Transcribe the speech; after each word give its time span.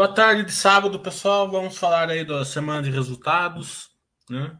Boa 0.00 0.14
tarde 0.14 0.44
de 0.44 0.52
sábado, 0.52 0.98
pessoal. 0.98 1.50
Vamos 1.50 1.76
falar 1.76 2.08
aí 2.08 2.24
da 2.24 2.42
semana 2.42 2.82
de 2.82 2.90
resultados, 2.90 3.90
né? 4.30 4.58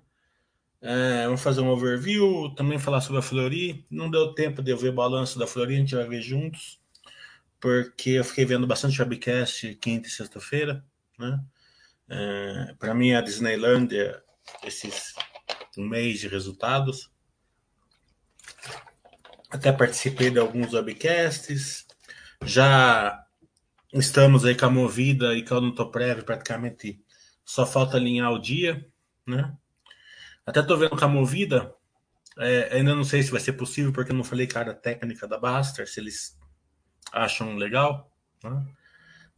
É, 0.82 1.24
vamos 1.24 1.40
fazer 1.40 1.62
um 1.62 1.70
overview, 1.70 2.54
também 2.54 2.78
falar 2.78 3.00
sobre 3.00 3.20
a 3.20 3.22
Flori. 3.22 3.86
Não 3.90 4.10
deu 4.10 4.34
tempo 4.34 4.60
de 4.60 4.70
eu 4.70 4.76
ver 4.76 4.90
o 4.90 4.94
balanço 4.94 5.38
da 5.38 5.46
Flori, 5.46 5.76
a 5.76 5.78
gente 5.78 5.94
vai 5.94 6.06
ver 6.06 6.20
juntos, 6.20 6.78
porque 7.58 8.10
eu 8.10 8.24
fiquei 8.24 8.44
vendo 8.44 8.66
bastante 8.66 9.00
webcast 9.00 9.76
quinta 9.76 10.08
e 10.08 10.10
sexta-feira, 10.10 10.84
né? 11.18 11.42
É, 12.06 12.74
Para 12.78 12.92
mim, 12.92 13.14
a 13.14 13.22
Disneylandia, 13.22 14.22
esses 14.62 15.14
um 15.78 15.88
mês 15.88 16.20
de 16.20 16.28
resultados. 16.28 17.10
Até 19.48 19.72
participei 19.72 20.30
de 20.30 20.38
alguns 20.38 20.74
webcasts. 20.74 21.86
Já 22.44 23.24
Estamos 23.92 24.44
aí 24.44 24.56
com 24.56 24.66
a 24.66 24.70
Movida 24.70 25.34
e 25.34 25.44
com 25.44 25.54
a 25.54 25.58
Odontoprévio 25.58 26.24
praticamente 26.24 27.04
só 27.44 27.66
falta 27.66 27.96
alinhar 27.96 28.30
o 28.30 28.38
dia, 28.38 28.88
né? 29.26 29.52
Até 30.46 30.62
tô 30.62 30.76
vendo 30.76 30.96
com 30.96 31.04
a 31.04 31.08
Movida, 31.08 31.74
é, 32.38 32.76
ainda 32.76 32.94
não 32.94 33.02
sei 33.02 33.20
se 33.20 33.32
vai 33.32 33.40
ser 33.40 33.54
possível, 33.54 33.92
porque 33.92 34.12
eu 34.12 34.16
não 34.16 34.22
falei 34.22 34.46
cara 34.46 34.72
técnica 34.72 35.26
da 35.26 35.38
Baster, 35.38 35.88
se 35.88 35.98
eles 35.98 36.38
acham 37.12 37.56
legal, 37.56 38.14
né? 38.44 38.64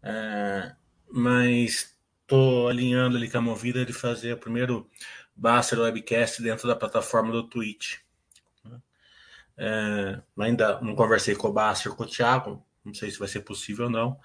É, 0.03 0.77
mas 1.11 1.99
tô 2.27 2.69
alinhando 2.69 3.17
ali 3.17 3.31
com 3.31 3.39
a 3.39 3.43
Movida 3.43 3.87
de 3.87 3.95
fazer 3.95 4.35
o 4.35 4.39
primeiro 4.39 4.91
Baster 5.35 5.79
Webcast 5.81 6.43
dentro 6.43 6.69
da 6.69 6.77
plataforma 6.77 7.33
do 7.33 7.49
Twitch. 7.49 8.01
Né? 8.63 8.83
É, 9.57 10.23
ainda 10.39 10.79
não 10.83 10.95
conversei 10.95 11.35
com 11.35 11.49
o 11.49 11.53
Baster, 11.55 11.93
com 11.93 12.03
o 12.03 12.07
Thiago, 12.07 12.63
não 12.85 12.95
sei 12.95 13.11
se 13.11 13.19
vai 13.19 13.29
ser 13.29 13.41
possível 13.41 13.87
ou 13.87 13.91
não. 13.91 14.19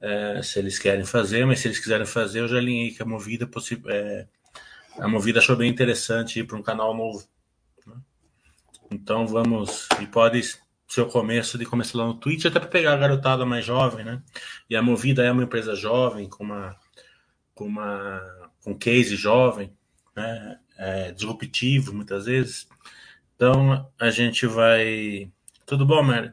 É, 0.00 0.40
se 0.42 0.58
eles 0.58 0.78
querem 0.78 1.04
fazer, 1.04 1.44
mas 1.44 1.60
se 1.60 1.68
eles 1.68 1.80
quiserem 1.80 2.06
fazer, 2.06 2.40
eu 2.40 2.48
já 2.48 2.58
alinhei 2.58 2.92
que 2.92 3.02
a 3.02 3.06
Movida 3.06 3.48
é, 3.88 4.26
a 4.98 5.08
Movida 5.08 5.40
achou 5.40 5.56
bem 5.56 5.70
interessante 5.70 6.40
ir 6.40 6.44
para 6.44 6.56
um 6.56 6.62
canal 6.62 6.94
novo. 6.94 7.26
Né? 7.86 7.96
Então 8.90 9.26
vamos. 9.26 9.88
E 10.00 10.06
pode 10.06 10.40
ser 10.86 11.02
o 11.02 11.06
começo 11.06 11.58
de 11.58 11.66
começar 11.66 11.98
lá 11.98 12.06
no 12.06 12.14
Twitch, 12.14 12.46
até 12.46 12.58
para 12.58 12.68
pegar 12.68 12.94
a 12.94 12.96
garotada 12.96 13.44
mais 13.44 13.64
jovem, 13.64 14.04
né? 14.04 14.22
E 14.70 14.76
a 14.76 14.82
Movida 14.82 15.24
é 15.24 15.30
uma 15.30 15.42
empresa 15.42 15.74
jovem, 15.74 16.28
com 16.28 16.44
uma 16.44 16.76
com 17.54 17.66
uma 17.66 18.50
com 18.62 18.76
case 18.76 19.16
jovem, 19.16 19.76
né? 20.16 20.58
É, 20.78 21.12
disruptivo 21.12 21.92
muitas 21.92 22.26
vezes. 22.26 22.68
Então 23.34 23.90
a 23.98 24.10
gente 24.10 24.46
vai. 24.46 25.30
Tudo 25.66 25.84
bom, 25.84 26.02
Mary? 26.02 26.32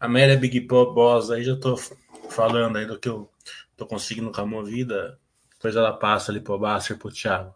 A 0.00 0.06
Mary 0.06 0.32
é 0.32 0.36
Big 0.36 0.60
Boss, 0.60 1.30
aí 1.30 1.42
já 1.42 1.56
tô 1.56 1.76
falando 1.76 2.78
aí 2.78 2.86
do 2.86 2.98
que 2.98 3.08
eu 3.08 3.30
tô 3.76 3.84
conseguindo 3.86 4.30
com 4.30 4.40
a 4.40 4.46
movida, 4.46 5.18
depois 5.50 5.74
ela 5.74 5.92
passa 5.92 6.30
ali 6.30 6.40
pro 6.40 6.58
Basser 6.58 6.96
pro 6.96 7.10
Thiago. 7.10 7.54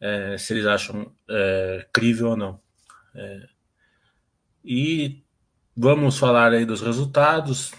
É, 0.00 0.38
se 0.38 0.52
eles 0.54 0.66
acham 0.66 1.12
é, 1.28 1.86
crível 1.92 2.30
ou 2.30 2.36
não. 2.36 2.60
É, 3.14 3.46
e 4.64 5.22
vamos 5.76 6.18
falar 6.18 6.52
aí 6.52 6.64
dos 6.64 6.80
resultados. 6.80 7.72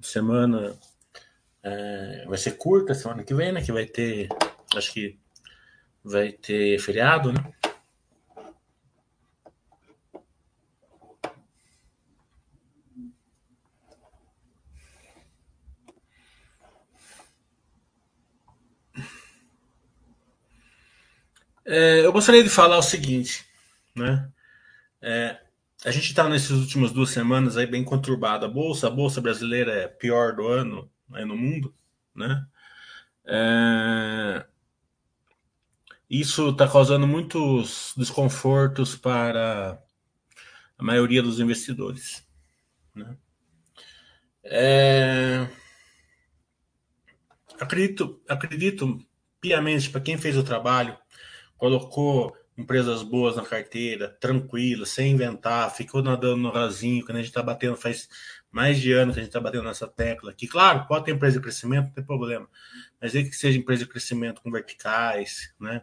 Semana 0.00 0.76
é, 1.62 2.24
vai 2.28 2.38
ser 2.38 2.52
curta 2.52 2.94
semana 2.94 3.24
que 3.24 3.34
vem, 3.34 3.50
né? 3.50 3.62
Que 3.62 3.72
vai 3.72 3.86
ter, 3.86 4.28
acho 4.76 4.92
que 4.92 5.18
vai 6.04 6.30
ter 6.32 6.78
feriado, 6.78 7.32
né? 7.32 7.40
É, 21.76 22.06
eu 22.06 22.12
gostaria 22.12 22.44
de 22.44 22.48
falar 22.48 22.78
o 22.78 22.82
seguinte, 22.82 23.44
né? 23.96 24.30
É, 25.02 25.40
a 25.84 25.90
gente 25.90 26.06
está 26.06 26.28
nessas 26.28 26.52
últimas 26.52 26.92
duas 26.92 27.10
semanas 27.10 27.56
aí 27.56 27.66
bem 27.66 27.82
conturbada. 27.82 28.46
A 28.46 28.48
bolsa, 28.48 28.86
a 28.86 28.90
bolsa 28.90 29.20
brasileira 29.20 29.72
é 29.72 29.88
pior 29.88 30.36
do 30.36 30.46
ano 30.46 30.88
aí 31.12 31.24
no 31.24 31.36
mundo, 31.36 31.74
né? 32.14 32.46
É, 33.24 34.46
isso 36.08 36.50
está 36.50 36.68
causando 36.68 37.08
muitos 37.08 37.92
desconfortos 37.96 38.94
para 38.94 39.76
a 40.78 40.84
maioria 40.84 41.24
dos 41.24 41.40
investidores. 41.40 42.24
Né? 42.94 43.16
É, 44.44 45.48
acredito, 47.58 48.22
acredito 48.28 49.04
piamente 49.40 49.90
para 49.90 50.00
quem 50.00 50.16
fez 50.16 50.36
o 50.36 50.44
trabalho 50.44 50.96
colocou 51.64 52.36
empresas 52.58 53.02
boas 53.02 53.36
na 53.36 53.42
carteira, 53.42 54.14
tranquila, 54.20 54.84
sem 54.84 55.12
inventar, 55.12 55.74
ficou 55.74 56.02
nadando 56.02 56.36
no 56.36 56.50
rasinho, 56.50 57.02
quando 57.02 57.16
a 57.16 57.20
gente 57.20 57.30
está 57.30 57.42
batendo, 57.42 57.74
faz 57.74 58.06
mais 58.52 58.78
de 58.78 58.92
ano 58.92 59.14
que 59.14 59.18
a 59.18 59.22
gente 59.22 59.30
está 59.30 59.40
batendo 59.40 59.64
nessa 59.64 59.88
tecla 59.88 60.30
aqui. 60.30 60.46
Claro, 60.46 60.86
pode 60.86 61.06
ter 61.06 61.12
empresa 61.12 61.38
de 61.38 61.42
crescimento, 61.42 61.86
não 61.86 61.92
tem 61.92 62.04
problema, 62.04 62.46
mas 63.00 63.14
é 63.14 63.22
que 63.22 63.32
seja 63.32 63.58
empresa 63.58 63.84
de 63.84 63.90
crescimento 63.90 64.42
com 64.42 64.50
verticais, 64.50 65.54
né? 65.58 65.82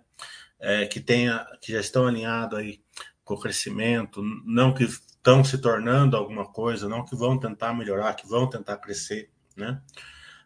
É, 0.60 0.86
que 0.86 1.00
tenha, 1.00 1.48
que 1.60 1.72
já 1.72 1.80
estão 1.80 2.06
alinhados 2.06 2.60
aí 2.60 2.80
com 3.26 3.34
o 3.34 3.40
crescimento, 3.40 4.22
não 4.46 4.72
que 4.72 4.84
estão 4.84 5.44
se 5.44 5.58
tornando 5.58 6.16
alguma 6.16 6.46
coisa, 6.46 6.88
não 6.88 7.04
que 7.04 7.16
vão 7.16 7.40
tentar 7.40 7.74
melhorar, 7.74 8.14
que 8.14 8.28
vão 8.28 8.48
tentar 8.48 8.78
crescer, 8.78 9.32
né? 9.58 9.82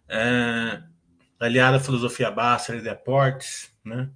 É, 0.07 0.81
aliada 1.37 1.75
à 1.75 1.79
filosofia 1.81 2.31
básica 2.31 2.81
de 2.81 2.87
aportes, 2.87 3.69
né? 3.83 4.09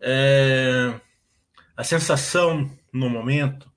É, 0.00 1.00
a 1.76 1.84
sensação 1.84 2.70
no 2.92 3.08
momento 3.08 3.70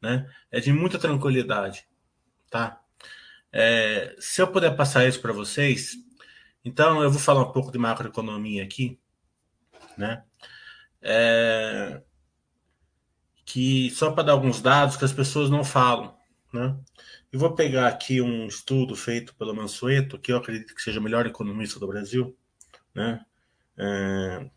né, 0.00 0.30
é 0.50 0.60
de 0.60 0.72
muita 0.72 0.98
tranquilidade. 0.98 1.86
Tá? 2.50 2.80
É, 3.52 4.14
se 4.18 4.42
eu 4.42 4.48
puder 4.48 4.76
passar 4.76 5.06
isso 5.06 5.20
para 5.20 5.32
vocês, 5.32 5.94
então 6.64 7.02
eu 7.02 7.10
vou 7.10 7.20
falar 7.20 7.42
um 7.42 7.52
pouco 7.52 7.70
de 7.70 7.78
macroeconomia 7.78 8.64
aqui, 8.64 8.98
né? 9.96 10.24
É, 11.00 12.02
que 13.44 13.90
só 13.90 14.10
para 14.10 14.24
dar 14.24 14.32
alguns 14.32 14.60
dados 14.60 14.96
que 14.96 15.04
as 15.04 15.12
pessoas 15.12 15.50
não 15.50 15.62
falam, 15.62 16.16
né? 16.52 16.76
Eu 17.30 17.38
vou 17.38 17.54
pegar 17.54 17.88
aqui 17.88 18.20
um 18.20 18.46
estudo 18.46 18.96
feito 18.96 19.34
pelo 19.34 19.54
Mansueto, 19.54 20.18
que 20.18 20.32
eu 20.32 20.36
acredito 20.38 20.74
que 20.74 20.82
seja 20.82 21.00
o 21.00 21.02
melhor 21.02 21.26
economista 21.26 21.78
do 21.78 21.86
Brasil, 21.86 22.36
né? 22.94 23.24
É, 23.76 24.50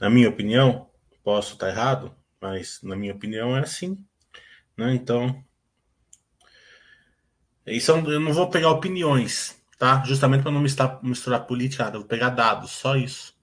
na 0.00 0.10
minha 0.10 0.28
opinião, 0.28 0.88
posso 1.22 1.54
estar 1.54 1.68
errado, 1.68 2.14
mas 2.40 2.80
na 2.82 2.96
minha 2.96 3.14
opinião 3.14 3.56
é 3.56 3.60
assim. 3.60 3.98
Né? 4.76 4.94
Então, 4.94 5.44
isso 7.66 7.90
eu 7.92 8.20
não 8.20 8.32
vou 8.32 8.50
pegar 8.50 8.70
opiniões, 8.70 9.56
tá? 9.78 10.02
Justamente 10.04 10.42
para 10.42 10.52
não 10.52 10.60
misturar, 10.60 11.02
misturar 11.02 11.46
política. 11.46 11.84
Eu 11.86 12.00
vou 12.00 12.04
pegar 12.04 12.30
dados, 12.30 12.70
só 12.72 12.96
isso. 12.96 13.34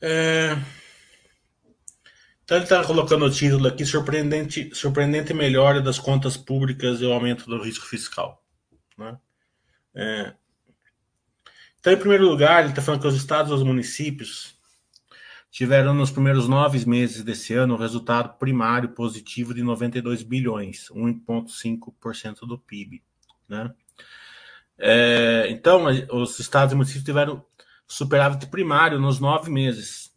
É... 0.00 0.56
Então 2.50 2.58
ele 2.58 2.64
está 2.64 2.84
colocando 2.84 3.24
o 3.24 3.30
título 3.30 3.68
aqui, 3.68 3.86
surpreendente, 3.86 4.74
surpreendente 4.74 5.32
melhora 5.32 5.80
das 5.80 6.00
contas 6.00 6.36
públicas 6.36 7.00
e 7.00 7.04
o 7.04 7.12
aumento 7.12 7.46
do 7.46 7.62
risco 7.62 7.86
fiscal. 7.86 8.44
Né? 8.98 9.16
É. 9.94 10.34
Então, 11.78 11.92
em 11.92 11.96
primeiro 11.96 12.28
lugar, 12.28 12.58
ele 12.58 12.70
está 12.70 12.82
falando 12.82 13.02
que 13.02 13.06
os 13.06 13.14
estados 13.14 13.52
e 13.52 13.54
os 13.54 13.62
municípios 13.62 14.58
tiveram 15.48 15.94
nos 15.94 16.10
primeiros 16.10 16.48
nove 16.48 16.84
meses 16.88 17.22
desse 17.22 17.54
ano 17.54 17.74
um 17.74 17.78
resultado 17.78 18.36
primário 18.36 18.88
positivo 18.88 19.54
de 19.54 19.62
92 19.62 20.24
bilhões, 20.24 20.88
1,5% 20.88 22.40
do 22.48 22.58
PIB. 22.58 23.00
Né? 23.48 23.72
É, 24.76 25.46
então, 25.50 25.84
os 26.10 26.36
estados 26.40 26.72
e 26.72 26.74
municípios 26.74 27.04
tiveram 27.04 27.46
superávit 27.86 28.48
primário 28.48 28.98
nos 28.98 29.20
nove 29.20 29.52
meses. 29.52 30.12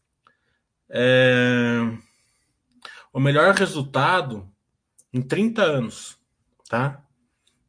É, 0.90 1.96
o 3.14 3.20
melhor 3.20 3.54
resultado 3.54 4.52
em 5.14 5.22
30 5.22 5.62
anos, 5.62 6.18
tá? 6.68 7.06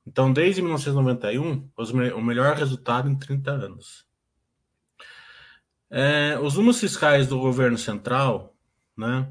Então, 0.07 0.33
desde 0.33 0.63
1991, 0.63 1.69
o 2.17 2.23
melhor 2.23 2.57
resultado 2.57 3.09
em 3.09 3.15
30 3.15 3.51
anos. 3.51 4.07
É, 5.91 6.39
os 6.41 6.57
números 6.57 6.81
fiscais 6.81 7.29
do 7.29 7.39
governo 7.39 7.77
central, 7.77 8.57
né, 8.97 9.31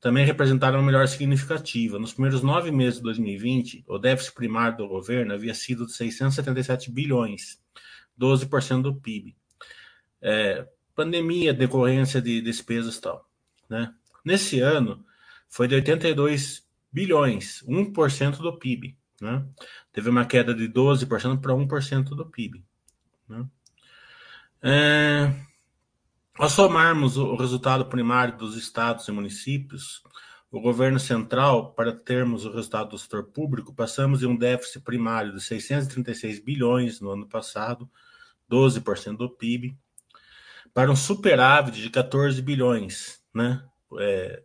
também 0.00 0.26
representaram 0.26 0.78
uma 0.78 0.86
melhor 0.86 1.08
significativa. 1.08 1.98
Nos 1.98 2.12
primeiros 2.12 2.42
nove 2.42 2.70
meses 2.70 2.96
de 2.96 3.04
2020, 3.04 3.84
o 3.88 3.98
déficit 3.98 4.34
primário 4.34 4.76
do 4.76 4.88
governo 4.88 5.32
havia 5.32 5.54
sido 5.54 5.86
de 5.86 5.92
677 5.92 6.90
bilhões, 6.90 7.60
12% 8.20 8.82
do 8.82 8.94
PIB. 8.94 9.36
É, 10.20 10.68
pandemia, 10.94 11.54
decorrência 11.54 12.20
de 12.20 12.40
despesas 12.40 12.96
e 12.96 13.00
tal. 13.00 13.28
Né? 13.68 13.92
Nesse 14.24 14.60
ano, 14.60 15.04
foi 15.48 15.68
de 15.68 15.74
82 15.74 16.66
bilhões, 16.92 17.62
1% 17.66 18.38
do 18.38 18.58
PIB. 18.58 18.96
Né? 19.20 19.44
Teve 19.92 20.10
uma 20.10 20.24
queda 20.24 20.54
de 20.54 20.68
12% 20.68 21.40
para 21.40 21.54
1% 21.54 22.04
do 22.10 22.26
PIB. 22.26 22.64
Né? 23.28 23.46
É, 24.62 25.32
ao 26.38 26.48
somarmos 26.48 27.16
o 27.16 27.34
resultado 27.36 27.86
primário 27.86 28.36
dos 28.36 28.56
estados 28.56 29.08
e 29.08 29.12
municípios, 29.12 30.02
o 30.50 30.60
governo 30.60 30.98
central, 30.98 31.72
para 31.72 31.92
termos 31.92 32.44
o 32.44 32.52
resultado 32.52 32.90
do 32.90 32.98
setor 32.98 33.24
público, 33.24 33.74
passamos 33.74 34.20
de 34.20 34.26
um 34.26 34.36
déficit 34.36 34.80
primário 34.80 35.32
de 35.32 35.40
636 35.40 36.38
bilhões 36.40 37.00
no 37.00 37.10
ano 37.10 37.26
passado, 37.26 37.90
12% 38.50 39.16
do 39.16 39.30
PIB, 39.30 39.76
para 40.72 40.90
um 40.90 40.96
superávit 40.96 41.80
de 41.80 41.90
14 41.90 42.40
bilhões, 42.42 43.20
né? 43.34 43.64
É, 43.98 44.42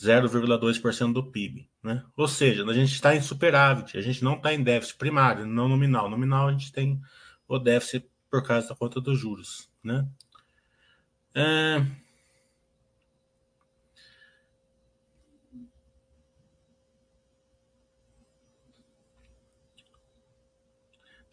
0,2% 0.00 1.12
do 1.12 1.30
PIB. 1.30 1.68
Né? 1.82 2.02
Ou 2.16 2.26
seja, 2.26 2.64
a 2.64 2.72
gente 2.72 2.92
está 2.92 3.14
em 3.14 3.20
superávit, 3.20 3.96
a 3.98 4.00
gente 4.00 4.24
não 4.24 4.34
está 4.34 4.54
em 4.54 4.62
déficit 4.62 4.96
primário, 4.96 5.46
não 5.46 5.68
nominal. 5.68 6.08
Nominal 6.08 6.48
a 6.48 6.52
gente 6.52 6.72
tem 6.72 7.00
o 7.46 7.58
déficit 7.58 8.08
por 8.30 8.42
causa 8.42 8.68
da 8.68 8.74
conta 8.74 9.00
dos 9.00 9.18
juros. 9.18 9.70
Né? 9.84 10.06
É... 11.34 11.84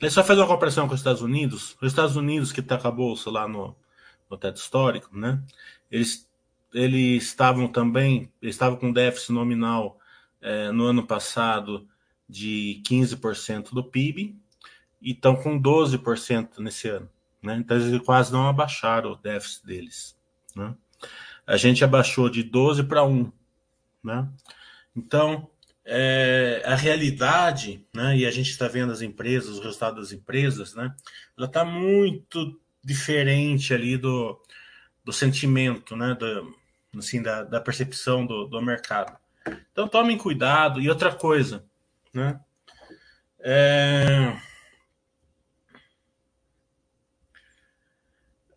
Só 0.10 0.24
fazer 0.24 0.42
uma 0.42 0.48
comparação 0.48 0.88
com 0.88 0.94
os 0.94 1.00
Estados 1.00 1.22
Unidos. 1.22 1.76
Os 1.82 1.92
Estados 1.92 2.16
Unidos, 2.16 2.52
que 2.52 2.60
está 2.60 2.78
com 2.78 2.88
a 2.88 2.92
bolsa 2.92 3.32
lá 3.32 3.48
no, 3.48 3.76
no 4.30 4.38
teto 4.38 4.58
histórico, 4.58 5.10
né? 5.18 5.44
Eles, 5.90 6.30
eles 6.74 7.24
estavam 7.24 7.68
também, 7.68 8.32
estavam 8.42 8.78
com 8.78 8.92
déficit 8.92 9.32
nominal 9.32 10.00
é, 10.42 10.72
no 10.72 10.86
ano 10.86 11.06
passado 11.06 11.88
de 12.28 12.82
15% 12.86 13.74
do 13.74 13.84
PIB 13.84 14.36
e 15.02 15.12
estão 15.12 15.36
com 15.36 15.62
12% 15.62 16.60
nesse 16.60 16.90
ano. 16.90 17.10
Né? 17.42 17.56
Então, 17.58 17.78
eles 17.78 18.02
quase 18.02 18.32
não 18.32 18.48
abaixaram 18.48 19.12
o 19.12 19.16
déficit 19.16 19.66
deles. 19.66 20.18
Né? 20.56 20.76
A 21.46 21.58
gente 21.58 21.84
abaixou 21.84 22.30
de 22.30 22.44
12 22.44 22.84
para 22.84 23.04
1. 23.06 23.32
Né? 24.04 24.28
Então, 24.96 25.50
é, 25.86 26.62
a 26.66 26.76
realidade, 26.76 27.86
né, 27.96 28.18
e 28.18 28.26
a 28.26 28.32
gente 28.32 28.50
está 28.50 28.68
vendo 28.68 28.92
as 28.92 29.02
empresas, 29.02 29.52
os 29.52 29.64
resultados 29.64 30.10
das 30.10 30.12
empresas, 30.12 30.76
né, 30.76 30.94
ela 31.38 31.48
está 31.48 31.64
muito 31.64 32.60
diferente 32.84 33.74
ali 33.74 33.96
do, 33.96 34.38
do 35.08 35.14
sentimento, 35.14 35.96
né, 35.96 36.14
do, 36.16 36.54
assim, 36.98 37.22
da, 37.22 37.42
da 37.42 37.62
percepção 37.62 38.26
do, 38.26 38.46
do 38.46 38.62
mercado. 38.62 39.18
Então 39.72 39.88
tomem 39.88 40.18
cuidado. 40.18 40.82
E 40.82 40.90
outra 40.90 41.16
coisa, 41.16 41.66
né? 42.14 42.38
É... 43.40 44.36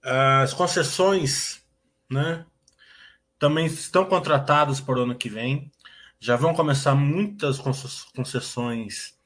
As 0.02 0.52
concessões, 0.52 1.64
né? 2.10 2.44
Também 3.38 3.66
estão 3.66 4.04
contratadas 4.04 4.80
para 4.80 4.98
o 4.98 5.02
ano 5.04 5.14
que 5.14 5.28
vem. 5.28 5.70
Já 6.18 6.34
vão 6.34 6.52
começar 6.52 6.96
muitas 6.96 7.60
concessões, 8.12 9.16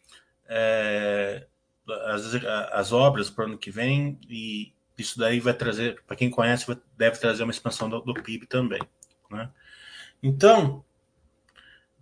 é, 0.46 1.46
as, 1.88 2.34
as 2.70 2.92
obras 2.92 3.30
para 3.30 3.44
o 3.44 3.48
ano 3.48 3.58
que 3.58 3.70
vem, 3.70 4.20
e 4.28 4.73
isso 4.96 5.18
daí 5.18 5.40
vai 5.40 5.54
trazer, 5.54 6.00
para 6.06 6.16
quem 6.16 6.30
conhece, 6.30 6.66
deve 6.96 7.18
trazer 7.18 7.42
uma 7.42 7.50
expansão 7.50 7.88
do, 7.88 8.00
do 8.00 8.14
PIB 8.14 8.46
também. 8.46 8.80
Né? 9.30 9.50
Então, 10.22 10.84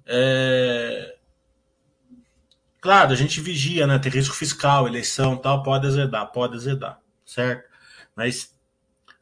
é... 0.06 1.16
Claro, 2.80 3.12
a 3.12 3.14
gente 3.14 3.40
vigia, 3.40 3.86
né? 3.86 3.96
Tem 3.98 4.10
risco 4.10 4.34
fiscal, 4.34 4.88
eleição 4.88 5.36
tal, 5.36 5.62
pode 5.62 5.86
azedar, 5.86 6.32
pode 6.32 6.56
azedar, 6.56 7.00
certo? 7.24 7.70
Mas 8.16 8.52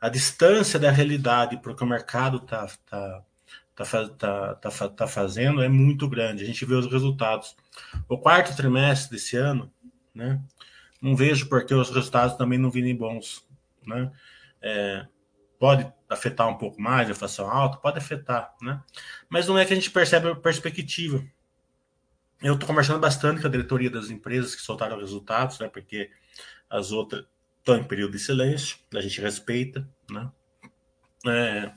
a 0.01 0.09
distância 0.09 0.79
da 0.79 0.91
realidade 0.91 1.59
para 1.59 1.73
o 1.73 1.77
que 1.77 1.85
o 1.85 1.87
mercado 1.87 2.39
está 2.39 2.67
tá, 2.87 3.23
tá, 3.77 4.09
tá, 4.09 4.55
tá, 4.55 4.89
tá 4.89 5.07
fazendo 5.07 5.63
é 5.63 5.69
muito 5.69 6.09
grande. 6.09 6.43
A 6.43 6.47
gente 6.47 6.65
vê 6.65 6.75
os 6.75 6.91
resultados. 6.91 7.55
O 8.09 8.17
quarto 8.17 8.57
trimestre 8.57 9.11
desse 9.11 9.37
ano, 9.37 9.71
né? 10.15 10.41
Não 11.01 11.15
vejo 11.15 11.47
porque 11.49 11.75
os 11.75 11.91
resultados 11.91 12.37
também 12.37 12.59
não 12.59 12.71
virem 12.71 12.97
bons, 12.97 13.47
né? 13.87 14.11
É, 14.63 15.07
pode 15.59 15.91
afetar 16.09 16.49
um 16.49 16.57
pouco 16.57 16.81
mais 16.81 17.09
a 17.09 17.13
inflação 17.13 17.51
alta, 17.51 17.77
pode 17.77 17.99
afetar, 17.99 18.55
né? 18.63 18.83
Mas 19.29 19.47
não 19.47 19.59
é 19.59 19.65
que 19.65 19.73
a 19.73 19.77
gente 19.77 19.91
percebe 19.91 20.29
a 20.29 20.35
perspectiva. 20.35 21.23
Eu 22.43 22.55
estou 22.55 22.67
conversando 22.67 22.99
bastante 22.99 23.41
com 23.41 23.47
a 23.47 23.51
diretoria 23.51 23.91
das 23.91 24.09
empresas 24.09 24.55
que 24.55 24.63
soltaram 24.63 24.99
resultados, 24.99 25.59
né? 25.59 25.69
Porque 25.69 26.11
as 26.71 26.91
outras 26.91 27.27
estão 27.59 27.77
em 27.77 27.85
período 27.85 28.13
de 28.13 28.19
silêncio, 28.19 28.79
a 28.95 29.01
gente 29.01 29.21
respeita, 29.21 29.87
né? 30.11 30.31
É... 31.27 31.73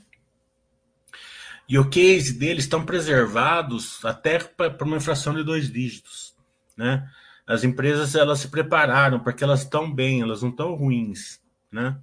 E 1.68 1.78
o 1.78 1.88
case 1.88 2.38
deles 2.38 2.64
estão 2.64 2.84
preservados 2.84 4.02
até 4.04 4.38
para 4.38 4.84
uma 4.84 4.96
inflação 4.96 5.34
de 5.34 5.44
dois 5.44 5.70
dígitos, 5.70 6.34
né? 6.76 7.08
As 7.46 7.62
empresas 7.64 8.14
elas 8.14 8.38
se 8.38 8.48
prepararam 8.48 9.20
porque 9.20 9.44
elas 9.44 9.60
estão 9.60 9.92
bem, 9.92 10.22
elas 10.22 10.42
não 10.42 10.48
estão 10.48 10.74
ruins, 10.74 11.40
né? 11.74 11.98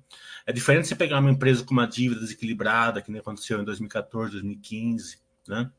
É 0.46 0.52
diferente 0.52 0.88
você 0.88 0.96
pegar 0.96 1.20
uma 1.20 1.32
empresa 1.32 1.64
com 1.64 1.72
uma 1.72 1.88
dívida 1.88 2.20
desequilibrada, 2.20 3.02
que 3.02 3.10
nem 3.10 3.22
aconteceu 3.22 3.62
em 3.62 3.64
2014, 3.64 4.34
2015, 4.34 5.20
né? 5.48 5.72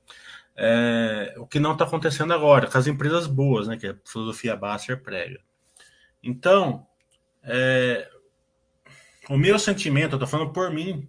É, 0.56 1.34
o 1.38 1.46
que 1.46 1.60
não 1.60 1.72
está 1.72 1.84
acontecendo 1.84 2.32
agora, 2.32 2.66
com 2.66 2.78
as 2.78 2.86
empresas 2.86 3.26
boas, 3.26 3.68
né? 3.68 3.76
Que 3.76 3.88
a 3.88 3.96
filosofia 4.04 4.56
Basser 4.56 5.02
prega. 5.02 5.40
Então, 6.22 6.86
é, 7.42 8.08
o 9.28 9.36
meu 9.36 9.58
sentimento, 9.58 10.12
eu 10.12 10.16
estou 10.16 10.28
falando 10.28 10.52
por 10.52 10.70
mim, 10.72 11.08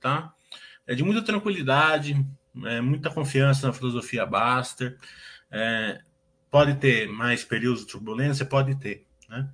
tá? 0.00 0.32
É 0.86 0.94
de 0.94 1.02
muita 1.02 1.22
tranquilidade, 1.22 2.24
é, 2.64 2.80
muita 2.80 3.10
confiança 3.10 3.66
na 3.66 3.72
filosofia 3.72 4.24
Baster. 4.24 4.96
É, 5.50 6.00
pode 6.50 6.74
ter 6.76 7.08
mais 7.08 7.44
períodos 7.44 7.80
de 7.80 7.86
turbulência, 7.88 8.44
pode 8.44 8.76
ter, 8.76 9.06
né? 9.28 9.50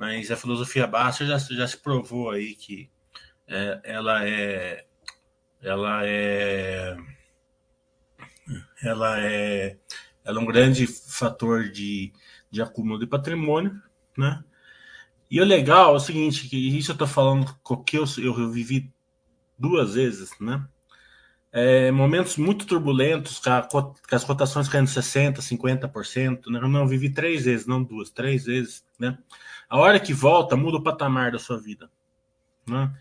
Mas 0.00 0.30
a 0.30 0.36
filosofia 0.36 0.86
baixa 0.86 1.26
já, 1.26 1.36
já 1.36 1.68
se 1.68 1.76
provou 1.76 2.30
aí 2.30 2.54
que 2.54 2.90
é, 3.46 3.80
ela 3.84 4.26
é 4.26 4.86
ela 5.60 6.06
é 6.06 6.96
ela 8.82 9.20
é 9.20 9.76
ela 10.24 10.40
é 10.40 10.42
um 10.42 10.46
grande 10.46 10.86
fator 10.86 11.68
de, 11.68 12.14
de 12.50 12.62
acúmulo 12.62 12.98
de 12.98 13.06
patrimônio, 13.06 13.78
né? 14.16 14.42
E 15.30 15.38
o 15.38 15.44
legal 15.44 15.92
é 15.92 15.96
o 15.96 16.00
seguinte, 16.00 16.48
que 16.48 16.56
isso 16.56 16.92
eu 16.92 16.94
estou 16.94 17.06
falando 17.06 17.54
que 17.84 17.98
eu, 17.98 18.04
eu 18.22 18.50
vivi 18.50 18.90
duas 19.58 19.96
vezes, 19.96 20.30
né? 20.40 20.66
É, 21.52 21.90
momentos 21.90 22.38
muito 22.38 22.64
turbulentos, 22.64 23.38
com, 23.38 23.50
a, 23.50 23.62
com, 23.62 23.94
as 24.12 24.24
cotações 24.24 24.66
caindo 24.66 24.88
60%, 24.88 25.40
50%, 25.40 26.46
né? 26.46 26.58
Eu 26.58 26.68
não 26.68 26.88
vivi 26.88 27.10
três 27.10 27.44
vezes, 27.44 27.66
não 27.66 27.82
duas, 27.82 28.08
três 28.08 28.46
vezes, 28.46 28.82
né? 28.98 29.18
A 29.70 29.78
hora 29.78 30.00
que 30.00 30.12
volta, 30.12 30.56
muda 30.56 30.78
o 30.78 30.82
patamar 30.82 31.30
da 31.30 31.38
sua 31.38 31.56
vida. 31.56 31.88
Né? 32.66 32.92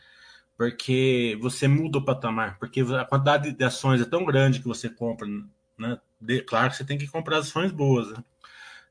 Porque 0.55 1.35
você 1.41 1.67
muda 1.67 1.97
o 1.97 2.05
patamar, 2.05 2.59
porque 2.59 2.81
a 2.81 3.03
quantidade 3.03 3.51
de 3.51 3.63
ações 3.63 3.99
é 3.99 4.05
tão 4.05 4.23
grande 4.23 4.59
que 4.59 4.67
você 4.67 4.87
compra. 4.87 5.27
Né? 5.75 5.99
De, 6.21 6.41
claro 6.43 6.69
que 6.69 6.77
você 6.77 6.85
tem 6.85 6.97
que 6.97 7.07
comprar 7.07 7.39
ações 7.39 7.71
boas. 7.71 8.11
Né? 8.11 8.23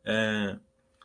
É, 0.04 0.56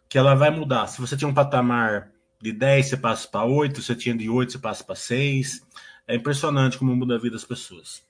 que 0.10 0.18
ela 0.18 0.34
vai 0.34 0.50
mudar. 0.50 0.88
Se 0.88 1.00
você 1.00 1.15
tinha 1.15 1.27
um 1.27 1.34
patamar 1.34 2.12
de 2.42 2.51
10, 2.51 2.88
você 2.88 2.98
passa 2.98 3.27
para 3.27 3.46
8, 3.46 3.80
se 3.80 3.88
você 3.88 3.96
tinha 3.96 4.18
de 4.18 4.27
8, 4.27 4.53
você 4.53 4.60
passa 4.60 4.84
para 4.84 4.96
6. 4.96 5.65
É 6.08 6.15
impressionante 6.15 6.77
como 6.80 6.96
muda 6.96 7.15
a 7.15 7.20
vida 7.20 7.36
das 7.36 7.46
pessoas. 7.46 8.03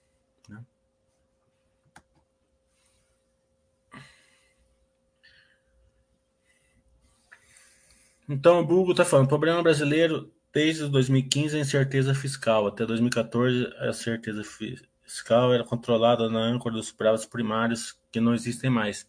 Então 8.27 8.59
o 8.59 8.65
Google 8.65 8.91
está 8.91 9.03
falando, 9.03 9.27
problema 9.27 9.61
brasileiro 9.61 10.31
desde 10.53 10.87
2015 10.87 11.57
a 11.57 11.59
incerteza 11.59 12.13
fiscal. 12.13 12.67
Até 12.67 12.85
2014 12.85 13.73
a 13.79 13.91
certeza 13.91 14.43
fiscal 14.43 15.53
era 15.53 15.63
controlada 15.63 16.29
na 16.29 16.39
âncora 16.39 16.75
dos 16.75 16.87
superávites 16.87 17.25
primários 17.25 17.97
que 18.11 18.19
não 18.19 18.33
existem 18.33 18.69
mais. 18.69 19.07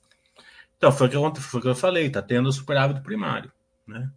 Então 0.77 0.91
foi 0.91 1.07
o 1.07 1.33
que, 1.33 1.69
eu 1.69 1.75
falei, 1.75 2.07
está 2.07 2.21
tendo 2.21 2.53
superávit 2.53 3.03
primário. 3.03 3.53
Né? 3.87 4.11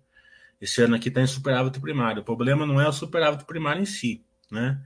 Esse 0.60 0.82
ano 0.82 0.96
aqui 0.96 1.10
está 1.10 1.22
em 1.22 1.28
superávit 1.28 1.80
primário. 1.80 2.22
O 2.22 2.26
problema 2.26 2.66
não 2.66 2.82
é 2.82 2.88
o 2.88 2.94
superávit 2.94 3.46
primário 3.46 3.82
em 3.82 3.86
si. 3.86 4.24
Né? 4.50 4.82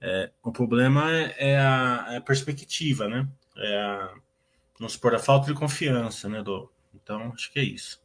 É, 0.00 0.30
o 0.42 0.52
problema 0.52 1.10
é, 1.10 1.52
é 1.52 1.58
a, 1.58 2.06
é 2.10 2.16
a, 2.18 2.20
perspectiva, 2.20 3.08
né? 3.08 3.26
É 3.56 3.80
a, 3.80 4.14
vamos 4.78 4.92
supor, 4.92 5.14
a 5.14 5.18
falta 5.18 5.46
de 5.46 5.54
confiança, 5.54 6.28
né, 6.28 6.42
do, 6.42 6.70
Então, 6.94 7.32
acho 7.32 7.50
que 7.50 7.58
é 7.58 7.64
isso. 7.64 8.03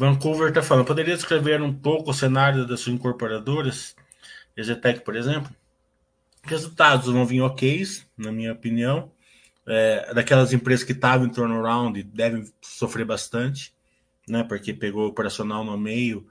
Vancouver 0.00 0.48
está 0.48 0.62
falando, 0.62 0.86
poderia 0.86 1.14
descrever 1.14 1.60
um 1.60 1.74
pouco 1.74 2.10
o 2.10 2.14
cenário 2.14 2.66
das 2.66 2.80
suas 2.80 2.96
incorporadoras, 2.96 3.94
Ezetec, 4.56 5.00
por 5.04 5.14
exemplo? 5.14 5.54
Resultados 6.42 7.12
vão 7.12 7.26
vir 7.26 7.42
ok, 7.42 7.86
na 8.16 8.32
minha 8.32 8.54
opinião. 8.54 9.12
É, 9.66 10.14
daquelas 10.14 10.54
empresas 10.54 10.84
que 10.86 10.92
estavam 10.92 11.26
em 11.26 11.30
turnaround 11.30 12.02
devem 12.02 12.50
sofrer 12.62 13.04
bastante, 13.04 13.74
né? 14.26 14.42
Porque 14.42 14.72
pegou 14.72 15.06
operacional 15.06 15.62
no 15.62 15.76
meio, 15.76 16.26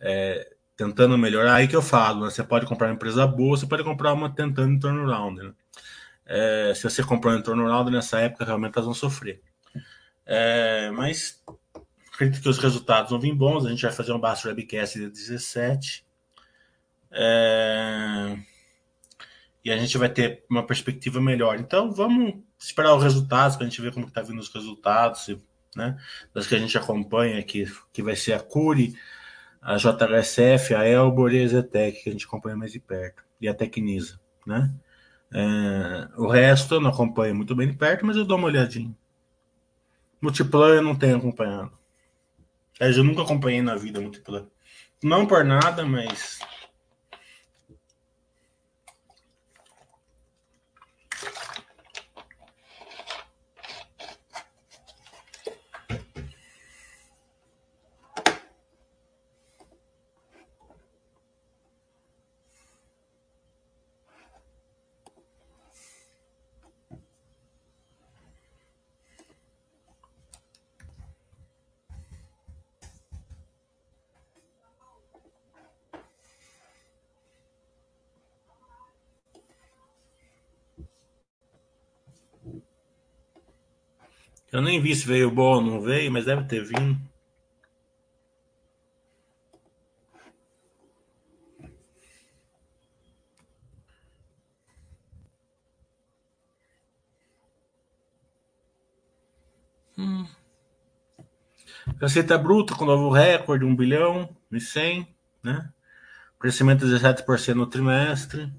é, 0.00 0.54
tentando 0.76 1.16
melhorar. 1.16 1.54
Aí 1.54 1.68
que 1.68 1.76
eu 1.76 1.82
falo, 1.82 2.24
né? 2.24 2.30
Você 2.30 2.42
pode 2.42 2.66
comprar 2.66 2.88
uma 2.88 2.94
empresa 2.94 3.24
boa, 3.24 3.56
você 3.56 3.66
pode 3.66 3.84
comprar 3.84 4.12
uma 4.14 4.34
tentando 4.34 4.72
em 4.72 4.80
turnaround, 4.80 5.40
né? 5.40 5.52
É, 6.26 6.72
se 6.74 6.82
você 6.82 7.04
comprou 7.04 7.32
em 7.32 7.40
turnaround 7.40 7.88
nessa 7.88 8.18
época, 8.18 8.44
realmente 8.44 8.72
elas 8.74 8.86
vão 8.86 8.94
sofrer. 8.94 9.40
É, 10.26 10.90
mas 10.90 11.40
acredito 12.22 12.42
que 12.42 12.48
os 12.48 12.58
resultados 12.58 13.10
vão 13.10 13.18
vir 13.18 13.34
bons. 13.34 13.66
A 13.66 13.70
gente 13.70 13.82
vai 13.82 13.92
fazer 13.92 14.12
um 14.12 14.18
Basta 14.18 14.48
Webcast 14.48 14.98
de 14.98 15.10
17. 15.10 16.04
É, 17.10 18.38
e 19.64 19.70
a 19.70 19.76
gente 19.76 19.98
vai 19.98 20.08
ter 20.08 20.44
uma 20.48 20.64
perspectiva 20.64 21.20
melhor. 21.20 21.58
Então, 21.58 21.90
vamos 21.90 22.34
esperar 22.58 22.94
os 22.94 23.02
resultados, 23.02 23.56
para 23.56 23.66
a 23.66 23.68
gente 23.68 23.80
ver 23.80 23.92
como 23.92 24.06
está 24.06 24.22
vindo 24.22 24.40
os 24.40 24.52
resultados, 24.52 25.36
né? 25.74 25.98
Das 26.32 26.46
que 26.46 26.54
a 26.54 26.58
gente 26.58 26.76
acompanha 26.78 27.38
aqui, 27.38 27.64
que 27.92 28.02
vai 28.02 28.14
ser 28.14 28.34
a 28.34 28.40
Curi, 28.40 28.94
a 29.60 29.76
JHSF, 29.76 30.74
a 30.74 30.86
Elbor 30.86 31.32
e 31.32 31.42
a 31.42 31.48
Zetec, 31.48 32.02
que 32.02 32.08
a 32.08 32.12
gente 32.12 32.26
acompanha 32.26 32.56
mais 32.56 32.72
de 32.72 32.80
perto, 32.80 33.22
e 33.40 33.48
a 33.48 33.54
Tecnisa, 33.54 34.18
né? 34.46 34.72
É, 35.34 36.08
o 36.16 36.28
resto 36.28 36.74
eu 36.74 36.80
não 36.80 36.90
acompanho 36.90 37.34
muito 37.34 37.54
bem 37.54 37.68
de 37.68 37.76
perto, 37.76 38.04
mas 38.04 38.16
eu 38.16 38.24
dou 38.24 38.36
uma 38.36 38.48
olhadinha. 38.48 38.94
Multiplan 40.20 40.74
eu 40.74 40.82
não 40.82 40.94
tenho 40.94 41.16
acompanhado. 41.16 41.81
Eu 42.82 43.04
nunca 43.04 43.22
acompanhei 43.22 43.62
na 43.62 43.76
vida 43.76 44.00
Multiplan. 44.00 44.48
Não 45.04 45.24
por 45.24 45.44
nada, 45.44 45.86
mas 45.86 46.40
Eu 84.52 84.60
nem 84.60 84.78
vi 84.82 84.94
se 84.94 85.06
veio 85.06 85.30
bom 85.30 85.54
ou 85.54 85.62
não 85.62 85.80
veio, 85.80 86.12
mas 86.12 86.26
deve 86.26 86.44
ter 86.44 86.62
vindo. 86.62 87.00
Hum. 99.96 100.26
Receita 101.98 102.36
bruta 102.36 102.74
com 102.74 102.84
novo 102.84 103.10
recorde, 103.10 103.64
1 103.64 103.74
bilhão 103.74 104.36
e 104.50 104.60
100, 104.60 105.08
né? 105.42 105.72
Crescimento 106.38 106.84
de 106.84 106.92
17% 106.92 107.54
no 107.54 107.66
trimestre. 107.66 108.52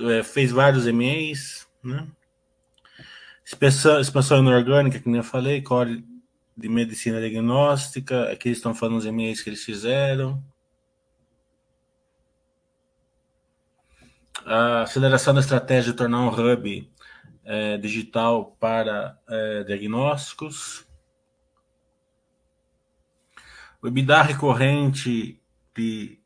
É, 0.00 0.24
fez 0.24 0.50
vários 0.50 0.86
MEs, 0.86 1.68
né? 1.82 2.08
Expansão, 3.44 4.38
inorgânica, 4.38 4.98
que 4.98 5.08
nem 5.08 5.18
eu 5.18 5.24
falei, 5.24 5.60
core 5.60 6.02
de 6.56 6.68
medicina 6.68 7.20
diagnóstica, 7.20 8.32
aqui 8.32 8.48
eles 8.48 8.58
estão 8.58 8.74
falando 8.74 8.96
os 8.96 9.04
e-mails 9.04 9.42
que 9.42 9.50
eles 9.50 9.62
fizeram. 9.62 10.42
A 14.46 14.82
aceleração 14.82 15.34
da 15.34 15.40
estratégia 15.40 15.92
de 15.92 15.98
tornar 15.98 16.20
um 16.20 16.28
hub 16.28 16.90
é, 17.44 17.76
digital 17.76 18.56
para 18.58 19.18
é, 19.28 19.64
diagnósticos. 19.64 20.86
O 23.82 23.86
EBITDA 23.88 24.22
recorrente 24.22 25.38
de 25.76 26.18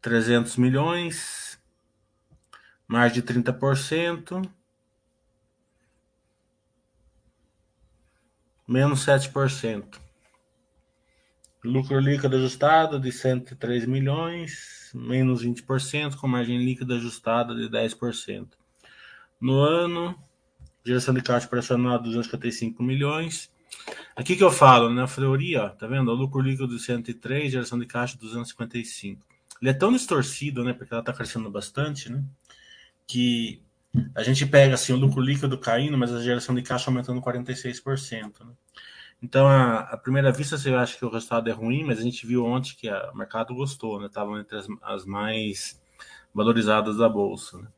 300 0.00 0.56
milhões, 0.56 1.58
mais 2.86 3.12
de 3.12 3.22
30% 3.22 4.48
menos 8.66 9.04
7%. 9.04 9.98
Lucro 11.64 11.98
líquido 11.98 12.36
ajustado 12.36 13.00
de 13.00 13.10
103 13.10 13.86
milhões, 13.86 14.90
menos 14.94 15.42
20%, 15.42 16.16
com 16.16 16.28
margem 16.28 16.58
líquida 16.58 16.96
ajustada 16.96 17.54
de 17.54 17.70
10%. 17.70 18.48
No 19.40 19.60
ano, 19.60 20.14
geração 20.84 21.14
de 21.14 21.22
caixa 21.22 21.46
operacional 21.46 21.98
de 21.98 22.04
255 22.04 22.82
milhões. 22.82 23.50
Aqui 24.14 24.36
que 24.36 24.44
eu 24.44 24.50
falo, 24.50 24.92
né? 24.92 25.06
Fleury, 25.06 25.56
ó, 25.56 25.70
tá 25.70 25.86
vendo? 25.86 26.10
O 26.10 26.14
lucro 26.14 26.40
líquido 26.40 26.68
de 26.68 26.82
103, 26.82 27.50
geração 27.50 27.78
de 27.78 27.86
caixa 27.86 28.18
255. 28.18 29.26
Ele 29.60 29.70
é 29.70 29.74
tão 29.74 29.90
distorcido, 29.90 30.62
né? 30.62 30.74
Porque 30.74 30.92
ela 30.92 31.02
tá 31.02 31.12
crescendo 31.12 31.50
bastante, 31.50 32.12
né? 32.12 32.22
Que 33.06 33.62
a 34.14 34.22
gente 34.22 34.44
pega 34.46 34.74
assim 34.74 34.92
o 34.92 34.96
lucro 34.96 35.20
líquido 35.20 35.58
caindo, 35.58 35.96
mas 35.96 36.12
a 36.12 36.20
geração 36.20 36.54
de 36.54 36.62
caixa 36.62 36.90
aumentando 36.90 37.20
46%. 37.20 38.44
Né? 38.44 38.52
Então, 39.22 39.46
a, 39.46 39.80
a, 39.80 39.96
primeira 39.96 40.32
vista, 40.32 40.58
você 40.58 40.74
acha 40.74 40.98
que 40.98 41.04
o 41.04 41.10
resultado 41.10 41.48
é 41.48 41.52
ruim, 41.52 41.84
mas 41.84 41.98
a 41.98 42.02
gente 42.02 42.26
viu 42.26 42.44
ontem 42.44 42.74
que 42.76 42.90
o 42.90 43.16
mercado 43.16 43.54
gostou, 43.54 44.00
né? 44.00 44.06
Estavam 44.06 44.38
entre 44.38 44.58
as, 44.58 44.66
as, 44.82 45.04
mais 45.04 45.80
valorizadas 46.34 46.96
da 46.96 47.08
bolsa. 47.08 47.58
Né? 47.58 47.68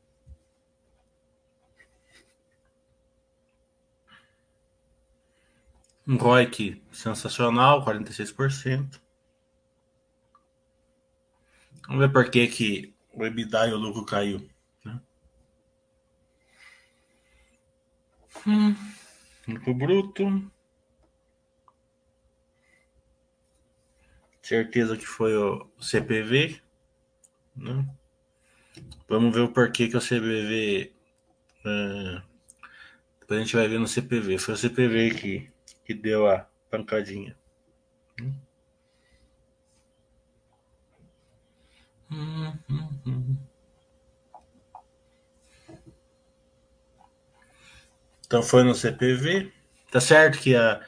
Um 6.08 6.16
ROIC 6.16 6.82
sensacional, 6.90 7.84
46%. 7.84 9.00
Vamos 11.86 12.00
ver 12.00 12.12
por 12.12 12.30
que, 12.30 12.46
que 12.48 12.94
o 13.12 13.24
EBITDA 13.24 13.68
e 13.68 13.72
o 13.72 13.76
lucro 13.76 14.04
caiu. 14.04 14.48
Hum. 18.46 18.76
Lucro 19.48 19.74
bruto. 19.74 20.50
Certeza 24.40 24.96
que 24.96 25.04
foi 25.04 25.36
o 25.36 25.68
CPV. 25.80 26.60
Né? 27.56 27.84
Vamos 29.08 29.34
ver 29.34 29.42
o 29.42 29.52
porquê 29.52 29.88
que 29.88 29.96
o 29.96 30.00
CPV. 30.00 30.92
É... 31.64 32.22
Depois 33.20 33.40
a 33.40 33.42
gente 33.42 33.56
vai 33.56 33.66
ver 33.66 33.80
no 33.80 33.88
CPV. 33.88 34.38
Foi 34.38 34.54
o 34.54 34.56
CPV 34.56 35.10
que, 35.14 35.50
que 35.84 35.94
deu 35.94 36.28
a 36.28 36.48
pancadinha. 36.70 37.36
Hum, 42.08 42.52
hum, 42.70 42.88
hum. 43.04 43.45
Então 48.26 48.42
foi 48.42 48.62
no 48.62 48.74
CPV. 48.74 49.52
Tá 49.90 50.00
certo 50.00 50.38
que 50.38 50.54
a, 50.54 50.80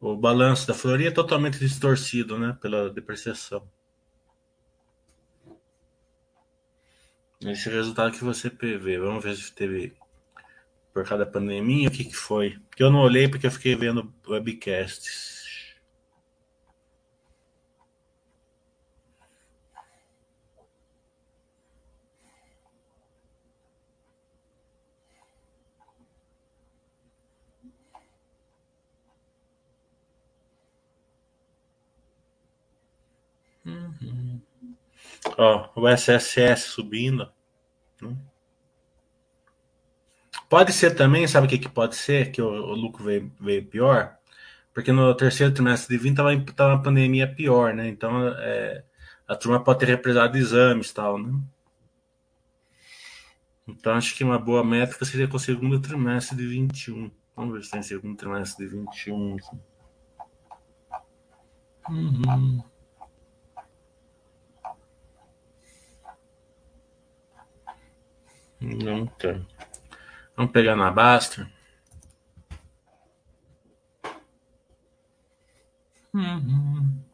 o 0.00 0.16
balanço 0.16 0.66
da 0.66 0.74
Floria 0.74 1.08
é 1.08 1.12
totalmente 1.12 1.58
distorcido, 1.58 2.38
né? 2.38 2.56
Pela 2.60 2.90
depreciação. 2.90 3.66
Esse 7.40 7.68
resultado 7.70 8.10
que 8.10 8.24
você 8.24 8.50
PV. 8.50 8.98
Vamos 8.98 9.22
ver 9.22 9.36
se 9.36 9.52
teve 9.52 9.96
por 10.92 11.04
causa 11.06 11.24
da 11.24 11.30
pandemia, 11.30 11.88
o 11.88 11.92
que, 11.92 12.04
que 12.04 12.16
foi. 12.16 12.58
Eu 12.78 12.90
não 12.90 13.00
olhei 13.00 13.28
porque 13.28 13.46
eu 13.46 13.50
fiquei 13.50 13.76
vendo 13.76 14.12
webcasts. 14.28 15.44
Uhum. 33.66 34.40
Ó, 35.38 35.68
o 35.74 35.88
SSS 35.88 36.68
subindo. 36.68 37.30
Né? 38.00 38.16
Pode 40.48 40.72
ser 40.72 40.94
também, 40.94 41.26
sabe 41.26 41.46
o 41.46 41.50
que, 41.50 41.58
que 41.58 41.68
pode 41.68 41.96
ser? 41.96 42.30
Que 42.30 42.42
o, 42.42 42.46
o 42.46 42.74
lucro 42.74 43.04
veio, 43.04 43.32
veio 43.40 43.64
pior? 43.64 44.18
porque 44.74 44.90
no 44.90 45.14
terceiro 45.14 45.54
trimestre 45.54 45.96
de 45.96 46.02
20 46.02 46.10
estava 46.12 46.44
tava 46.52 46.74
uma 46.74 46.82
pandemia 46.82 47.32
pior, 47.32 47.72
né? 47.72 47.88
Então 47.88 48.28
é, 48.28 48.84
a 49.26 49.36
turma 49.36 49.62
pode 49.62 49.78
ter 49.78 49.86
represado 49.86 50.36
exames 50.36 50.90
e 50.90 50.94
tal, 50.94 51.16
né? 51.16 51.40
Então 53.68 53.94
acho 53.94 54.14
que 54.16 54.24
uma 54.24 54.38
boa 54.38 54.64
métrica 54.64 55.04
seria 55.04 55.28
com 55.28 55.36
o 55.36 55.40
segundo 55.40 55.80
trimestre 55.80 56.36
de 56.36 56.46
21. 56.46 57.10
Vamos 57.36 57.54
ver 57.54 57.64
se 57.64 57.70
tem 57.70 57.82
segundo 57.82 58.16
trimestre 58.16 58.66
de 58.66 58.76
21. 58.76 59.36
Uhum. 61.88 62.64
Não 68.64 69.06
tem. 69.06 69.46
Vamos 70.36 70.52
pegar 70.52 70.74
na 70.74 70.90
Basta. 70.90 71.48
Uhum. 76.14 77.04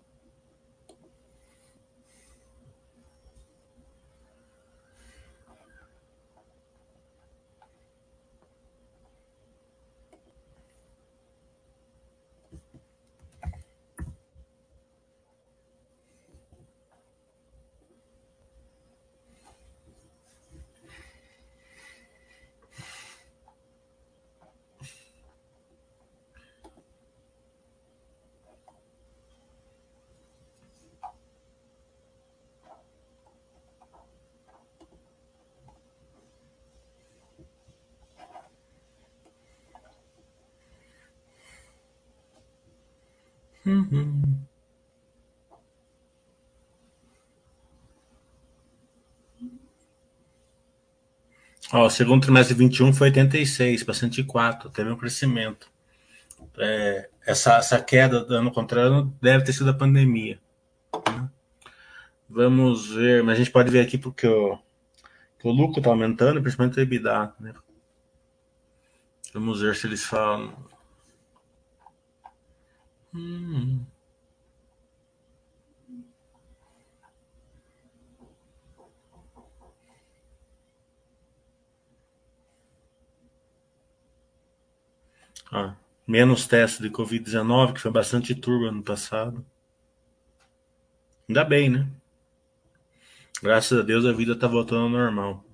Uhum. 43.70 44.22
Ó, 51.72 51.86
o 51.86 51.90
segundo 51.90 52.22
trimestre 52.22 52.54
de 52.54 52.58
21 52.58 52.92
foi 52.92 53.08
86 53.08 53.84
para 53.84 53.94
104, 53.94 54.70
teve 54.70 54.90
um 54.90 54.96
crescimento. 54.96 55.70
É, 56.58 57.08
essa, 57.24 57.56
essa 57.58 57.80
queda 57.80 58.26
ano 58.34 58.50
contrário 58.50 59.12
deve 59.22 59.44
ter 59.44 59.52
sido 59.52 59.70
a 59.70 59.74
pandemia. 59.74 60.40
Né? 61.06 61.30
Vamos 62.28 62.88
ver, 62.92 63.22
mas 63.22 63.34
a 63.36 63.38
gente 63.38 63.52
pode 63.52 63.70
ver 63.70 63.80
aqui 63.80 63.96
porque 63.96 64.26
o, 64.26 64.58
que 65.38 65.46
o 65.46 65.52
lucro 65.52 65.78
está 65.78 65.90
aumentando, 65.90 66.42
principalmente 66.42 66.78
o 66.78 66.80
EBITDA. 66.80 67.34
Né? 67.38 67.54
Vamos 69.32 69.60
ver 69.60 69.76
se 69.76 69.86
eles 69.86 70.04
falam. 70.04 70.52
Hum. 73.12 73.86
Ah, 85.52 85.74
menos 86.06 86.46
testes 86.46 86.80
de 86.80 86.90
Covid-19, 86.90 87.74
que 87.74 87.80
foi 87.80 87.90
bastante 87.90 88.34
turbo 88.34 88.66
ano 88.66 88.82
passado. 88.82 89.44
Ainda 91.28 91.44
bem, 91.44 91.68
né? 91.68 91.88
Graças 93.42 93.78
a 93.78 93.82
Deus 93.82 94.04
a 94.04 94.12
vida 94.12 94.36
tá 94.36 94.46
voltando 94.46 94.82
ao 94.84 94.88
normal. 94.88 95.44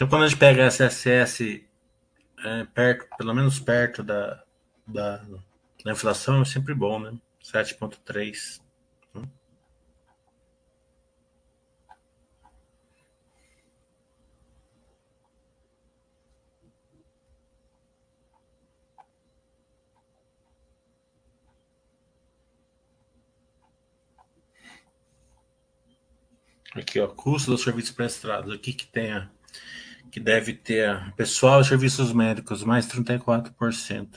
Sempre 0.00 0.12
quando 0.12 0.24
a 0.24 0.28
gente 0.28 0.38
pega 0.38 0.64
SSS 0.64 1.62
é, 2.42 2.64
perto, 2.64 3.06
pelo 3.18 3.34
menos 3.34 3.60
perto 3.60 4.02
da, 4.02 4.42
da, 4.86 5.18
da 5.84 5.92
inflação, 5.92 6.40
é 6.40 6.44
sempre 6.46 6.72
bom, 6.72 6.98
né? 6.98 7.12
7,3. 7.44 8.62
Aqui, 26.74 26.98
ó, 27.00 27.06
custo 27.06 27.50
dos 27.50 27.62
serviços 27.62 27.90
prestados. 27.90 28.50
Aqui 28.54 28.72
que 28.72 28.86
tem 28.86 29.12
a 29.12 29.28
que 30.10 30.20
deve 30.20 30.52
ter 30.52 31.12
pessoal 31.14 31.60
e 31.60 31.64
serviços 31.64 32.12
médicos, 32.12 32.64
mais 32.64 32.86
34%. 32.86 34.08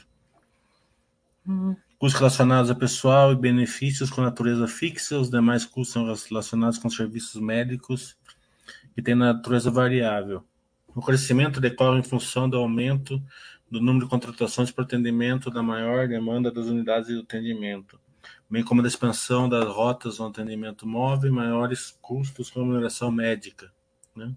Hum. 1.48 1.76
Custos 2.00 2.20
relacionados 2.20 2.70
a 2.70 2.76
pessoal 2.76 3.32
e 3.32 3.36
benefícios 3.36 4.10
com 4.10 4.22
natureza 4.22 4.68
fixa, 4.68 5.18
os 5.18 5.30
demais 5.30 5.66
custos 5.66 5.94
são 5.94 6.06
relacionados 6.30 6.78
com 6.78 6.90
serviços 6.90 7.40
médicos 7.40 8.18
que 8.94 9.02
têm 9.02 9.16
natureza 9.16 9.72
variável. 9.72 10.44
O 10.96 11.02
crescimento 11.02 11.62
decorre 11.62 12.00
em 12.00 12.04
função 12.04 12.50
do 12.50 12.58
aumento 12.58 13.22
do 13.70 13.80
número 13.80 14.06
de 14.06 14.10
contratações 14.10 14.70
para 14.70 14.84
atendimento 14.84 15.50
da 15.50 15.64
maior 15.64 16.08
demanda 16.08 16.52
das 16.52 16.68
unidades 16.68 17.08
de 17.08 17.20
atendimento, 17.20 18.00
bem 18.50 18.64
como 18.64 18.82
da 18.82 18.88
expansão 18.88 19.50
das 19.50 19.66
rotas 19.66 20.20
no 20.20 20.28
atendimento 20.28 20.88
móvel 20.88 21.32
e 21.32 21.34
maiores 21.34 21.98
custos 22.02 22.52
com 22.52 22.60
remuneração 22.60 23.12
médica. 23.12 23.72
Né? 24.16 24.34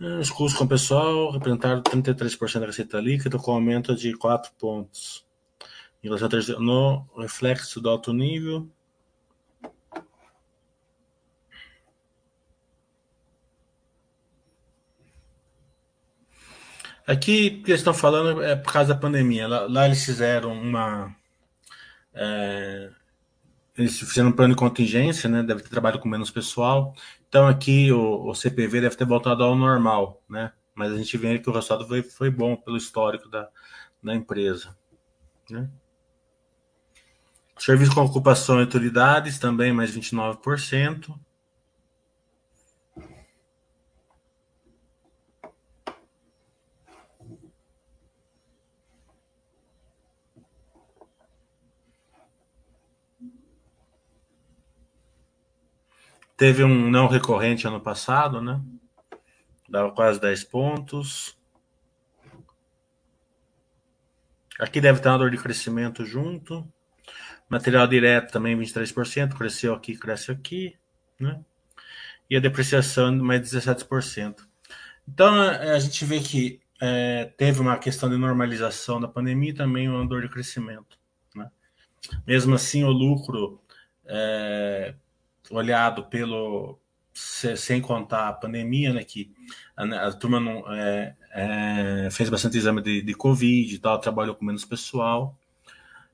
Os 0.00 0.30
custos 0.30 0.56
com 0.56 0.64
o 0.64 0.68
pessoal 0.68 1.30
representaram 1.32 1.82
33% 1.82 2.60
da 2.60 2.66
receita 2.66 3.00
líquida, 3.00 3.38
com 3.38 3.52
aumento 3.52 3.96
de 3.96 4.16
4 4.16 4.52
pontos. 4.58 5.26
No 6.60 7.06
reflexo 7.16 7.80
do 7.80 7.90
alto 7.90 8.12
nível, 8.12 8.70
Aqui, 17.08 17.62
que 17.62 17.70
eles 17.70 17.80
estão 17.80 17.94
falando 17.94 18.42
é 18.42 18.54
por 18.54 18.70
causa 18.70 18.92
da 18.92 19.00
pandemia. 19.00 19.48
Lá, 19.48 19.66
lá 19.66 19.86
eles 19.86 20.04
fizeram 20.04 20.52
uma. 20.52 21.16
É, 22.12 22.90
eles 23.78 23.98
fizeram 23.98 24.28
um 24.28 24.32
plano 24.32 24.52
de 24.52 24.58
contingência, 24.58 25.26
né? 25.26 25.42
Deve 25.42 25.62
ter 25.62 25.70
trabalho 25.70 25.98
com 25.98 26.06
menos 26.06 26.30
pessoal. 26.30 26.94
Então 27.28 27.46
aqui 27.46 27.92
o, 27.92 28.28
o, 28.28 28.34
CPV 28.34 28.80
deve 28.80 28.96
ter 28.96 29.04
voltado 29.04 29.44
ao 29.44 29.54
normal, 29.54 30.22
né? 30.28 30.52
Mas 30.74 30.92
a 30.92 30.96
gente 30.96 31.16
vê 31.16 31.38
que 31.38 31.50
o 31.50 31.52
resultado 31.52 31.86
foi, 31.86 32.02
foi 32.02 32.30
bom 32.30 32.56
pelo 32.56 32.76
histórico 32.76 33.28
da, 33.28 33.48
da 34.02 34.14
empresa. 34.14 34.76
Né? 35.50 35.68
Serviço 37.58 37.94
com 37.94 38.04
ocupação 38.04 38.60
e 38.60 38.62
utilidades 38.62 39.38
também 39.38 39.72
mais 39.72 39.94
29%. 39.94 41.18
Teve 56.38 56.62
um 56.62 56.88
não 56.88 57.08
recorrente 57.08 57.66
ano 57.66 57.80
passado, 57.80 58.40
né? 58.40 58.62
Dava 59.68 59.90
quase 59.90 60.20
10 60.20 60.44
pontos. 60.44 61.36
Aqui 64.56 64.80
deve 64.80 65.00
ter 65.00 65.08
uma 65.08 65.18
dor 65.18 65.32
de 65.32 65.36
crescimento 65.36 66.04
junto. 66.04 66.64
Material 67.48 67.88
direto 67.88 68.30
também 68.30 68.56
23%, 68.56 69.34
cresceu 69.36 69.74
aqui, 69.74 69.96
cresce 69.96 70.30
aqui, 70.30 70.76
né? 71.18 71.40
e 72.30 72.36
a 72.36 72.40
depreciação 72.40 73.16
mais 73.16 73.40
17%. 73.40 74.46
Então, 75.08 75.34
a 75.40 75.78
gente 75.80 76.04
vê 76.04 76.20
que 76.20 76.60
é, 76.80 77.32
teve 77.36 77.60
uma 77.60 77.78
questão 77.78 78.08
de 78.08 78.16
normalização 78.16 79.00
da 79.00 79.08
pandemia 79.08 79.50
e 79.50 79.54
também 79.54 79.88
uma 79.88 80.06
dor 80.06 80.22
de 80.22 80.28
crescimento. 80.28 80.98
Né? 81.34 81.50
Mesmo 82.24 82.54
assim, 82.54 82.84
o 82.84 82.90
lucro 82.90 83.60
é, 84.06 84.94
olhado 85.50 86.04
pelo 86.04 86.78
sem 87.12 87.80
contar 87.80 88.28
a 88.28 88.32
pandemia, 88.32 88.92
né, 88.92 89.02
que 89.02 89.32
a, 89.76 90.06
a 90.06 90.12
turma 90.12 90.38
não, 90.38 90.72
é, 90.72 91.16
é, 91.32 92.08
fez 92.12 92.30
bastante 92.30 92.56
exame 92.56 92.80
de, 92.80 93.02
de 93.02 93.14
Covid 93.14 93.74
e 93.74 93.78
tal, 93.78 93.98
trabalhou 93.98 94.34
com 94.34 94.44
menos 94.44 94.64
pessoal. 94.64 95.36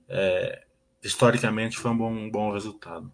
É, 0.08 0.64
historicamente 1.02 1.76
foi 1.76 1.90
um 1.90 1.98
bom, 1.98 2.10
um 2.10 2.30
bom 2.30 2.52
resultado. 2.52 3.12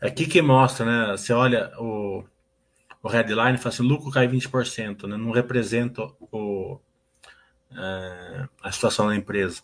Aqui 0.00 0.26
que 0.26 0.40
mostra, 0.42 0.84
né? 0.84 1.12
Você 1.12 1.32
olha 1.32 1.72
o, 1.78 2.24
o 3.02 3.08
headline 3.08 3.54
e 3.54 3.58
fala 3.58 3.74
assim, 3.74 3.82
lucro 3.82 4.10
cai 4.10 4.28
20%, 4.28 5.06
né? 5.06 5.16
Não 5.16 5.30
representa 5.30 6.02
o, 6.20 6.78
é, 7.72 8.48
a 8.62 8.72
situação 8.72 9.08
da 9.08 9.16
empresa. 9.16 9.62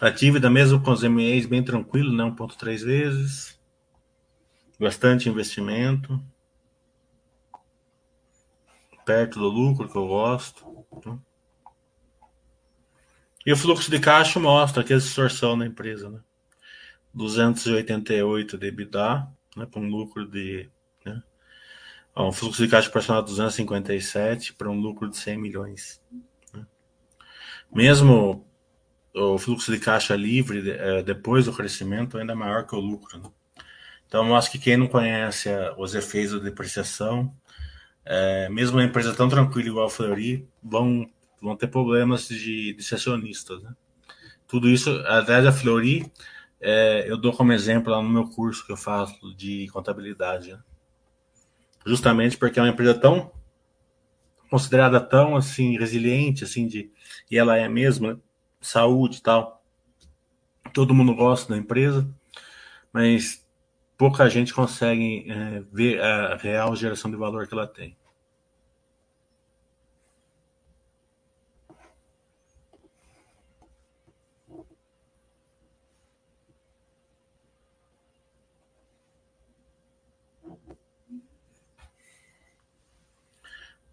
A 0.00 0.08
dívida, 0.08 0.48
mesmo 0.48 0.82
com 0.82 0.92
os 0.92 1.02
MEs, 1.02 1.44
bem 1.44 1.62
tranquilo, 1.62 2.10
né? 2.10 2.24
1,3 2.24 2.82
vezes. 2.82 3.60
Bastante 4.78 5.28
investimento. 5.28 6.18
Perto 9.04 9.38
do 9.38 9.48
lucro, 9.48 9.90
que 9.90 9.96
eu 9.96 10.06
gosto. 10.06 10.64
E 13.44 13.52
o 13.52 13.56
fluxo 13.56 13.90
de 13.90 14.00
caixa 14.00 14.40
mostra 14.40 14.82
aqui 14.82 14.94
a 14.94 14.96
distorção 14.96 15.58
da 15.58 15.66
empresa, 15.66 16.08
né? 16.08 16.20
288 17.12 18.56
de 18.56 18.66
EBITDA, 18.68 19.28
né? 19.54 19.66
Com 19.70 19.86
lucro 19.86 20.26
de. 20.26 20.70
Né? 21.04 21.22
um 22.16 22.32
fluxo 22.32 22.62
de 22.62 22.70
caixa 22.70 22.88
proporcional 22.88 23.22
de 23.22 23.28
257 23.28 24.54
para 24.54 24.70
um 24.70 24.80
lucro 24.80 25.10
de 25.10 25.18
100 25.18 25.36
milhões. 25.36 26.00
Né? 26.54 26.66
Mesmo 27.70 28.46
o 29.14 29.38
fluxo 29.38 29.72
de 29.72 29.78
caixa 29.78 30.14
livre 30.14 30.70
é, 30.70 31.02
depois 31.02 31.46
do 31.46 31.52
crescimento 31.52 32.18
ainda 32.18 32.32
é 32.32 32.36
maior 32.36 32.66
que 32.66 32.74
o 32.74 32.80
lucro. 32.80 33.18
Né? 33.18 33.30
Então, 34.06 34.26
eu 34.28 34.36
acho 34.36 34.50
que 34.50 34.58
quem 34.58 34.76
não 34.76 34.86
conhece 34.86 35.48
os 35.76 35.94
efeitos 35.94 36.32
da 36.32 36.44
depreciação, 36.44 37.34
é, 38.04 38.48
mesmo 38.48 38.76
uma 38.76 38.84
empresa 38.84 39.14
tão 39.14 39.28
tranquila 39.28 39.68
igual 39.68 39.86
a 39.86 39.90
Fleury, 39.90 40.48
vão, 40.62 41.08
vão 41.40 41.56
ter 41.56 41.68
problemas 41.68 42.28
de, 42.28 42.72
de 42.72 42.94
acionistas. 42.94 43.62
Né? 43.62 43.72
Tudo 44.48 44.68
isso, 44.68 44.90
aliás, 45.06 45.46
a 45.46 45.52
Fleury, 45.52 46.10
é, 46.60 47.04
eu 47.08 47.16
dou 47.16 47.32
como 47.32 47.52
exemplo 47.52 47.92
lá 47.92 48.02
no 48.02 48.08
meu 48.08 48.28
curso 48.28 48.66
que 48.66 48.72
eu 48.72 48.76
faço 48.76 49.34
de 49.36 49.68
contabilidade. 49.68 50.52
Né? 50.52 50.58
Justamente 51.86 52.36
porque 52.36 52.58
é 52.58 52.62
uma 52.62 52.68
empresa 52.70 52.94
tão 52.94 53.32
considerada 54.50 55.00
tão 55.00 55.36
assim 55.36 55.78
resiliente 55.78 56.42
assim 56.42 56.66
de 56.66 56.90
e 57.30 57.38
ela 57.38 57.56
é 57.56 57.68
mesmo 57.68 58.08
né? 58.08 58.16
Saúde 58.60 59.18
e 59.18 59.22
tal. 59.22 59.62
Todo 60.74 60.94
mundo 60.94 61.14
gosta 61.14 61.52
da 61.52 61.58
empresa, 61.58 62.08
mas 62.92 63.44
pouca 63.98 64.28
gente 64.28 64.54
consegue 64.54 65.26
é, 65.30 65.60
ver 65.72 66.00
a 66.00 66.36
real 66.36 66.76
geração 66.76 67.10
de 67.10 67.16
valor 67.16 67.46
que 67.46 67.54
ela 67.54 67.66
tem. 67.66 67.96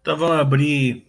Então 0.00 0.16
vamos 0.16 0.40
abrir 0.40 1.07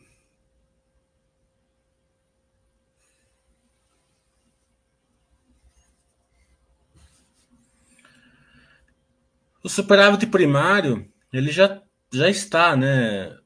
O 9.63 9.69
superávit 9.69 10.26
primário, 10.28 11.10
ele 11.32 11.52
já, 11.52 11.82
já 12.12 12.30
está, 12.30 12.76
né? 12.76 13.38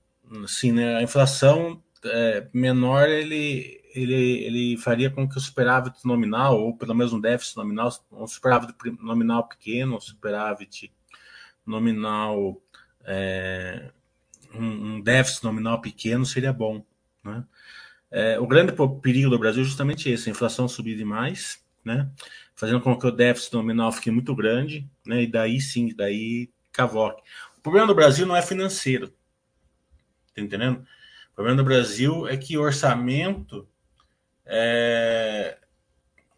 Assim, 0.44 0.72
né? 0.72 0.96
A 0.96 1.04
inflação 1.04 1.82
é, 2.06 2.48
menor, 2.54 3.08
ele, 3.08 3.82
ele, 3.96 4.44
ele 4.46 4.78
faria 4.78 5.10
com 5.10 5.28
que 5.28 5.38
o 5.38 5.42
superávit 5.42 6.06
nominal, 6.06 6.60
ou 6.60 6.76
pelo 6.76 6.94
menos 6.94 7.14
um 7.14 7.20
déficit 7.20 7.58
nominal, 7.58 7.90
um 8.12 8.28
superávit 8.28 8.74
nominal 9.02 9.48
pequeno, 9.48 9.98
um 9.98 10.02
superávit 10.02 10.92
nominal, 11.66 12.62
é, 13.06 13.92
um, 14.54 15.02
déficit 15.02 15.44
nominal 15.44 15.82
pequeno 15.82 16.26
seria 16.26 16.54
bom, 16.54 16.86
né? 17.24 17.44
É, 18.12 18.40
o 18.40 18.46
grande 18.46 18.74
perigo 19.02 19.32
do 19.32 19.40
Brasil 19.40 19.64
é 19.64 19.66
justamente 19.66 20.08
esse, 20.08 20.30
a 20.30 20.32
inflação 20.32 20.68
subir 20.68 20.96
demais, 20.96 21.63
né? 21.84 22.10
fazendo 22.56 22.82
com 22.82 22.98
que 22.98 23.08
o 23.08 23.12
déficit 23.12 23.54
nominal 23.54 23.92
fique 23.92 24.12
muito 24.12 24.36
grande, 24.36 24.90
né? 25.06 25.24
E 25.24 25.28
daí 25.28 25.60
sim, 25.60 25.94
daí 25.96 26.50
cavoque. 26.72 27.22
O 27.58 27.62
problema 27.62 27.88
do 27.88 27.96
Brasil 27.96 28.26
não 28.26 28.36
é 28.36 28.42
financeiro, 28.42 29.10
tá 30.34 30.42
entendendo? 30.42 30.86
O 31.32 31.36
problema 31.36 31.58
do 31.58 31.64
Brasil 31.64 32.28
é 32.28 32.38
que 32.38 32.58
o 32.58 32.62
orçamento 32.62 33.68
é, 34.46 35.58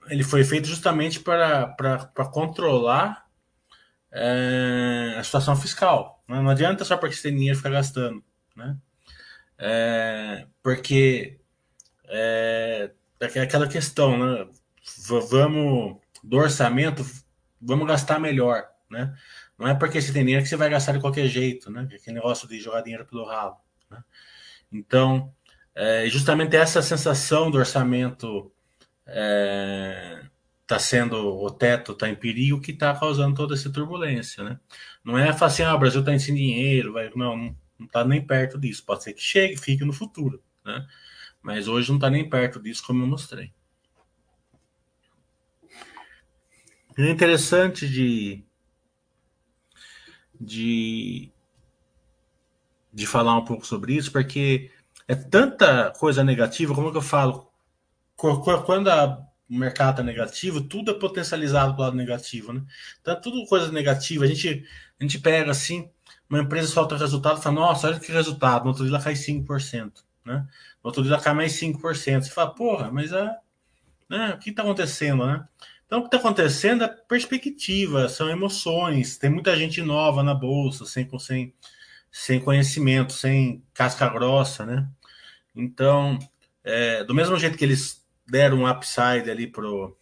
ele 0.07 0.23
foi 0.23 0.43
feito 0.43 0.67
justamente 0.67 1.19
para, 1.19 1.67
para, 1.67 2.05
para 2.05 2.25
controlar 2.25 3.25
é, 4.11 5.15
a 5.17 5.23
situação 5.23 5.55
fiscal. 5.55 6.23
Né? 6.27 6.41
Não 6.41 6.49
adianta 6.49 6.85
só 6.85 6.97
porque 6.97 7.15
você 7.15 7.23
tem 7.23 7.35
dinheiro 7.35 7.57
ficar 7.57 7.69
gastando, 7.69 8.23
né? 8.55 8.77
É, 9.57 10.47
porque 10.61 11.39
é, 12.05 12.91
é 13.19 13.39
aquela 13.41 13.67
questão, 13.67 14.17
né? 14.17 14.47
Vamos 15.29 15.97
do 16.23 16.37
orçamento, 16.37 17.05
vamos 17.61 17.87
gastar 17.87 18.19
melhor, 18.19 18.65
né? 18.89 19.15
Não 19.57 19.67
é 19.67 19.73
porque 19.73 20.01
você 20.01 20.11
tem 20.11 20.23
dinheiro 20.23 20.43
que 20.43 20.49
você 20.49 20.57
vai 20.57 20.69
gastar 20.69 20.93
de 20.93 20.99
qualquer 20.99 21.27
jeito, 21.27 21.71
né? 21.71 21.87
Aquele 21.93 22.15
negócio 22.15 22.47
de 22.47 22.59
jogar 22.59 22.81
dinheiro 22.81 23.05
pelo 23.05 23.25
ralo. 23.25 23.55
Né? 23.89 24.03
Então, 24.71 25.33
é, 25.73 26.07
justamente 26.09 26.55
essa 26.55 26.81
sensação 26.81 27.49
do 27.49 27.57
orçamento 27.57 28.51
é, 29.05 30.23
tá 30.67 30.79
sendo 30.79 31.15
o 31.15 31.49
teto 31.51 31.91
está 31.91 32.09
em 32.09 32.15
perigo 32.15 32.59
que 32.61 32.71
está 32.71 32.93
causando 32.97 33.35
toda 33.35 33.53
essa 33.53 33.71
turbulência, 33.71 34.43
né? 34.43 34.59
Não 35.03 35.17
é 35.17 35.29
assim, 35.29 35.63
ah, 35.63 35.75
o 35.75 35.79
Brasil 35.79 36.01
está 36.01 36.17
sem 36.19 36.35
dinheiro, 36.35 36.93
vai, 36.93 37.09
não, 37.15 37.55
não 37.77 37.85
está 37.85 38.03
nem 38.03 38.25
perto 38.25 38.59
disso. 38.59 38.83
Pode 38.85 39.03
ser 39.03 39.13
que 39.13 39.21
chegue, 39.21 39.57
fique 39.57 39.85
no 39.85 39.93
futuro, 39.93 40.43
né? 40.65 40.85
Mas 41.41 41.67
hoje 41.67 41.89
não 41.89 41.97
está 41.97 42.09
nem 42.09 42.27
perto 42.27 42.59
disso, 42.59 42.83
como 42.85 43.03
eu 43.03 43.07
mostrei. 43.07 43.53
É 46.97 47.09
interessante 47.09 47.89
de, 47.89 48.45
de, 50.39 51.29
de 52.93 53.05
falar 53.05 53.37
um 53.37 53.43
pouco 53.43 53.67
sobre 53.67 53.93
isso, 53.93 54.11
porque 54.11 54.71
é 55.05 55.13
tanta 55.13 55.91
coisa 55.91 56.23
negativa, 56.23 56.73
como 56.73 56.87
é 56.87 56.91
que 56.91 56.97
eu 56.97 57.01
falo? 57.01 57.51
Quando 58.15 58.89
a, 58.89 59.25
o 59.49 59.57
mercado 59.57 59.91
está 59.91 60.03
negativo, 60.03 60.61
tudo 60.61 60.91
é 60.91 60.93
potencializado 60.93 61.73
para 61.73 61.81
o 61.81 61.83
lado 61.85 61.97
negativo, 61.97 62.53
né? 62.53 62.63
Então, 63.01 63.13
é 63.13 63.19
tudo 63.19 63.45
coisa 63.45 63.71
negativa. 63.73 64.23
A 64.23 64.27
gente, 64.27 64.65
a 64.99 65.03
gente 65.03 65.19
pega 65.19 65.51
assim, 65.51 65.89
uma 66.29 66.39
empresa 66.39 66.69
solta 66.69 66.97
resultado 66.97 67.39
e 67.39 67.43
fala, 67.43 67.55
nossa, 67.55 67.87
olha 67.87 67.99
que 67.99 68.11
resultado, 68.11 68.63
no 68.63 68.69
outro 68.69 68.85
dia 68.85 68.95
ela 68.95 69.03
cai 69.03 69.15
5%, 69.15 69.91
né? 70.25 70.47
No 70.81 70.87
outro 70.89 71.03
dia 71.03 71.13
ela 71.13 71.21
cai 71.21 71.33
mais 71.33 71.51
5%. 71.59 72.23
Você 72.23 72.29
fala, 72.31 72.55
porra, 72.55 72.89
mas 72.89 73.11
a, 73.11 73.37
né, 74.09 74.33
o 74.35 74.39
que 74.39 74.49
está 74.49 74.63
acontecendo, 74.63 75.25
né? 75.25 75.45
Então, 75.85 75.99
o 75.99 76.01
que 76.01 76.07
está 76.07 76.17
acontecendo 76.17 76.83
é 76.83 76.87
perspectiva, 76.87 78.09
são 78.09 78.29
emoções. 78.29 79.17
Tem 79.17 79.29
muita 79.29 79.55
gente 79.55 79.81
nova 79.81 80.23
na 80.23 80.33
bolsa, 80.33 80.85
sem, 80.85 81.07
sem, 81.19 81.53
sem 82.11 82.39
conhecimento, 82.39 83.13
sem 83.13 83.63
casca 83.73 84.09
grossa, 84.09 84.65
né? 84.65 84.89
Então, 85.55 86.17
é, 86.63 87.03
do 87.03 87.13
mesmo 87.13 87.37
jeito 87.37 87.57
que 87.57 87.63
eles 87.63 88.03
deram 88.27 88.57
um 88.59 88.69
upside 88.69 89.29
ali 89.29 89.47
pro, 89.47 89.95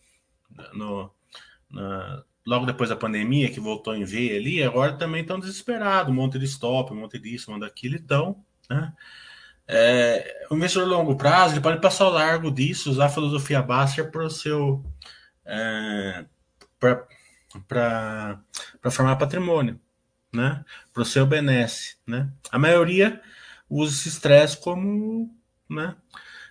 no, 0.74 1.12
na, 1.69 2.24
logo 2.46 2.65
depois 2.65 2.89
da 2.89 2.96
pandemia, 2.96 3.52
que 3.52 3.60
voltou 3.60 3.96
em 3.96 4.06
V 4.06 4.36
ali, 4.38 4.63
agora 4.63 4.93
também 4.93 5.22
estão 5.22 5.39
desesperados, 5.39 6.12
um 6.12 6.15
monte 6.15 6.39
de 6.39 6.46
stop, 6.46 6.93
um 6.93 6.98
monte 6.98 7.19
disso, 7.19 7.50
um 7.50 7.56
monte 7.56 7.63
daquilo, 7.63 7.96
então, 7.96 8.43
né? 8.69 8.93
É, 9.65 10.46
o 10.50 10.56
investidor 10.56 10.88
a 10.88 10.98
longo 10.98 11.15
prazo 11.15 11.54
ele 11.54 11.62
pode 11.62 11.80
passar 11.80 12.04
ao 12.04 12.12
largo 12.12 12.52
disso, 12.52 12.91
usar 12.91 13.06
a 13.06 13.10
filosofia 13.10 13.62
Baster 13.62 14.12
para 14.12 14.26
o 14.26 14.30
seu 14.30 14.84
é, 15.45 16.25
para 17.67 18.41
formar 18.91 19.15
patrimônio, 19.17 19.79
né? 20.34 20.63
Para 20.93 21.03
o 21.03 21.06
seu 21.06 21.25
benesse, 21.25 21.97
né? 22.06 22.32
A 22.51 22.58
maioria 22.58 23.21
usa 23.69 23.95
esse 23.95 24.10
estresse 24.10 24.58
como, 24.58 25.36
né? 25.69 25.95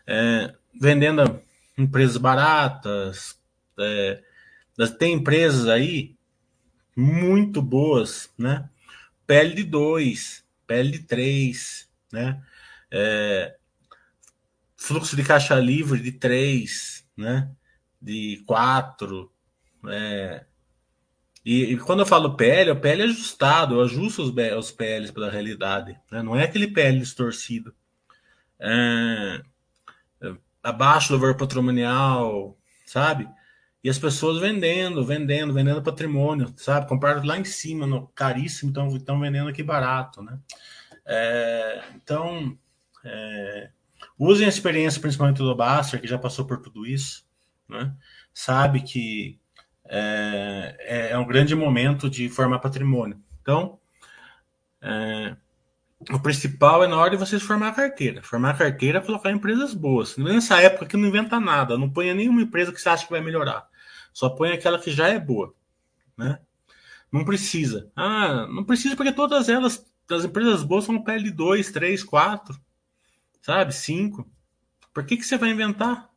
É, 0.07 0.55
vendendo 0.81 1.41
empresas 1.77 2.17
baratas, 2.17 3.39
é, 3.79 4.23
tem 4.99 5.15
empresas 5.15 5.69
aí 5.69 6.17
muito 6.97 7.63
boas, 7.63 8.31
né? 8.37 8.69
Pele 9.27 9.55
de 9.55 9.65
2, 9.65 10.45
pele 10.67 10.91
de 10.93 10.99
3, 11.01 11.89
né? 12.13 12.43
É, 12.91 13.57
fluxo 14.77 15.17
de 15.17 15.23
caixa 15.23 15.55
livre 15.55 16.01
de 16.01 16.13
3, 16.13 17.07
né? 17.17 17.51
De 18.03 18.43
4. 18.47 19.31
É, 19.89 20.45
e, 21.45 21.73
e, 21.73 21.79
quando 21.79 22.01
eu 22.01 22.07
falo 22.07 22.37
PL, 22.37 22.71
o 22.71 22.81
PL 22.81 23.03
é 23.03 23.05
ajustado, 23.05 23.75
eu 23.77 23.83
ajusto 23.83 24.23
os, 24.23 24.33
os 24.59 24.71
PLs 24.71 25.13
pela 25.13 25.31
realidade. 25.31 25.99
Né? 26.11 26.23
Não 26.23 26.37
é 26.37 26.45
aquele 26.45 26.69
PL 26.69 26.99
distorcido. 26.99 27.75
É, 28.61 29.43
é, 30.21 30.37
abaixo 30.63 31.13
do 31.13 31.19
valor 31.19 31.37
patrimonial, 31.37 32.57
sabe? 32.87 33.29
E 33.83 33.91
as 33.91 33.99
pessoas 33.99 34.41
vendendo, 34.41 35.05
vendendo, 35.05 35.53
vendendo 35.53 35.83
patrimônio, 35.83 36.55
sabe? 36.57 36.89
Compraram 36.89 37.25
lá 37.25 37.37
em 37.37 37.45
cima, 37.45 37.87
no, 37.87 38.07
caríssimo, 38.09 38.73
estão 38.97 39.21
vendendo 39.21 39.49
aqui 39.49 39.65
barato, 39.65 40.23
né? 40.23 40.39
É, 41.05 41.83
então, 41.97 42.57
é, 43.05 43.71
usem 44.17 44.47
a 44.47 44.49
experiência, 44.49 45.01
principalmente 45.01 45.39
do 45.39 45.57
Baster, 45.57 46.01
que 46.01 46.07
já 46.07 46.19
passou 46.19 46.45
por 46.45 46.59
tudo 46.59 46.87
isso, 46.87 47.25
né? 47.69 47.95
Sabe 48.33 48.83
que 48.83 49.41
é, 49.85 50.77
é, 50.81 51.11
é 51.11 51.19
um 51.19 51.27
grande 51.27 51.55
momento 51.55 52.09
de 52.09 52.29
formar 52.29 52.59
patrimônio. 52.59 53.21
Então, 53.41 53.79
é, 54.81 55.37
o 56.11 56.19
principal 56.21 56.83
é 56.83 56.89
na 56.89 56.97
hora 56.97 57.11
de 57.11 57.17
vocês 57.17 57.43
formar 57.43 57.69
a 57.69 57.75
carteira. 57.75 58.23
Formar 58.23 58.51
a 58.51 58.57
carteira 58.57 58.99
é 58.99 59.03
colocar 59.03 59.31
empresas 59.31 59.75
boas. 59.75 60.17
Nessa 60.17 60.61
época 60.61 60.87
que 60.87 60.97
não 60.97 61.09
inventa 61.09 61.39
nada, 61.39 61.79
não 61.79 61.91
ponha 61.91 62.15
nenhuma 62.15 62.43
empresa 62.43 62.73
que 62.73 62.81
você 62.81 62.89
acha 62.89 63.05
que 63.05 63.11
vai 63.13 63.21
melhorar. 63.21 63.69
Só 64.13 64.29
põe 64.29 64.53
aquela 64.53 64.79
que 64.79 64.91
já 64.91 65.09
é 65.09 65.19
boa, 65.19 65.55
né? 66.17 66.39
Não 67.11 67.25
precisa. 67.25 67.91
Ah, 67.95 68.47
não 68.47 68.65
precisa 68.65 68.97
porque 68.97 69.13
todas 69.13 69.49
elas, 69.49 69.85
as 70.11 70.25
empresas 70.25 70.63
boas 70.63 70.85
são 70.85 71.03
PL 71.03 71.31
2, 71.31 71.71
3, 71.71 72.03
4, 72.03 72.59
sabe? 73.43 73.75
5. 73.75 74.27
Por 74.93 75.05
que, 75.05 75.17
que 75.17 75.25
você 75.25 75.37
vai 75.37 75.51
inventar? 75.51 76.12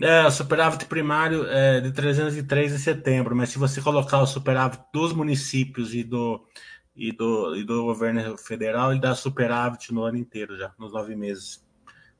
É, 0.00 0.24
o 0.24 0.30
superávit 0.30 0.84
primário 0.86 1.44
é 1.48 1.80
de 1.80 1.90
303 1.90 2.72
em 2.72 2.78
setembro, 2.78 3.34
mas 3.34 3.48
se 3.48 3.58
você 3.58 3.80
colocar 3.80 4.20
o 4.20 4.26
superávit 4.26 4.80
dos 4.92 5.12
municípios 5.12 5.92
e 5.92 6.04
do, 6.04 6.46
e 6.94 7.10
do, 7.10 7.56
e 7.56 7.64
do 7.64 7.84
governo 7.84 8.38
federal, 8.38 8.92
ele 8.92 9.00
dá 9.00 9.14
superávit 9.14 9.92
no 9.92 10.04
ano 10.04 10.16
inteiro 10.16 10.56
já, 10.56 10.72
nos 10.78 10.92
nove 10.92 11.16
meses. 11.16 11.66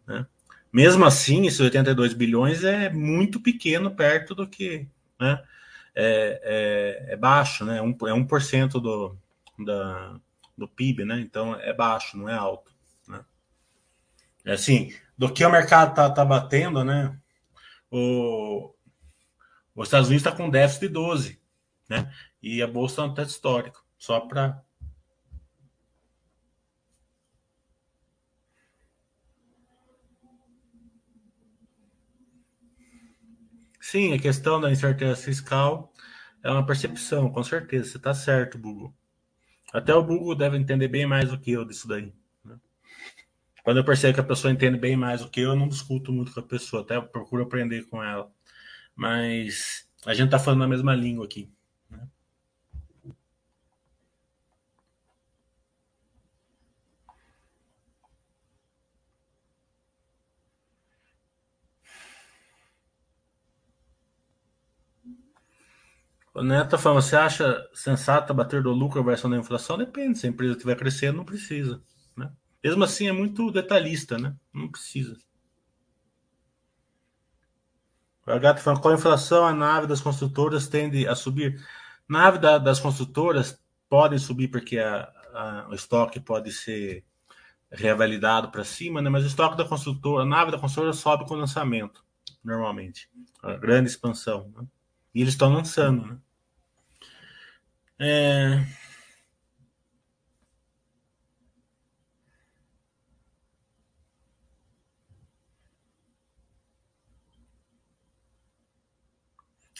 Né? 0.06 0.26
Mesmo 0.72 1.04
assim, 1.04 1.46
esses 1.46 1.60
82 1.60 2.14
bilhões 2.14 2.64
é 2.64 2.90
muito 2.90 3.40
pequeno 3.40 3.94
perto 3.94 4.34
do 4.34 4.46
que. 4.46 4.88
Né? 5.20 5.40
É, 5.94 7.06
é, 7.08 7.12
é 7.14 7.16
baixo, 7.16 7.64
né? 7.64 7.80
Um, 7.80 7.90
é 7.90 8.12
1% 8.12 8.72
do, 8.80 9.16
da, 9.64 10.16
do 10.56 10.68
PIB, 10.68 11.04
né? 11.04 11.20
Então 11.20 11.54
é 11.54 11.72
baixo, 11.72 12.16
não 12.16 12.28
é 12.28 12.34
alto. 12.34 12.72
Né? 13.06 13.20
É 14.44 14.52
assim, 14.52 14.92
do 15.16 15.32
que 15.32 15.44
o 15.44 15.50
mercado 15.50 15.94
tá, 15.94 16.10
tá 16.10 16.24
batendo, 16.24 16.84
né? 16.84 17.16
O, 17.90 18.74
os 19.74 19.88
Estados 19.88 20.08
Unidos 20.08 20.26
está 20.26 20.36
com 20.36 20.50
déficit 20.50 20.88
de 20.88 20.88
12, 20.88 21.40
né? 21.88 22.12
E 22.42 22.62
a 22.62 22.66
bolsa 22.66 22.94
está 22.94 23.06
no 23.06 23.14
teto 23.14 23.28
histórico, 23.28 23.84
só 23.96 24.20
para. 24.20 24.62
Sim, 33.80 34.12
a 34.12 34.18
questão 34.18 34.60
da 34.60 34.70
incerteza 34.70 35.16
fiscal 35.16 35.92
é 36.42 36.50
uma 36.50 36.66
percepção, 36.66 37.30
com 37.32 37.42
certeza. 37.42 37.90
Você 37.90 37.96
está 37.96 38.12
certo, 38.12 38.58
Google. 38.58 38.94
Até 39.72 39.94
o 39.94 40.04
Google 40.04 40.34
deve 40.34 40.56
entender 40.56 40.88
bem 40.88 41.06
mais 41.06 41.30
do 41.30 41.38
que 41.38 41.52
eu 41.52 41.64
disso 41.64 41.88
daí. 41.88 42.12
Quando 43.68 43.76
eu 43.80 43.84
percebo 43.84 44.14
que 44.14 44.20
a 44.20 44.24
pessoa 44.24 44.50
entende 44.50 44.78
bem 44.78 44.96
mais 44.96 45.20
do 45.20 45.28
que 45.28 45.40
eu, 45.42 45.50
eu 45.50 45.56
não 45.56 45.68
discuto 45.68 46.10
muito 46.10 46.32
com 46.32 46.40
a 46.40 46.42
pessoa, 46.42 46.80
até 46.80 46.98
procuro 47.02 47.42
aprender 47.42 47.84
com 47.90 48.02
ela. 48.02 48.32
Mas 48.96 49.86
a 50.06 50.14
gente 50.14 50.28
está 50.28 50.38
falando 50.38 50.64
a 50.64 50.68
mesma 50.68 50.94
língua 50.94 51.26
aqui. 51.26 51.52
Né? 51.90 52.08
O 66.32 66.42
Neto 66.42 66.70
tá 66.70 66.78
falando, 66.78 67.02
você 67.02 67.16
acha 67.16 67.68
sensato 67.74 68.32
bater 68.32 68.62
do 68.62 68.70
lucro 68.72 69.04
versus 69.04 69.30
da 69.30 69.36
inflação? 69.36 69.76
Depende, 69.76 70.18
se 70.18 70.26
a 70.26 70.30
empresa 70.30 70.54
estiver 70.54 70.76
crescendo, 70.76 71.18
não 71.18 71.24
precisa. 71.26 71.82
Mesmo 72.62 72.84
assim, 72.84 73.08
é 73.08 73.12
muito 73.12 73.50
detalhista, 73.52 74.18
né? 74.18 74.34
Não 74.52 74.68
precisa. 74.68 75.16
O 78.26 78.38
gato 78.38 78.60
falando, 78.60 78.82
com 78.82 78.88
a 78.88 78.94
inflação, 78.94 79.46
a 79.46 79.54
nave 79.54 79.86
das 79.86 80.00
construtoras 80.00 80.68
tende 80.68 81.06
a 81.06 81.14
subir. 81.14 81.64
Nave 82.06 82.38
da, 82.38 82.58
das 82.58 82.78
construtoras 82.78 83.58
podem 83.88 84.18
subir 84.18 84.48
porque 84.48 84.78
a, 84.78 85.10
a, 85.32 85.68
o 85.70 85.74
estoque 85.74 86.20
pode 86.20 86.52
ser 86.52 87.04
revalidado 87.70 88.50
para 88.50 88.64
cima, 88.64 89.00
né? 89.00 89.08
mas 89.08 89.24
o 89.24 89.26
estoque 89.26 89.56
da 89.56 89.64
construtora, 89.64 90.22
a 90.22 90.26
nave 90.26 90.50
da 90.50 90.58
construtora 90.58 90.92
sobe 90.92 91.26
com 91.26 91.34
o 91.34 91.38
lançamento, 91.38 92.04
normalmente. 92.42 93.08
A 93.42 93.54
grande 93.54 93.88
expansão. 93.88 94.52
Né? 94.56 94.66
E 95.14 95.20
eles 95.22 95.34
estão 95.34 95.52
lançando. 95.52 96.06
Né? 96.06 96.18
É... 97.98 98.87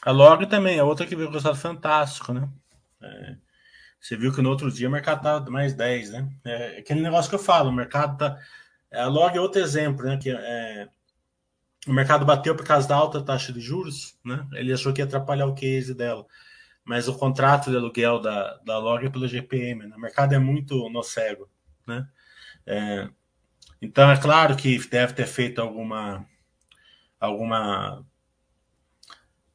A 0.03 0.11
Log 0.11 0.47
também 0.47 0.79
é 0.79 0.83
outra 0.83 1.07
que 1.07 1.17
veio 1.17 1.29
com 1.29 1.35
resultado 1.35 1.61
fantástico, 1.61 2.33
né? 2.33 2.49
É, 3.03 3.37
você 4.01 4.17
viu 4.17 4.33
que 4.33 4.41
no 4.41 4.51
outro 4.51 4.71
dia 4.71 4.89
o 4.89 4.93
mercado 4.93 5.23
tá 5.23 5.51
mais 5.51 5.75
10, 5.75 6.11
né? 6.11 6.29
É 6.45 6.79
aquele 6.79 7.01
negócio 7.01 7.29
que 7.29 7.35
eu 7.35 7.41
falo, 7.41 7.71
o 7.71 7.73
mercado 7.73 8.17
tá. 8.17 8.39
A 8.93 9.07
Log 9.07 9.37
é 9.37 9.41
outro 9.41 9.61
exemplo, 9.61 10.05
né? 10.05 10.17
Que 10.17 10.31
é, 10.31 10.89
o 11.87 11.93
mercado 11.93 12.25
bateu 12.25 12.55
por 12.55 12.67
causa 12.67 12.89
da 12.89 12.97
alta 12.97 13.23
taxa 13.23 13.53
de 13.53 13.61
juros, 13.61 14.17
né? 14.25 14.47
Ele 14.53 14.73
achou 14.73 14.93
que 14.93 15.01
ia 15.01 15.05
atrapalhar 15.05 15.47
o 15.47 15.55
case 15.55 15.95
dela. 15.95 16.27
Mas 16.85 17.09
o 17.09 17.19
contrato 17.19 17.71
de 17.71 17.77
aluguel 17.77 18.21
da, 18.21 18.57
da 18.65 18.79
Log 18.79 19.05
é 19.05 19.11
pelo 19.11 19.29
GPM, 19.29 19.87
né? 19.87 19.97
O 19.97 20.01
mercado 20.01 20.35
é 20.35 20.39
muito 20.39 20.89
no 20.91 21.03
cego, 21.03 21.51
né? 21.87 22.09
É, 22.67 23.09
então 23.81 24.11
é 24.11 24.17
claro 24.17 24.57
que 24.57 24.79
deve 24.89 25.13
ter 25.13 25.27
feito 25.27 25.61
alguma 25.61 26.27
alguma 27.21 28.05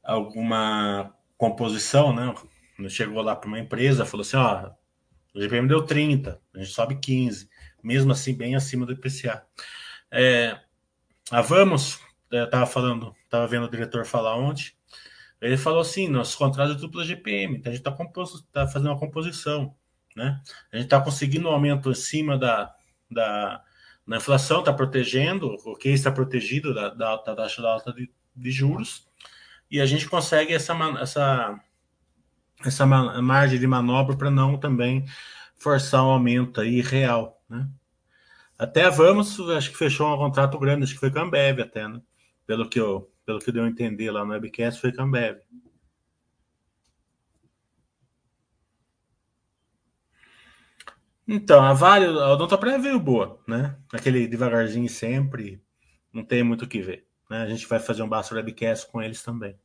alguma 0.03 1.13
composição, 1.37 2.13
né? 2.13 2.33
Chegou 2.89 3.21
lá 3.21 3.35
para 3.35 3.47
uma 3.47 3.59
empresa, 3.59 4.05
falou 4.05 4.21
assim: 4.21 4.37
ó, 4.37 4.71
o 5.33 5.41
GPM 5.41 5.67
deu 5.67 5.83
30, 5.83 6.39
a 6.53 6.59
gente 6.59 6.71
sobe 6.71 6.95
15, 6.95 7.49
mesmo 7.81 8.11
assim, 8.11 8.35
bem 8.35 8.55
acima 8.55 8.85
do 8.85 8.93
IPCA. 8.93 9.45
É, 10.11 10.59
a 11.31 11.41
Vamos, 11.41 11.99
estava 12.31 12.63
é, 12.63 12.67
falando, 12.67 13.15
estava 13.23 13.47
vendo 13.47 13.65
o 13.65 13.69
diretor 13.69 14.05
falar 14.05 14.35
ontem, 14.35 14.73
ele 15.41 15.57
falou 15.57 15.81
assim: 15.81 16.07
nosso 16.07 16.37
contrato 16.37 16.73
é 16.73 16.75
dupla 16.75 17.03
GPM, 17.03 17.57
então 17.57 17.71
a 17.71 17.75
gente 17.75 17.87
está 17.87 17.91
tá 18.51 18.67
fazendo 18.67 18.91
uma 18.91 18.99
composição, 18.99 19.75
né? 20.15 20.41
A 20.71 20.77
gente 20.77 20.85
está 20.85 21.01
conseguindo 21.01 21.49
um 21.49 21.51
aumento 21.51 21.89
acima 21.89 22.37
da, 22.37 22.73
da, 23.09 23.63
inflação, 24.17 24.59
está 24.59 24.73
protegendo, 24.73 25.57
o 25.65 25.75
que 25.75 25.89
está 25.89 26.11
protegido 26.11 26.73
da, 26.73 26.89
da, 26.89 27.15
da 27.17 27.35
taxa 27.35 27.61
da 27.61 27.71
alta 27.71 27.91
de, 27.93 28.11
de 28.35 28.51
juros 28.51 29.07
e 29.73 29.81
a 29.81 29.87
gente 29.87 30.07
consegue 30.07 30.53
essa, 30.53 30.75
essa, 31.01 31.59
essa 32.63 32.85
margem 32.85 33.59
de 33.59 33.65
manobra 33.65 34.15
para 34.15 34.29
não 34.29 34.55
também 34.55 35.03
forçar 35.57 36.05
um 36.05 36.11
aumento 36.11 36.61
aí 36.61 36.79
real, 36.79 37.41
né? 37.49 37.67
Até 38.55 38.87
vamos, 38.91 39.39
acho 39.49 39.71
que 39.71 39.77
fechou 39.77 40.13
um 40.13 40.17
contrato 40.17 40.59
grande, 40.59 40.83
acho 40.83 40.93
que 40.93 40.99
foi 40.99 41.09
com 41.09 41.17
a 41.17 41.23
Ambev 41.23 41.59
até, 41.59 41.87
né? 41.87 41.99
Pelo 42.45 42.69
que 42.69 42.79
eu, 42.79 43.11
pelo 43.25 43.39
que 43.39 43.51
deu 43.51 43.63
a 43.63 43.67
entender 43.67 44.11
lá 44.11 44.23
no 44.23 44.33
webcast, 44.33 44.79
foi 44.79 44.91
com 44.93 45.01
a 45.01 45.05
Ambev. 45.05 45.39
Então, 51.27 51.63
a 51.63 51.73
Vale, 51.73 52.05
a 52.05 52.29
Odontoprev 52.33 52.79
veio 52.79 52.99
boa, 52.99 53.41
né? 53.47 53.75
Aquele 53.91 54.27
devagarzinho 54.27 54.87
sempre, 54.87 55.59
não 56.13 56.23
tem 56.23 56.43
muito 56.43 56.65
o 56.65 56.67
que 56.67 56.79
ver. 56.79 57.07
Né? 57.33 57.41
A 57.41 57.47
gente 57.47 57.67
vai 57.67 57.79
fazer 57.79 58.03
um 58.03 58.07
Basta 58.07 58.35
Webcast 58.35 58.91
com 58.91 59.01
eles 59.01 59.23
também. 59.23 59.57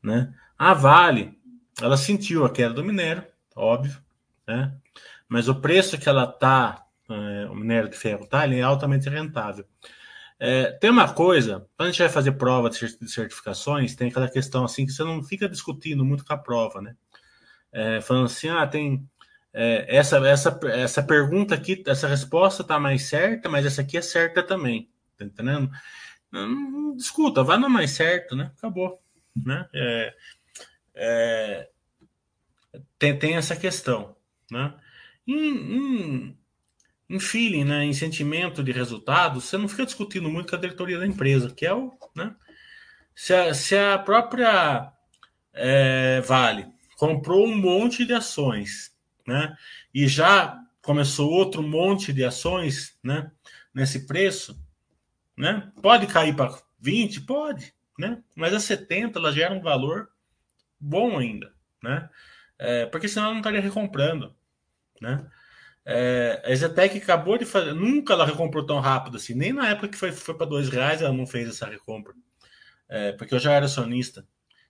Né? 0.00 0.32
A 0.56 0.72
Vale, 0.72 1.36
ela 1.82 1.96
sentiu 1.96 2.44
a 2.44 2.50
queda 2.50 2.72
do 2.72 2.84
minério, 2.84 3.26
óbvio, 3.56 4.00
né? 4.46 4.72
mas 5.28 5.48
o 5.48 5.56
preço 5.56 5.98
que 5.98 6.08
ela 6.08 6.24
tá, 6.24 6.86
é, 7.10 7.46
o 7.46 7.54
minério 7.56 7.88
de 7.88 7.96
ferro 7.96 8.28
tá, 8.28 8.44
ele 8.44 8.60
é 8.60 8.62
altamente 8.62 9.08
rentável. 9.08 9.64
É, 10.38 10.70
tem 10.70 10.90
uma 10.90 11.12
coisa, 11.12 11.66
quando 11.76 11.88
a 11.88 11.90
gente 11.90 12.00
vai 12.00 12.08
fazer 12.08 12.32
prova 12.32 12.70
de 12.70 13.08
certificações, 13.08 13.96
tem 13.96 14.08
aquela 14.08 14.30
questão 14.30 14.64
assim 14.64 14.86
que 14.86 14.92
você 14.92 15.02
não 15.02 15.22
fica 15.22 15.48
discutindo 15.48 16.04
muito 16.04 16.24
com 16.24 16.32
a 16.32 16.38
prova, 16.38 16.80
né? 16.80 16.94
É, 17.72 18.00
falando 18.00 18.26
assim, 18.26 18.48
ah, 18.48 18.66
tem 18.66 19.04
é, 19.52 19.96
essa, 19.96 20.18
essa, 20.28 20.60
essa 20.64 21.02
pergunta 21.02 21.56
aqui, 21.56 21.82
essa 21.88 22.06
resposta 22.06 22.62
está 22.62 22.78
mais 22.78 23.02
certa, 23.02 23.48
mas 23.48 23.66
essa 23.66 23.80
aqui 23.80 23.96
é 23.96 24.02
certa 24.02 24.44
também. 24.44 24.88
Tá 25.16 25.24
entendendo? 25.24 25.70
Não, 26.42 26.96
vai 27.44 27.58
no 27.58 27.68
mais 27.68 27.92
certo, 27.92 28.34
né? 28.34 28.50
Acabou. 28.56 29.00
Né? 29.34 29.68
É, 29.72 30.14
é, 30.94 31.68
tem, 32.98 33.18
tem 33.18 33.36
essa 33.36 33.56
questão. 33.56 34.16
Né? 34.50 34.74
Em, 35.26 35.48
em, 35.48 36.38
em, 37.08 37.20
feeling, 37.20 37.64
né? 37.64 37.84
em 37.84 37.92
sentimento 37.92 38.62
de 38.62 38.72
resultado, 38.72 39.40
você 39.40 39.56
não 39.56 39.68
fica 39.68 39.86
discutindo 39.86 40.28
muito 40.28 40.50
com 40.50 40.56
a 40.56 40.60
diretoria 40.60 40.98
da 40.98 41.06
empresa, 41.06 41.50
que 41.50 41.66
é 41.66 41.72
o. 41.72 41.92
Né? 42.14 42.34
Se, 43.14 43.34
a, 43.34 43.54
se 43.54 43.76
a 43.76 43.98
própria 43.98 44.92
é, 45.52 46.20
Vale 46.22 46.66
comprou 46.96 47.46
um 47.46 47.56
monte 47.56 48.04
de 48.04 48.12
ações 48.12 48.94
né? 49.26 49.56
E 49.92 50.06
já 50.06 50.60
começou 50.82 51.30
outro 51.30 51.62
monte 51.62 52.12
de 52.12 52.24
ações, 52.24 52.96
né? 53.02 53.30
Nesse 53.72 54.06
preço, 54.06 54.58
né? 55.36 55.72
Pode 55.82 56.06
cair 56.06 56.34
para 56.34 56.56
20, 56.80 57.22
pode, 57.22 57.74
né? 57.98 58.22
Mas 58.34 58.54
a 58.54 58.60
70 58.60 59.18
ela 59.18 59.32
gera 59.32 59.54
um 59.54 59.60
valor 59.60 60.08
bom 60.78 61.18
ainda, 61.18 61.52
né? 61.82 62.08
É, 62.58 62.86
porque 62.86 63.08
senão 63.08 63.26
ela 63.26 63.34
não 63.34 63.40
estaria 63.40 63.60
recomprando, 63.60 64.34
né? 65.00 65.26
É, 65.86 66.42
a 66.44 66.54
Zetec 66.54 66.96
acabou 66.96 67.36
de 67.36 67.44
fazer, 67.44 67.74
nunca 67.74 68.14
ela 68.14 68.24
recomprou 68.24 68.64
tão 68.64 68.80
rápido 68.80 69.18
assim, 69.18 69.34
nem 69.34 69.52
na 69.52 69.68
época 69.68 69.88
que 69.88 69.98
foi, 69.98 70.12
foi 70.12 70.34
para 70.34 70.46
dois 70.46 70.70
reais 70.70 71.02
ela 71.02 71.12
não 71.12 71.26
fez 71.26 71.46
essa 71.46 71.66
recompra, 71.66 72.14
é, 72.88 73.12
porque 73.12 73.34
eu 73.34 73.38
já 73.38 73.52
era 73.52 73.66
acionista. 73.66 74.26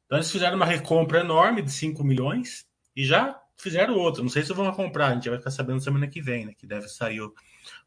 Então 0.06 0.18
eles 0.18 0.30
fizeram 0.30 0.56
uma 0.56 0.66
recompra 0.66 1.20
enorme 1.20 1.62
de 1.62 1.70
5 1.70 2.02
milhões 2.02 2.66
e 2.96 3.04
já 3.04 3.40
fizeram 3.56 3.96
outro. 3.96 4.22
Não 4.22 4.30
sei 4.30 4.42
se 4.42 4.52
vão 4.52 4.70
comprar, 4.72 5.08
a 5.08 5.14
gente 5.14 5.28
vai 5.28 5.38
ficar 5.38 5.50
sabendo 5.50 5.80
semana 5.80 6.08
que 6.08 6.20
vem, 6.20 6.46
né? 6.46 6.52
Que 6.56 6.66
deve 6.66 6.88
sair 6.88 7.20
o, 7.20 7.34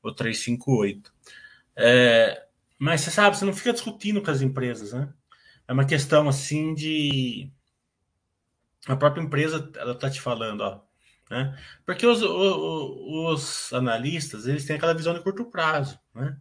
o 0.02 0.12
358. 0.12 1.14
É, 1.76 2.47
mas 2.80 3.02
você 3.02 3.12
sabe, 3.12 3.38
você 3.38 3.46
não 3.46 3.54
fica 3.54 3.74
discutindo 3.74 4.22
com 4.22 4.30
as 4.32 4.42
empresas, 4.42 4.94
né? 4.94 5.12
É 5.68 5.74
uma 5.74 5.86
questão 5.86 6.30
assim 6.30 6.74
de. 6.74 7.52
A 8.88 8.96
própria 8.96 9.22
empresa 9.22 9.70
ela 9.76 9.96
tá 9.96 10.10
te 10.10 10.22
falando, 10.22 10.62
ó. 10.62 10.82
Né? 11.30 11.58
Porque 11.86 12.06
os, 12.06 12.22
os, 12.22 13.34
os 13.34 13.74
analistas 13.74 14.48
eles 14.48 14.66
têm 14.66 14.78
aquela 14.78 14.94
visão 14.94 15.14
de 15.14 15.22
curto 15.22 15.46
prazo, 15.46 16.00
né? 16.16 16.38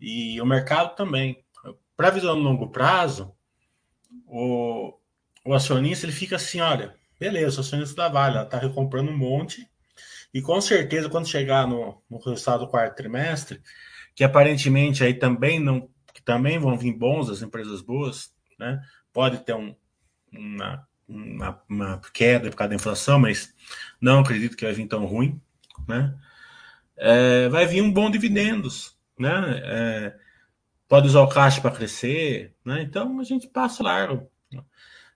E 0.00 0.40
o 0.40 0.46
mercado 0.46 0.94
também. 0.94 1.44
Para 1.96 2.10
visão 2.10 2.34
de 2.34 2.42
longo 2.42 2.70
prazo, 2.70 3.34
o, 4.26 4.98
o 5.44 5.54
acionista 5.54 6.06
ele 6.06 6.12
fica 6.12 6.36
assim, 6.36 6.60
olha, 6.60 6.96
beleza, 7.18 7.52
sou 7.52 7.62
acionista 7.62 7.94
da 7.94 8.08
Vale, 8.08 8.36
ela 8.36 8.44
está 8.44 8.58
recomprando 8.58 9.10
um 9.10 9.16
monte. 9.16 9.68
E 10.34 10.40
com 10.40 10.60
certeza, 10.60 11.08
quando 11.08 11.28
chegar 11.28 11.66
no, 11.66 12.02
no 12.10 12.18
resultado 12.18 12.64
do 12.64 12.70
quarto 12.70 12.96
trimestre, 12.96 13.62
que 14.14 14.24
aparentemente 14.24 15.02
aí 15.02 15.14
também 15.14 15.58
não, 15.58 15.88
que 16.12 16.22
também 16.22 16.58
vão 16.58 16.76
vir 16.76 16.92
bons 16.92 17.30
as 17.30 17.42
empresas 17.42 17.80
boas, 17.80 18.32
né? 18.58 18.82
Pode 19.12 19.38
ter 19.38 19.54
um, 19.54 19.74
uma, 20.32 20.86
uma, 21.08 21.62
uma, 21.68 22.00
queda 22.12 22.50
por 22.50 22.56
causa 22.56 22.70
da 22.70 22.76
inflação, 22.76 23.18
mas 23.18 23.54
não 24.00 24.20
acredito 24.20 24.56
que 24.56 24.64
vai 24.64 24.74
vir 24.74 24.86
tão 24.86 25.04
ruim, 25.04 25.40
né? 25.86 26.14
É, 26.96 27.48
vai 27.48 27.66
vir 27.66 27.82
um 27.82 27.92
bom 27.92 28.10
dividendos, 28.10 28.96
né? 29.18 29.60
É, 29.64 30.16
pode 30.88 31.08
usar 31.08 31.22
o 31.22 31.28
caixa 31.28 31.60
para 31.60 31.74
crescer, 31.74 32.54
né? 32.64 32.82
Então 32.82 33.18
a 33.18 33.24
gente 33.24 33.48
passa 33.48 33.82
largo. 33.82 34.30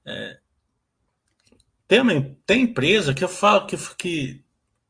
É, 0.04 0.38
tem, 1.88 2.38
tem 2.46 2.62
empresa 2.62 3.14
que 3.14 3.22
eu 3.22 3.28
falo 3.28 3.66
que, 3.66 3.76
que, 3.96 4.44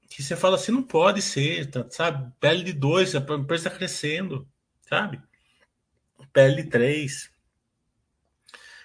que 0.08 0.22
você 0.22 0.36
fala 0.36 0.56
assim, 0.56 0.72
não 0.72 0.82
pode 0.82 1.22
ser, 1.22 1.70
tá, 1.70 1.86
sabe? 1.90 2.32
Pele 2.40 2.62
de 2.64 2.72
dois, 2.72 3.14
a 3.14 3.18
empresa 3.18 3.68
está 3.68 3.70
crescendo, 3.70 4.48
sabe? 4.82 5.20
Pele 6.32 6.62
de 6.62 6.70
três. 6.70 7.30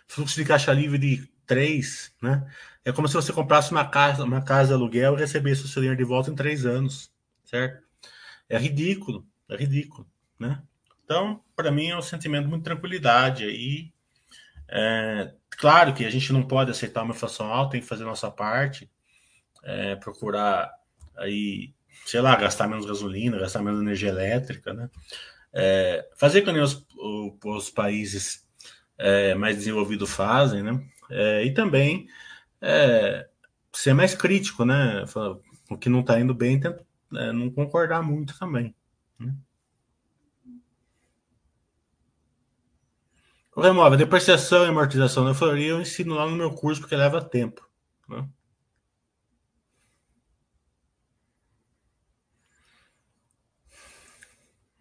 Fluxo 0.07 0.35
de 0.35 0.45
caixa 0.45 0.73
livre 0.73 0.97
de 0.97 1.29
três, 1.45 2.13
né? 2.21 2.49
É 2.83 2.91
como 2.91 3.07
se 3.07 3.13
você 3.13 3.31
comprasse 3.31 3.71
uma 3.71 3.87
casa, 3.87 4.23
uma 4.23 4.41
casa 4.41 4.73
aluguel 4.73 5.15
e 5.15 5.19
recebesse 5.19 5.63
o 5.63 5.67
seu 5.67 5.81
dinheiro 5.81 5.97
de 5.97 6.07
volta 6.07 6.31
em 6.31 6.35
três 6.35 6.65
anos, 6.65 7.11
certo? 7.45 7.83
É 8.49 8.57
ridículo, 8.57 9.25
é 9.49 9.55
ridículo, 9.55 10.09
né? 10.39 10.61
Então, 11.03 11.43
para 11.55 11.71
mim 11.71 11.89
é 11.89 11.97
um 11.97 12.01
sentimento 12.01 12.45
de 12.45 12.49
muita 12.49 12.65
tranquilidade 12.65 13.43
aí. 13.43 13.93
É, 14.67 15.33
Claro 15.61 15.93
que 15.93 16.03
a 16.03 16.09
gente 16.09 16.33
não 16.33 16.41
pode 16.41 16.71
aceitar 16.71 17.03
uma 17.03 17.13
inflação 17.13 17.45
alta, 17.45 17.73
tem 17.73 17.81
que 17.81 17.87
fazer 17.87 18.03
nossa 18.03 18.31
parte, 18.31 18.89
é, 19.63 19.95
procurar 19.95 20.71
aí, 21.21 21.73
sei 22.05 22.21
lá, 22.21 22.35
gastar 22.35 22.67
menos 22.67 22.85
gasolina, 22.85 23.39
gastar 23.39 23.61
menos 23.61 23.81
energia 23.81 24.09
elétrica, 24.09 24.73
né? 24.73 24.89
É, 25.53 26.09
fazer 26.17 26.41
como 26.43 26.61
os, 26.61 26.85
os 27.43 27.69
países 27.69 28.47
é, 28.97 29.35
mais 29.35 29.57
desenvolvidos 29.57 30.11
fazem, 30.11 30.63
né? 30.63 30.83
É, 31.09 31.43
e 31.45 31.53
também 31.53 32.07
é, 32.61 33.27
ser 33.73 33.93
mais 33.93 34.15
crítico, 34.15 34.65
né? 34.65 35.03
O 35.69 35.77
que 35.77 35.89
não 35.89 36.01
está 36.01 36.19
indo 36.19 36.33
bem, 36.33 36.59
tenta, 36.59 36.85
é, 37.15 37.31
não 37.31 37.49
concordar 37.49 38.01
muito 38.01 38.37
também. 38.37 38.75
Né? 39.19 39.33
Remove, 43.55 43.97
depreciação 43.97 44.65
e 44.65 44.69
amortização 44.69 45.25
da 45.25 45.33
floria 45.33 45.71
eu 45.71 45.81
ensino 45.81 46.15
lá 46.15 46.25
no 46.25 46.35
meu 46.35 46.51
curso 46.51 46.81
porque 46.81 46.95
leva 46.95 47.21
tempo. 47.21 47.67
Né? 48.07 48.27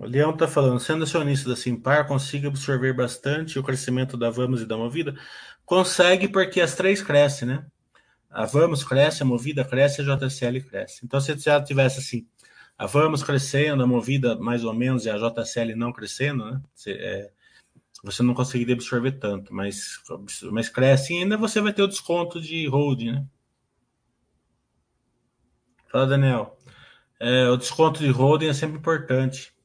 O 0.00 0.06
Leão 0.06 0.30
está 0.30 0.48
falando, 0.48 0.80
sendo 0.80 1.04
acionista 1.04 1.50
da 1.50 1.54
Simpar, 1.54 2.06
consiga 2.06 2.48
absorver 2.48 2.94
bastante 2.94 3.58
o 3.58 3.62
crescimento 3.62 4.16
da 4.16 4.30
Vamos 4.30 4.62
e 4.62 4.64
da 4.64 4.74
Movida? 4.74 5.14
Consegue 5.62 6.26
porque 6.26 6.58
as 6.62 6.74
três 6.74 7.02
crescem, 7.02 7.46
né? 7.46 7.66
A 8.30 8.46
Vamos 8.46 8.82
cresce, 8.82 9.22
a 9.22 9.26
Movida 9.26 9.62
cresce, 9.62 10.00
a 10.00 10.04
JCL 10.04 10.62
cresce. 10.62 11.04
Então, 11.04 11.20
se 11.20 11.36
já 11.36 11.62
tivesse 11.62 11.98
assim, 11.98 12.26
a 12.78 12.86
Vamos 12.86 13.22
crescendo, 13.22 13.82
a 13.82 13.86
Movida 13.86 14.36
mais 14.36 14.64
ou 14.64 14.72
menos 14.72 15.04
e 15.04 15.10
a 15.10 15.18
JCL 15.18 15.76
não 15.76 15.92
crescendo, 15.92 16.50
né? 16.50 16.62
É, 16.86 17.30
você 18.02 18.22
não 18.22 18.32
conseguiria 18.32 18.74
absorver 18.74 19.12
tanto, 19.12 19.52
mas, 19.52 20.00
mas 20.50 20.70
cresce 20.70 21.12
e 21.12 21.18
ainda 21.18 21.36
você 21.36 21.60
vai 21.60 21.74
ter 21.74 21.82
o 21.82 21.88
desconto 21.88 22.40
de 22.40 22.66
holding, 22.66 23.12
né? 23.12 23.26
Fala, 25.92 26.06
Daniel. 26.06 26.56
É, 27.20 27.50
o 27.50 27.58
desconto 27.58 28.00
de 28.00 28.08
holding 28.08 28.48
é 28.48 28.54
sempre 28.54 28.78
importante. 28.78 29.59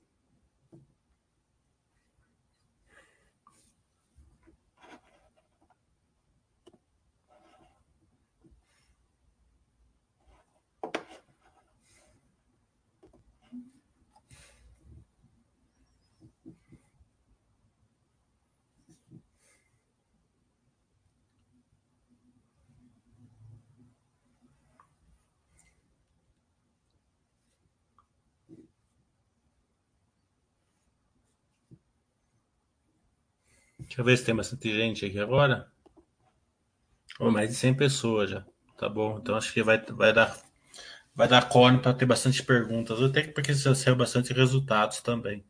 Deixa 33.95 34.01
eu 34.01 34.05
ver 34.07 34.17
se 34.17 34.25
tem 34.25 34.35
bastante 34.35 34.73
gente 34.73 35.05
aqui 35.05 35.17
agora. 35.17 35.71
Oh, 37.17 37.31
mais 37.31 37.47
de 37.47 37.55
100 37.55 37.73
pessoas 37.73 38.29
já. 38.29 38.45
Tá 38.77 38.89
bom. 38.89 39.17
Então 39.17 39.37
acho 39.37 39.53
que 39.53 39.63
vai, 39.63 39.81
vai 39.85 40.11
dar 40.11 40.37
vai 41.15 41.29
dar 41.29 41.47
corne 41.47 41.79
para 41.79 41.93
ter 41.93 42.05
bastante 42.05 42.43
perguntas. 42.43 43.01
Até 43.01 43.23
porque 43.23 43.53
já 43.53 43.73
saiu 43.73 43.95
bastante 43.95 44.33
resultados 44.33 44.99
também. 44.99 45.45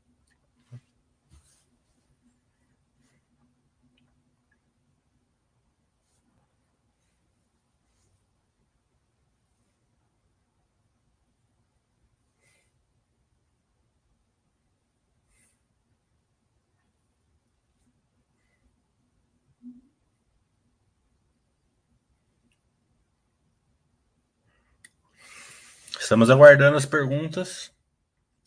Estamos 26.16 26.30
aguardando 26.30 26.78
as 26.78 26.86
perguntas. 26.86 27.74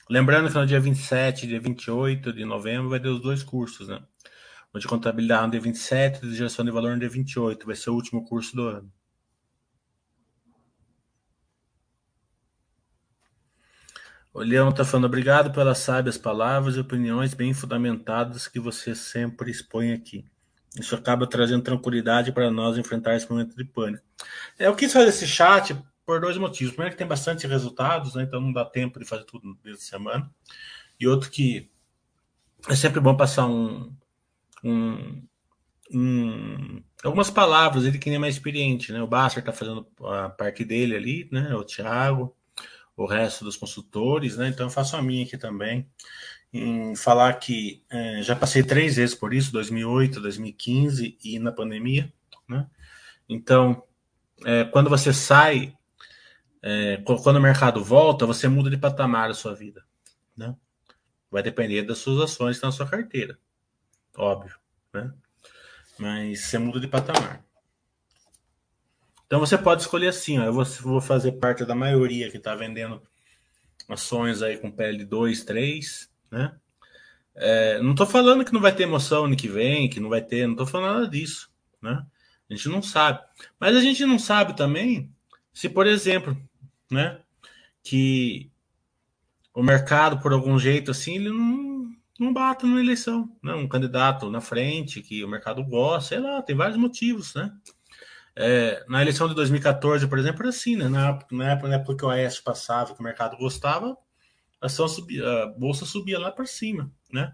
Lembrando 0.09 0.49
que 0.49 0.55
no 0.55 0.64
dia 0.64 0.81
27 0.81 1.45
e 1.45 1.49
dia 1.49 1.61
28 1.61 2.33
de 2.33 2.43
novembro 2.43 2.89
vai 2.89 2.99
ter 2.99 3.09
os 3.09 3.21
dois 3.21 3.43
cursos, 3.43 3.89
né? 3.89 4.01
O 4.73 4.79
de 4.79 4.89
contabilidade 4.89 5.45
no 5.45 5.51
dia 5.51 5.61
27 5.61 6.25
e 6.25 6.31
de 6.31 6.35
geração 6.35 6.64
de 6.64 6.71
valor 6.71 6.93
no 6.93 6.99
dia 6.99 7.11
28. 7.11 7.66
Vai 7.66 7.77
ser 7.77 7.91
o 7.91 7.95
último 7.95 8.25
curso 8.25 8.57
do 8.57 8.69
ano. 8.69 8.91
O 14.33 14.41
Leão 14.41 14.71
está 14.71 14.83
falando 14.83 15.05
obrigado 15.05 15.53
pelas 15.53 15.77
sábias 15.77 16.16
palavras 16.16 16.75
e 16.75 16.81
opiniões 16.81 17.35
bem 17.35 17.53
fundamentadas 17.53 18.49
que 18.49 18.59
você 18.59 18.95
sempre 18.95 19.51
expõe 19.51 19.93
aqui. 19.93 20.25
Isso 20.75 20.95
acaba 20.95 21.27
trazendo 21.27 21.64
tranquilidade 21.64 22.33
para 22.33 22.51
nós 22.51 22.79
enfrentar 22.79 23.14
esse 23.14 23.31
momento 23.31 23.55
de 23.55 23.64
pânico. 23.66 24.03
É, 24.59 24.69
eu 24.69 24.75
quis 24.75 24.91
fazer 24.91 25.11
esse 25.11 25.27
chat 25.27 25.77
por 26.09 26.23
dois 26.23 26.39
motivos. 26.39 26.73
Primeiro, 26.73 26.95
que 26.95 26.99
tem 26.99 27.07
bastante 27.07 27.47
resultados, 27.47 28.15
né? 28.15 28.23
então 28.23 28.41
não 28.41 28.51
dá 28.51 28.65
tempo 28.65 28.99
de 28.99 29.05
fazer 29.05 29.25
tudo 29.25 29.55
desde 29.63 29.83
semana. 29.83 30.31
E 30.99 31.07
outro, 31.07 31.31
que 31.31 31.71
é 32.67 32.75
sempre 32.75 32.99
bom 32.99 33.15
passar 33.15 33.47
um, 33.47 33.95
um, 34.65 35.23
um 35.93 36.83
algumas 37.05 37.31
palavras 37.31 37.85
ele 37.85 37.99
que 37.99 38.09
nem 38.09 38.19
mais 38.19 38.37
experiente. 38.37 38.91
Né? 38.91 39.03
O 39.03 39.07
Basser 39.07 39.41
está 39.41 39.53
fazendo 39.53 39.87
a 40.03 40.31
parte 40.31 40.65
dele 40.65 40.97
ali, 40.97 41.29
né? 41.31 41.55
o 41.55 41.63
Thiago, 41.63 42.35
o 42.97 43.05
resto 43.05 43.45
dos 43.45 43.59
consultores, 43.59 44.39
né? 44.39 44.49
então 44.49 44.65
eu 44.65 44.71
faço 44.71 44.97
a 44.97 45.03
minha 45.03 45.27
aqui 45.27 45.37
também 45.37 45.87
em 46.51 46.97
falar 46.97 47.35
que 47.35 47.85
é, 47.91 48.23
já 48.23 48.35
passei 48.35 48.63
três 48.63 48.97
vezes 48.97 49.15
por 49.15 49.35
isso, 49.35 49.53
2008, 49.53 50.23
2015 50.23 51.19
e 51.23 51.39
na 51.39 51.53
pandemia, 51.53 52.11
né? 52.49 52.67
Então, 53.29 53.83
é, 54.47 54.65
quando 54.65 54.89
você 54.89 55.13
sai, 55.13 55.77
é, 56.63 56.97
quando 57.23 57.37
o 57.37 57.41
mercado 57.41 57.83
volta, 57.83 58.27
você 58.27 58.49
muda 58.49 58.69
de 58.71 58.77
patamar 58.77 59.31
a 59.31 59.35
sua 59.35 59.55
vida, 59.55 59.85
né? 60.37 60.55
Vai 61.31 61.43
depender 61.43 61.83
das 61.83 61.99
suas 61.99 62.21
ações 62.21 62.61
na 62.61 62.73
sua 62.73 62.87
carteira, 62.87 63.39
óbvio, 64.17 64.57
né? 64.93 65.13
Mas 65.99 66.41
você 66.41 66.59
muda 66.59 66.81
de 66.81 66.89
patamar. 66.89 67.45
Então 69.27 69.41
você 69.41 69.59
pode 69.59 69.83
escolher 69.83 70.09
assim, 70.09 70.39
ó, 70.39 70.45
eu 70.45 70.53
vou, 70.53 70.65
vou 70.65 71.01
fazer 71.01 71.33
parte 71.33 71.65
da 71.65 71.75
maioria 71.75 72.31
que 72.31 72.39
está 72.39 72.55
vendendo 72.55 73.03
ações 73.89 74.43
aí 74.43 74.57
com 74.57 74.73
PL2, 74.73 75.45
3, 75.45 76.11
né? 76.31 76.57
É, 77.35 77.81
não 77.81 77.93
estou 77.93 78.07
falando 78.07 78.45
que 78.45 78.53
não 78.53 78.61
vai 78.61 78.75
ter 78.75 78.83
emoção 78.83 79.27
ano 79.27 79.37
que 79.37 79.47
vem, 79.47 79.89
que 79.89 80.01
não 80.01 80.09
vai 80.09 80.21
ter, 80.21 80.47
não 80.47 80.55
estou 80.55 80.67
falando 80.67 80.95
nada 80.95 81.09
disso, 81.09 81.51
né? 81.81 82.05
A 82.51 82.55
gente 82.55 82.69
não 82.69 82.83
sabe. 82.83 83.21
Mas 83.61 83.77
a 83.77 83.81
gente 83.81 84.05
não 84.05 84.19
sabe 84.19 84.57
também 84.57 85.13
se, 85.53 85.69
por 85.69 85.87
exemplo, 85.87 86.37
né, 86.91 87.20
que 87.82 88.51
o 89.55 89.62
mercado, 89.62 90.20
por 90.20 90.32
algum 90.32 90.59
jeito 90.59 90.91
assim, 90.91 91.16
ele 91.16 91.30
não, 91.30 91.91
não 92.18 92.32
bata 92.32 92.66
na 92.66 92.80
eleição. 92.80 93.28
Né? 93.43 93.55
Um 93.55 93.68
candidato 93.68 94.30
na 94.30 94.41
frente 94.41 95.03
que 95.03 95.24
o 95.24 95.28
mercado 95.28 95.64
gosta, 95.64 96.11
sei 96.11 96.20
lá, 96.20 96.43
tem 96.43 96.55
vários 96.55 96.78
motivos, 96.78 97.34
né? 97.34 97.53
É, 98.41 98.84
na 98.89 99.03
eleição 99.03 99.28
de 99.28 99.34
2014, 99.34 100.07
por 100.07 100.16
exemplo, 100.16 100.43
era 100.43 100.51
assim, 100.51 100.76
né? 100.76 100.89
Na 100.89 101.09
época, 101.09 101.34
na 101.34 101.51
época, 101.51 101.68
na 101.68 101.74
época 101.74 101.97
que 101.97 102.05
o 102.05 102.09
AES 102.09 102.39
passava, 102.39 102.95
que 102.95 103.01
o 103.01 103.03
mercado 103.03 103.36
gostava, 103.36 103.97
a, 104.61 104.66
ação 104.66 104.86
subia, 104.86 105.26
a 105.26 105.47
bolsa 105.47 105.84
subia 105.84 106.18
lá 106.20 106.30
para 106.30 106.47
cima, 106.47 106.91
né? 107.12 107.32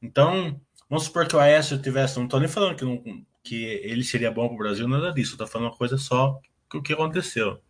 Então, 0.00 0.60
vamos 0.90 1.04
supor 1.04 1.26
que 1.26 1.36
o 1.36 1.40
Aécio 1.40 1.80
tivesse, 1.80 2.18
não 2.18 2.24
estou 2.24 2.38
nem 2.40 2.48
falando 2.48 2.76
que, 2.76 2.84
não, 2.84 3.02
que 3.42 3.64
ele 3.64 4.04
seria 4.04 4.30
bom 4.30 4.46
para 4.46 4.54
o 4.54 4.58
Brasil, 4.58 4.86
nada 4.86 5.10
disso, 5.12 5.32
estou 5.32 5.46
falando 5.46 5.68
uma 5.68 5.76
coisa 5.76 5.96
só 5.96 6.38
o 6.74 6.82
que 6.82 6.92
aconteceu. 6.92 7.62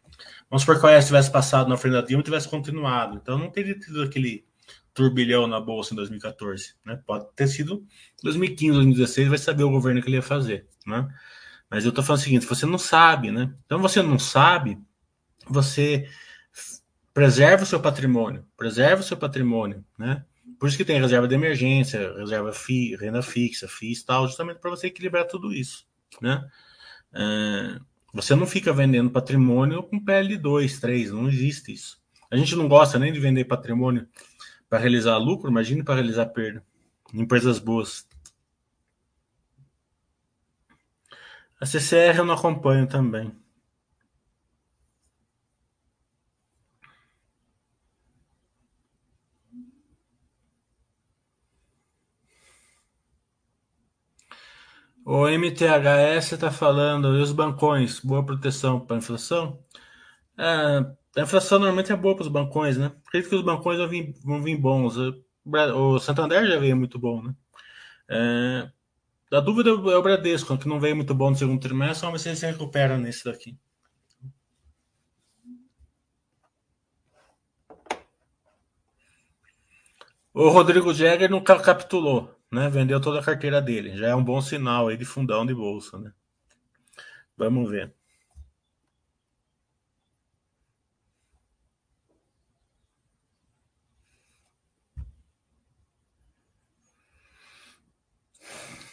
Vamos 0.53 0.64
supor 0.64 0.78
que 0.78 0.84
o 0.84 0.88
Aécio 0.90 1.07
tivesse 1.07 1.32
passado 1.32 1.66
na 1.66 1.78
frente 1.78 1.94
da 1.94 2.03
Dilma 2.03 2.20
e 2.20 2.24
tivesse 2.24 2.46
continuado, 2.46 3.16
então 3.16 3.38
não 3.38 3.50
teria 3.50 3.74
tido 3.74 4.03
aquele 4.03 4.44
turbilhão 4.92 5.46
na 5.46 5.59
bolsa 5.59 5.94
em 5.94 5.96
2014, 5.96 6.74
né? 6.84 7.00
Pode 7.07 7.26
ter 7.34 7.46
sido 7.46 7.82
2015, 8.22 8.74
2016, 8.74 9.28
vai 9.30 9.38
saber 9.38 9.64
o 9.64 9.70
governo 9.70 10.03
que 10.03 10.09
ele 10.11 10.16
ia 10.16 10.22
fazer, 10.22 10.68
né? 10.86 11.09
Mas 11.70 11.86
eu 11.86 11.88
estou 11.88 12.05
falando 12.05 12.20
o 12.20 12.24
seguinte, 12.24 12.44
você 12.44 12.66
não 12.66 12.76
sabe, 12.76 13.32
né? 13.32 13.50
Então 13.64 13.78
você 13.78 14.03
não 14.03 14.18
sabe, 14.18 14.78
você 15.48 16.07
preserva 17.14 17.62
o 17.62 17.66
seu 17.66 17.80
patrimônio, 17.80 18.46
preserva 18.55 19.00
o 19.00 19.05
seu 19.07 19.16
patrimônio, 19.16 19.82
né? 19.98 20.22
Por 20.61 20.68
isso 20.68 20.76
que 20.76 20.84
tem 20.84 21.00
reserva 21.00 21.26
de 21.26 21.34
emergência, 21.34 22.12
reserva 22.14 22.53
fi, 22.53 22.94
renda 22.96 23.22
fixa, 23.22 23.66
FIIs 23.66 24.03
tal, 24.03 24.26
justamente 24.26 24.59
para 24.59 24.68
você 24.68 24.88
equilibrar 24.88 25.26
tudo 25.26 25.50
isso, 25.50 25.86
né? 26.20 26.46
É, 27.14 27.80
você 28.12 28.34
não 28.34 28.46
fica 28.46 28.72
vendendo 28.72 29.10
patrimônio 29.10 29.82
com 29.82 29.98
PL 29.98 30.36
2, 30.36 30.78
3, 30.80 31.10
não 31.12 31.28
existe 31.28 31.72
isso. 31.72 32.00
A 32.30 32.36
gente 32.36 32.54
não 32.54 32.68
gosta 32.68 32.98
nem 32.98 33.12
de 33.12 33.18
vender 33.18 33.44
patrimônio 33.46 34.06
para 34.68 34.78
realizar 34.78 35.16
lucro, 35.16 35.50
imagine 35.50 35.82
para 35.82 35.94
realizar 35.94 36.26
perda. 36.26 36.64
Empresas 37.12 37.58
boas. 37.58 38.06
A 41.60 41.66
CCR 41.66 42.18
eu 42.18 42.24
não 42.24 42.34
acompanho 42.34 42.86
também. 42.86 43.32
O 55.14 55.28
MTHS 55.28 56.32
está 56.32 56.50
falando, 56.50 57.14
e 57.18 57.20
os 57.20 57.32
bancões, 57.32 58.00
boa 58.00 58.24
proteção 58.24 58.80
para 58.80 58.96
a 58.96 58.98
inflação? 58.98 59.62
É, 60.38 61.20
a 61.20 61.22
inflação 61.22 61.58
normalmente 61.58 61.92
é 61.92 61.96
boa 61.96 62.14
para 62.14 62.22
os 62.22 62.28
bancões, 62.28 62.78
né? 62.78 62.92
Acredito 63.06 63.28
que 63.28 63.36
os 63.36 63.42
bancões 63.42 63.78
vão 63.78 63.88
vir, 63.88 64.14
vão 64.24 64.42
vir 64.42 64.56
bons. 64.56 64.96
O 65.76 65.98
Santander 65.98 66.46
já 66.46 66.58
veio 66.58 66.74
muito 66.78 66.98
bom, 66.98 67.22
né? 67.22 67.34
É, 68.08 68.70
a 69.36 69.40
dúvida 69.40 69.68
é 69.68 69.72
o 69.74 70.02
Bradesco, 70.02 70.56
que 70.56 70.66
não 70.66 70.80
veio 70.80 70.96
muito 70.96 71.14
bom 71.14 71.28
no 71.30 71.36
segundo 71.36 71.60
trimestre, 71.60 72.06
vamos 72.06 72.22
ver 72.22 72.22
se 72.22 72.28
ele 72.30 72.36
se 72.36 72.46
recupera 72.46 72.96
nesse 72.96 73.24
daqui. 73.26 73.58
O 80.32 80.48
Rodrigo 80.48 80.94
Jäger 80.94 81.30
nunca 81.30 81.58
capitulou 81.60 82.41
né? 82.53 82.68
Vendeu 82.68 83.00
toda 83.00 83.18
a 83.18 83.24
carteira 83.24 83.62
dele. 83.62 83.96
Já 83.96 84.09
é 84.09 84.14
um 84.14 84.22
bom 84.22 84.40
sinal 84.42 84.88
aí 84.88 84.96
de 84.96 85.07
fundão 85.07 85.46
de 85.46 85.55
bolsa, 85.55 85.98
né? 85.98 86.12
Vamos 87.36 87.70
ver. 87.70 87.94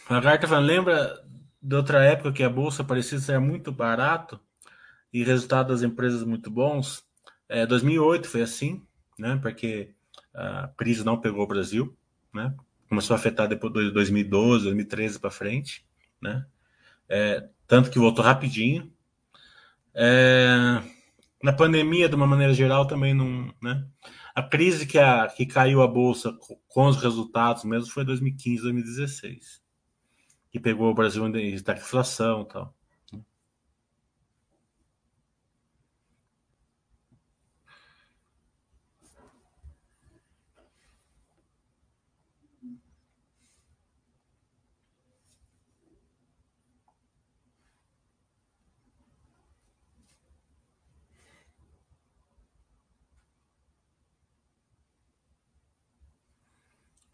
A 0.08 0.20
carta 0.20 0.48
falando, 0.48 0.66
lembra 0.66 1.22
de 1.62 1.76
outra 1.76 2.02
época 2.02 2.32
que 2.32 2.42
a 2.42 2.48
bolsa 2.48 2.82
parecia 2.82 3.18
ser 3.18 3.38
muito 3.38 3.70
barato 3.70 4.40
e 5.12 5.22
resultado 5.22 5.68
das 5.68 5.82
empresas 5.82 6.24
muito 6.24 6.50
bons? 6.50 7.04
É, 7.48 7.66
2008 7.66 8.28
foi 8.28 8.42
assim, 8.42 8.84
né? 9.18 9.38
Porque 9.40 9.94
a 10.34 10.68
crise 10.76 11.04
não 11.04 11.20
pegou 11.20 11.44
o 11.44 11.46
Brasil, 11.46 11.96
né? 12.34 12.56
Começou 12.90 13.14
a 13.14 13.18
afetar 13.18 13.46
depois 13.46 13.72
de 13.72 13.92
2012, 13.92 14.64
2013 14.64 15.20
para 15.20 15.30
frente, 15.30 15.86
né? 16.20 16.44
É, 17.08 17.48
tanto 17.66 17.88
que 17.88 18.00
voltou 18.00 18.24
rapidinho. 18.24 18.92
É, 19.94 20.82
na 21.40 21.52
pandemia, 21.52 22.08
de 22.08 22.16
uma 22.16 22.26
maneira 22.26 22.52
geral, 22.52 22.88
também 22.88 23.14
não, 23.14 23.54
né? 23.62 23.86
A 24.34 24.42
crise 24.42 24.86
que, 24.86 24.98
a, 24.98 25.28
que 25.28 25.46
caiu 25.46 25.82
a 25.82 25.86
bolsa 25.86 26.36
com 26.66 26.86
os 26.86 27.00
resultados 27.00 27.62
mesmo 27.62 27.92
foi 27.92 28.04
2015, 28.04 28.62
2016, 28.62 29.62
que 30.50 30.58
pegou 30.58 30.90
o 30.90 30.94
Brasil 30.94 31.24
em 31.28 31.54
inflação 31.54 32.42
e 32.42 32.48
tal. 32.48 32.74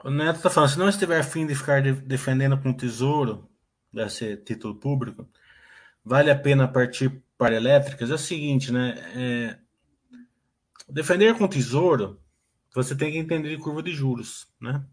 O 0.07 0.11
Neto 0.11 0.37
está 0.37 0.49
falando, 0.49 0.71
se 0.71 0.79
não 0.79 0.89
estiver 0.89 1.19
afim 1.19 1.45
de 1.45 1.55
ficar 1.57 1.83
de, 1.83 1.91
defendendo 1.91 2.57
com 2.57 2.73
tesouro, 2.73 3.51
deve 3.93 4.09
ser 4.09 4.45
título 4.45 4.77
público, 4.77 5.29
vale 6.05 6.31
a 6.31 6.39
pena 6.39 6.69
partir 6.69 7.21
para 7.37 7.57
elétricas? 7.57 8.09
É 8.09 8.15
o 8.15 8.19
seguinte, 8.19 8.71
né? 8.71 8.95
É, 9.17 9.59
defender 10.89 11.37
com 11.37 11.49
tesouro, 11.49 12.21
você 12.73 12.95
tem 12.95 13.11
que 13.11 13.19
entender 13.19 13.49
de 13.49 13.61
curva 13.61 13.83
de 13.83 13.91
juros, 13.91 14.47
né? 14.61 14.87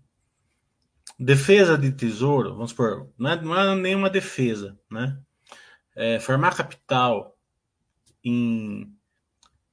Defesa 1.19 1.77
de 1.77 1.91
tesouro, 1.91 2.55
vamos 2.55 2.71
supor, 2.71 3.07
não 3.15 3.29
é, 3.29 3.39
não 3.39 3.55
é 3.55 3.75
nenhuma 3.75 4.09
defesa, 4.09 4.75
né? 4.89 5.21
É, 5.95 6.19
formar 6.19 6.57
capital 6.57 7.37
em, 8.23 8.91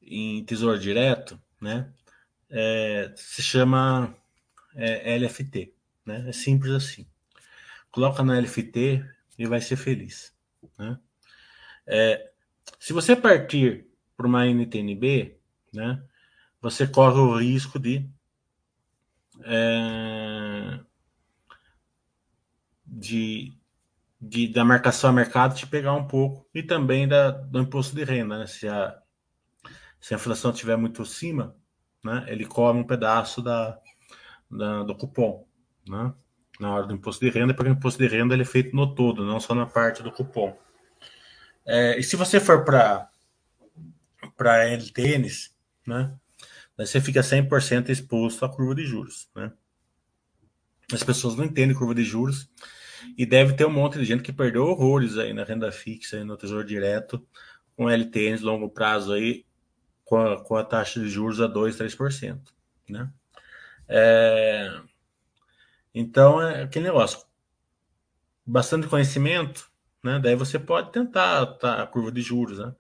em 0.03 0.45
Tesouro 0.45 0.79
Direto, 0.79 1.41
né? 1.59 1.91
É, 2.51 3.11
se 3.17 3.43
chama 3.43 4.15
é, 4.75 5.17
LFT, 5.19 5.75
né? 6.05 6.25
É 6.29 6.33
simples 6.33 6.73
assim. 6.73 7.07
Coloca 7.91 8.23
na 8.23 8.39
LFT 8.39 9.05
e 9.39 9.47
vai 9.47 9.61
ser 9.61 9.77
feliz, 9.77 10.35
né? 10.79 10.99
É, 11.87 12.31
se 12.79 12.93
você 12.93 13.17
partir 13.17 13.87
para 14.17 14.27
uma 14.27 14.47
NTNB, 14.47 15.39
né? 15.73 16.03
Você 16.61 16.87
corre 16.87 17.19
o 17.19 17.37
risco 17.39 17.79
de 17.79 18.09
é, 19.45 20.81
de, 22.87 23.53
de, 24.21 24.49
da 24.49 24.65
marcação 24.65 25.11
a 25.11 25.13
mercado 25.13 25.57
te 25.57 25.67
pegar 25.67 25.95
um 25.95 26.07
pouco 26.07 26.47
e 26.55 26.63
também 26.63 27.09
da, 27.09 27.31
do 27.31 27.61
imposto 27.61 27.95
de 27.97 28.05
renda, 28.05 28.39
né? 28.39 28.47
Se 28.47 28.69
a, 28.69 29.01
se 30.01 30.15
a 30.15 30.17
inflação 30.17 30.51
estiver 30.51 30.77
muito 30.77 31.03
acima, 31.03 31.57
né, 32.03 32.25
ele 32.29 32.47
come 32.47 32.81
um 32.81 32.87
pedaço 32.87 33.43
da, 33.43 33.81
da, 34.51 34.83
do 34.83 34.95
cupom, 34.95 35.47
né, 35.89 36.13
na 36.59 36.75
hora 36.75 36.87
do 36.87 36.95
imposto 36.95 37.25
de 37.25 37.31
renda, 37.31 37.55
porque 37.55 37.71
o 37.71 37.73
imposto 37.73 38.03
de 38.03 38.09
renda 38.09 38.35
ele 38.35 38.43
é 38.43 38.47
feito 38.47 38.75
no 38.75 38.95
todo, 38.95 39.25
não 39.25 39.41
só 39.41 39.55
na 39.55 39.67
parte 39.67 40.03
do 40.03 40.13
cupom. 40.13 40.57
É, 41.67 41.99
e 41.99 42.03
se 42.03 42.17
você 42.17 42.41
for 42.41 42.65
para 42.65 43.09
para 44.37 44.65
LTNs, 44.65 45.51
né, 45.87 46.15
você 46.77 47.01
fica 47.01 47.21
100% 47.21 47.91
exposto 47.91 48.45
à 48.45 48.49
curva 48.49 48.75
de 48.75 48.87
juros, 48.87 49.29
né? 49.35 49.53
As 50.93 51.05
pessoas 51.05 51.37
não 51.37 51.45
entendem 51.45 51.77
curva 51.77 51.95
de 51.95 52.03
juros 52.03 52.51
e 53.17 53.25
deve 53.25 53.53
ter 53.55 53.65
um 53.65 53.71
monte 53.71 53.99
de 53.99 54.05
gente 54.05 54.23
que 54.23 54.33
perdeu 54.33 54.65
horrores 54.65 55.17
aí 55.17 55.33
na 55.33 55.45
renda 55.45 55.71
fixa, 55.71 56.25
no 56.25 56.37
Tesouro 56.37 56.67
Direto, 56.67 57.25
com 57.77 57.89
LTNs 57.89 58.43
longo 58.43 58.69
prazo 58.69 59.13
aí, 59.13 59.45
com 60.05 60.17
a, 60.17 60.43
com 60.43 60.57
a 60.57 60.65
taxa 60.65 61.01
de 61.01 61.09
juros 61.09 61.41
a 61.41 61.47
2, 61.47 61.77
3%. 61.77 62.41
Né? 62.89 63.11
É, 63.93 64.81
então, 65.93 66.41
é 66.41 66.63
aquele 66.63 66.87
negócio. 66.87 67.27
Bastante 68.47 68.87
conhecimento, 68.87 69.71
né? 70.03 70.19
daí 70.19 70.35
você 70.35 70.59
pode 70.59 70.93
tentar 70.93 71.47
tá, 71.47 71.83
a 71.83 71.87
curva 71.87 72.13
de 72.13 72.23
juros. 72.23 72.59
Né? 72.59 72.75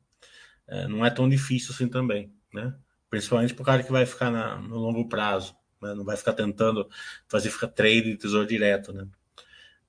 É, 0.68 0.88
não 0.88 1.04
é 1.04 1.11
tão 1.11 1.28
difícil 1.28 1.72
assim 1.74 1.88
também. 1.88 2.32
Né? 2.54 2.74
Principalmente 3.08 3.54
para 3.54 3.62
o 3.62 3.66
cara 3.66 3.82
que 3.82 3.92
vai 3.92 4.06
ficar 4.06 4.30
na, 4.30 4.56
no 4.56 4.76
longo 4.76 5.08
prazo. 5.08 5.54
Né? 5.82 5.94
Não 5.94 6.04
vai 6.04 6.16
ficar 6.16 6.32
tentando 6.32 6.88
fazer 7.28 7.50
ficar 7.50 7.68
trade 7.68 8.02
de 8.02 8.16
tesouro 8.16 8.46
direto. 8.46 8.92
Né? 8.92 9.06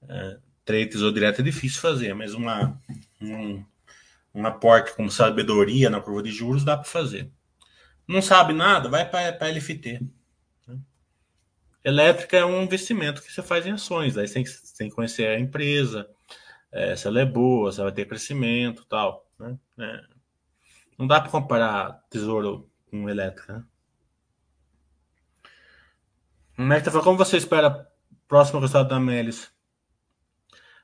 É, 0.09 0.39
trade 0.65 0.87
tesouro 0.87 1.13
direto 1.13 1.41
é 1.41 1.43
difícil 1.43 1.81
fazer, 1.81 2.13
mas 2.15 2.33
uma, 2.33 2.77
um, 3.21 3.63
um 4.33 4.45
aporte 4.45 4.95
com 4.95 5.09
sabedoria 5.09 5.89
na 5.89 6.01
curva 6.01 6.23
de 6.23 6.31
juros 6.31 6.63
dá 6.63 6.75
para 6.75 6.85
fazer. 6.85 7.31
Não 8.07 8.21
sabe 8.21 8.53
nada? 8.53 8.89
Vai 8.89 9.07
para 9.07 9.47
LFT. 9.47 10.01
Elétrica 11.83 12.37
é 12.37 12.45
um 12.45 12.61
investimento 12.61 13.21
que 13.21 13.31
você 13.31 13.41
faz 13.41 13.65
em 13.65 13.71
ações. 13.71 14.17
Aí 14.17 14.27
você 14.27 14.33
tem 14.35 14.43
que, 14.43 14.51
tem 14.77 14.89
que 14.89 14.95
conhecer 14.95 15.27
a 15.27 15.39
empresa, 15.39 16.09
é, 16.71 16.95
se 16.95 17.07
ela 17.07 17.21
é 17.21 17.25
boa, 17.25 17.71
se 17.71 17.79
ela 17.79 17.89
vai 17.89 17.95
ter 17.95 18.07
crescimento 18.07 18.85
tal. 18.85 19.27
Né? 19.39 19.57
É, 19.79 20.03
não 20.97 21.07
dá 21.07 21.19
para 21.19 21.31
comparar 21.31 22.03
tesouro 22.09 22.69
com 22.89 23.09
elétrica. 23.09 23.65
Né? 26.57 26.77
O 26.77 26.83
falou, 26.83 27.03
como 27.03 27.17
você 27.17 27.37
espera 27.37 27.89
o 28.11 28.27
próximo 28.27 28.59
resultado 28.59 28.89
da 28.89 28.99
Melis? 28.99 29.51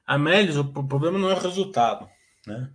A 0.05 0.17
Melis, 0.17 0.55
o 0.55 0.65
problema 0.65 1.19
não 1.19 1.29
é 1.29 1.35
o 1.35 1.39
resultado. 1.39 2.09
Né? 2.47 2.71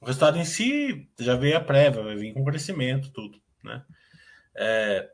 O 0.00 0.06
resultado 0.06 0.38
em 0.38 0.44
si 0.44 1.10
já 1.18 1.34
veio 1.34 1.56
a 1.56 1.60
prévia, 1.60 2.02
vai 2.02 2.14
vir 2.14 2.32
com 2.32 2.44
crescimento, 2.44 3.10
tudo. 3.10 3.40
Né? 3.64 3.84
É, 4.54 5.10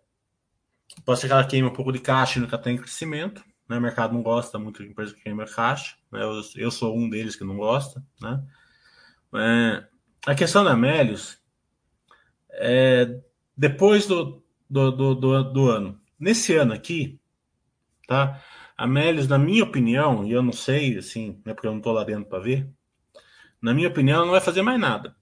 pode 1.05 1.21
ser 1.21 1.27
que 1.27 1.33
ela 1.33 1.47
queime 1.47 1.69
um 1.69 1.73
pouco 1.73 1.93
de 1.93 1.99
caixa 1.99 2.39
e 2.39 2.43
nunca 2.43 2.59
tem 2.59 2.77
crescimento. 2.77 3.45
Né? 3.69 3.79
O 3.79 3.81
mercado 3.81 4.13
não 4.13 4.23
gosta 4.23 4.59
muito 4.59 4.83
de 4.83 4.91
empresa 4.91 5.15
que 5.15 5.23
queima 5.23 5.47
caixa. 5.47 5.97
Né? 6.11 6.23
Eu, 6.23 6.41
eu, 6.57 6.71
sou 6.71 6.97
um 6.97 7.09
deles 7.09 7.37
que 7.37 7.45
não 7.45 7.57
gosta. 7.57 8.05
Né? 8.21 8.43
É, 9.35 9.85
a 10.27 10.35
questão 10.35 10.65
da 10.65 10.77
Melius 10.77 11.39
é 12.51 13.21
depois 13.57 14.07
do, 14.07 14.43
do, 14.69 14.91
do, 14.91 15.15
do, 15.15 15.43
do 15.53 15.71
ano. 15.71 16.01
Nesse 16.19 16.55
ano 16.55 16.73
aqui, 16.73 17.21
tá? 18.07 18.43
A 18.77 18.87
Melius, 18.87 19.29
na 19.29 19.39
minha 19.39 19.63
opinião, 19.63 20.25
e 20.27 20.33
eu 20.33 20.43
não 20.43 20.53
sei, 20.53 20.99
assim, 20.99 21.41
né, 21.45 21.55
porque 21.55 21.67
eu 21.67 21.71
não 21.71 21.79
estou 21.79 21.93
lá 21.93 22.03
dentro 22.03 22.27
para 22.27 22.41
ver, 22.41 22.69
na 23.63 23.73
minha 23.73 23.89
opinião, 23.89 24.17
ela 24.17 24.25
não 24.27 24.33
vai 24.33 24.41
fazer 24.41 24.63
mais 24.63 24.81
nada, 24.81 25.15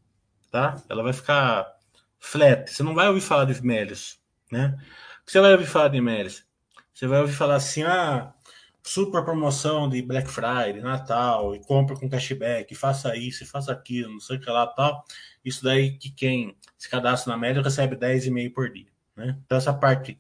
tá? 0.51 0.77
Ela 0.89 1.03
vai 1.03 1.13
ficar 1.13 1.71
flat. 2.19 2.71
Você 2.71 2.83
não 2.83 2.95
vai 2.95 3.09
ouvir 3.09 3.21
falar 3.21 3.45
de 3.45 3.63
Melios, 3.63 4.19
né? 4.51 4.77
O 5.23 5.27
que 5.27 5.33
você 5.33 5.41
vai 5.41 5.53
ouvir 5.53 5.67
falar 5.67 5.89
de 5.89 6.01
Melios? 6.01 6.45
Você 6.93 7.07
vai 7.07 7.21
ouvir 7.21 7.33
falar 7.33 7.55
assim, 7.57 7.83
ah, 7.85 8.35
super 8.83 9.25
promoção 9.25 9.89
de 9.89 10.03
Black 10.03 10.29
Friday, 10.29 10.81
Natal, 10.81 11.55
e 11.55 11.61
compra 11.61 11.97
com 11.97 12.11
cashback, 12.11 12.75
faça 12.75 13.17
isso, 13.17 13.47
faça 13.47 13.73
aquilo, 13.73 14.13
não 14.13 14.21
sei 14.21 14.37
o 14.37 14.41
que 14.41 14.51
lá, 14.51 14.67
tal. 14.67 15.05
Isso 15.45 15.63
daí 15.63 15.97
que 15.97 16.11
quem 16.11 16.57
se 16.77 16.89
cadastra 16.89 17.33
na 17.33 17.39
média 17.39 17.63
recebe 17.63 17.97
10,5 17.97 18.53
por 18.53 18.71
dia, 18.71 18.89
né? 19.17 19.39
Então 19.47 19.57
essa 19.57 19.73
parte, 19.73 20.19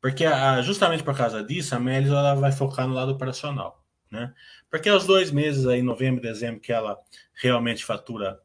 porque 0.00 0.24
a, 0.24 0.62
justamente 0.62 1.02
por 1.02 1.16
causa 1.16 1.42
disso, 1.42 1.74
a 1.74 1.80
Melios 1.80 2.12
ela 2.12 2.34
vai 2.34 2.52
focar 2.52 2.86
no 2.86 2.94
lado 2.94 3.12
operacional, 3.12 3.84
né? 4.10 4.32
Porque 4.70 4.88
os 4.90 5.06
dois 5.06 5.30
meses 5.32 5.66
aí, 5.66 5.82
novembro 5.82 6.20
e 6.24 6.28
dezembro, 6.28 6.60
que 6.60 6.72
ela 6.72 6.98
realmente 7.34 7.84
fatura 7.84 8.40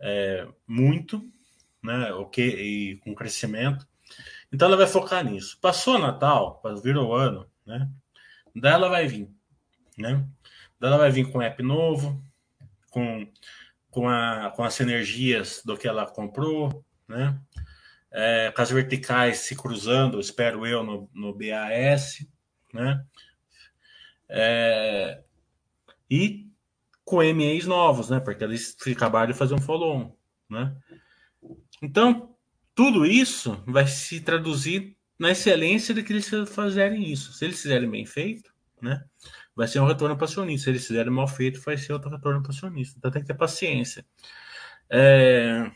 é, 0.00 0.48
muito, 0.66 1.22
né? 1.82 2.12
Ok, 2.14 2.44
e 2.44 2.96
com 2.98 3.14
crescimento. 3.14 3.86
Então 4.56 4.68
ela 4.68 4.76
vai 4.78 4.86
focar 4.86 5.22
nisso. 5.22 5.58
Passou 5.60 5.98
Natal, 5.98 6.62
virou 6.82 7.10
o 7.10 7.14
ano, 7.14 7.46
né? 7.66 7.90
Daí 8.54 8.72
ela 8.72 8.88
vai 8.88 9.06
vir, 9.06 9.28
né? 9.98 10.26
Daí 10.80 10.90
ela 10.90 10.96
vai 10.96 11.10
vir 11.10 11.30
com 11.30 11.42
app 11.42 11.62
novo, 11.62 12.24
com, 12.90 13.30
com, 13.90 14.08
a, 14.08 14.50
com 14.56 14.64
as 14.64 14.72
sinergias 14.72 15.60
do 15.62 15.76
que 15.76 15.86
ela 15.86 16.06
comprou, 16.06 16.82
né? 17.06 17.38
É, 18.10 18.50
com 18.50 18.62
as 18.62 18.70
verticais 18.70 19.40
se 19.40 19.54
cruzando, 19.54 20.18
espero 20.18 20.66
eu, 20.66 20.82
no, 20.82 21.10
no 21.12 21.34
BAS, 21.34 22.26
né? 22.72 23.04
É, 24.26 25.20
e 26.10 26.50
com 27.04 27.18
MEs 27.18 27.66
novos, 27.66 28.08
né? 28.08 28.20
Porque 28.20 28.42
eles 28.42 28.74
acabaram 28.90 29.30
de 29.30 29.38
fazer 29.38 29.52
um 29.52 29.60
follow-on, 29.60 30.16
né? 30.48 30.74
Então, 31.82 32.34
tudo 32.76 33.06
isso 33.06 33.64
vai 33.66 33.86
se 33.86 34.20
traduzir 34.20 34.94
na 35.18 35.30
excelência 35.30 35.94
de 35.94 36.02
que 36.02 36.12
eles 36.12 36.28
fazerem 36.50 37.10
isso. 37.10 37.32
Se 37.32 37.46
eles 37.46 37.60
fizerem 37.60 37.90
bem 37.90 38.04
feito, 38.04 38.52
né? 38.80 39.02
Vai 39.54 39.66
ser 39.66 39.80
um 39.80 39.86
retorno 39.86 40.14
para 40.14 40.26
acionista. 40.26 40.64
Se 40.64 40.70
eles 40.70 40.86
fizerem 40.86 41.10
mal 41.10 41.26
feito, 41.26 41.58
vai 41.62 41.78
ser 41.78 41.94
outro 41.94 42.10
retorno 42.10 42.42
para 42.42 42.52
acionista. 42.52 42.94
Então 42.98 43.10
tem 43.10 43.22
que 43.22 43.26
ter 43.28 43.34
paciência. 43.34 44.04
É... 44.90 45.70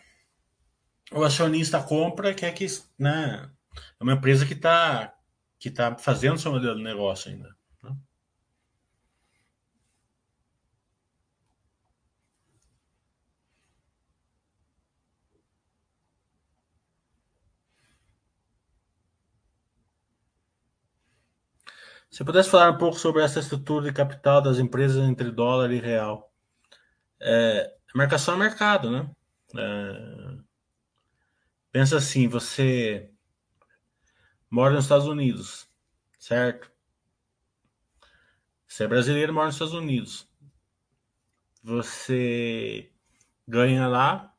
O 1.10 1.24
acionista 1.24 1.82
compra 1.82 2.34
quer 2.34 2.52
que, 2.52 2.66
né? 2.98 3.50
É 3.98 4.02
uma 4.04 4.12
empresa 4.12 4.44
que 4.44 4.52
está 4.52 5.14
que 5.58 5.70
tá 5.70 5.96
fazendo 5.96 6.38
seu 6.38 6.52
modelo 6.52 6.76
de 6.76 6.82
negócio 6.82 7.30
ainda. 7.30 7.54
Se 22.20 22.24
pudesse 22.24 22.50
falar 22.50 22.72
um 22.72 22.76
pouco 22.76 22.98
sobre 22.98 23.22
essa 23.22 23.40
estrutura 23.40 23.86
de 23.86 23.94
capital 23.94 24.42
das 24.42 24.58
empresas 24.58 25.02
entre 25.08 25.30
dólar 25.30 25.72
e 25.72 25.80
real. 25.80 26.30
É, 27.18 27.74
marcação 27.94 28.34
é 28.34 28.36
mercado, 28.36 28.90
né? 28.90 29.10
É, 29.56 30.36
pensa 31.72 31.96
assim, 31.96 32.28
você 32.28 33.10
mora 34.50 34.74
nos 34.74 34.84
Estados 34.84 35.06
Unidos, 35.06 35.66
certo? 36.18 36.70
Você 38.68 38.84
é 38.84 38.88
brasileiro, 38.88 39.32
mora 39.32 39.46
nos 39.46 39.54
Estados 39.54 39.72
Unidos. 39.72 40.28
Você 41.62 42.92
ganha 43.48 43.88
lá 43.88 44.36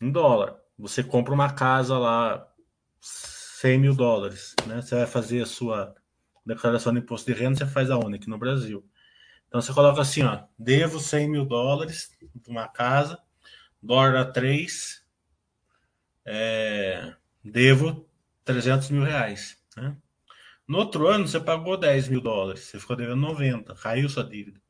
em 0.00 0.10
dólar. 0.10 0.60
Você 0.76 1.04
compra 1.04 1.32
uma 1.32 1.52
casa 1.52 1.96
lá, 1.96 2.52
100 3.00 3.78
mil 3.78 3.94
dólares, 3.94 4.56
né? 4.66 4.82
Você 4.82 4.96
vai 4.96 5.06
fazer 5.06 5.40
a 5.42 5.46
sua 5.46 6.01
declaração 6.44 6.92
de 6.92 7.00
imposto 7.00 7.32
de 7.32 7.38
renda 7.38 7.56
você 7.56 7.66
faz 7.66 7.90
aonde? 7.90 8.16
Aqui 8.16 8.28
no 8.28 8.38
Brasil. 8.38 8.84
Então 9.48 9.60
você 9.60 9.72
coloca 9.72 10.00
assim, 10.00 10.22
ó, 10.22 10.44
devo 10.58 10.98
100 10.98 11.28
mil 11.28 11.44
dólares 11.44 12.10
de 12.34 12.50
uma 12.50 12.68
casa, 12.68 13.18
dólar 13.82 14.16
a 14.16 14.24
3, 14.24 15.04
é, 16.24 17.14
devo 17.44 18.08
300 18.44 18.90
mil 18.90 19.04
reais. 19.04 19.58
Né? 19.76 19.96
No 20.66 20.78
outro 20.78 21.06
ano 21.06 21.28
você 21.28 21.38
pagou 21.38 21.76
10 21.76 22.08
mil 22.08 22.20
dólares, 22.20 22.62
você 22.62 22.80
ficou 22.80 22.96
devendo 22.96 23.20
90, 23.20 23.74
caiu 23.74 24.08
sua 24.08 24.24
dívida. 24.24 24.60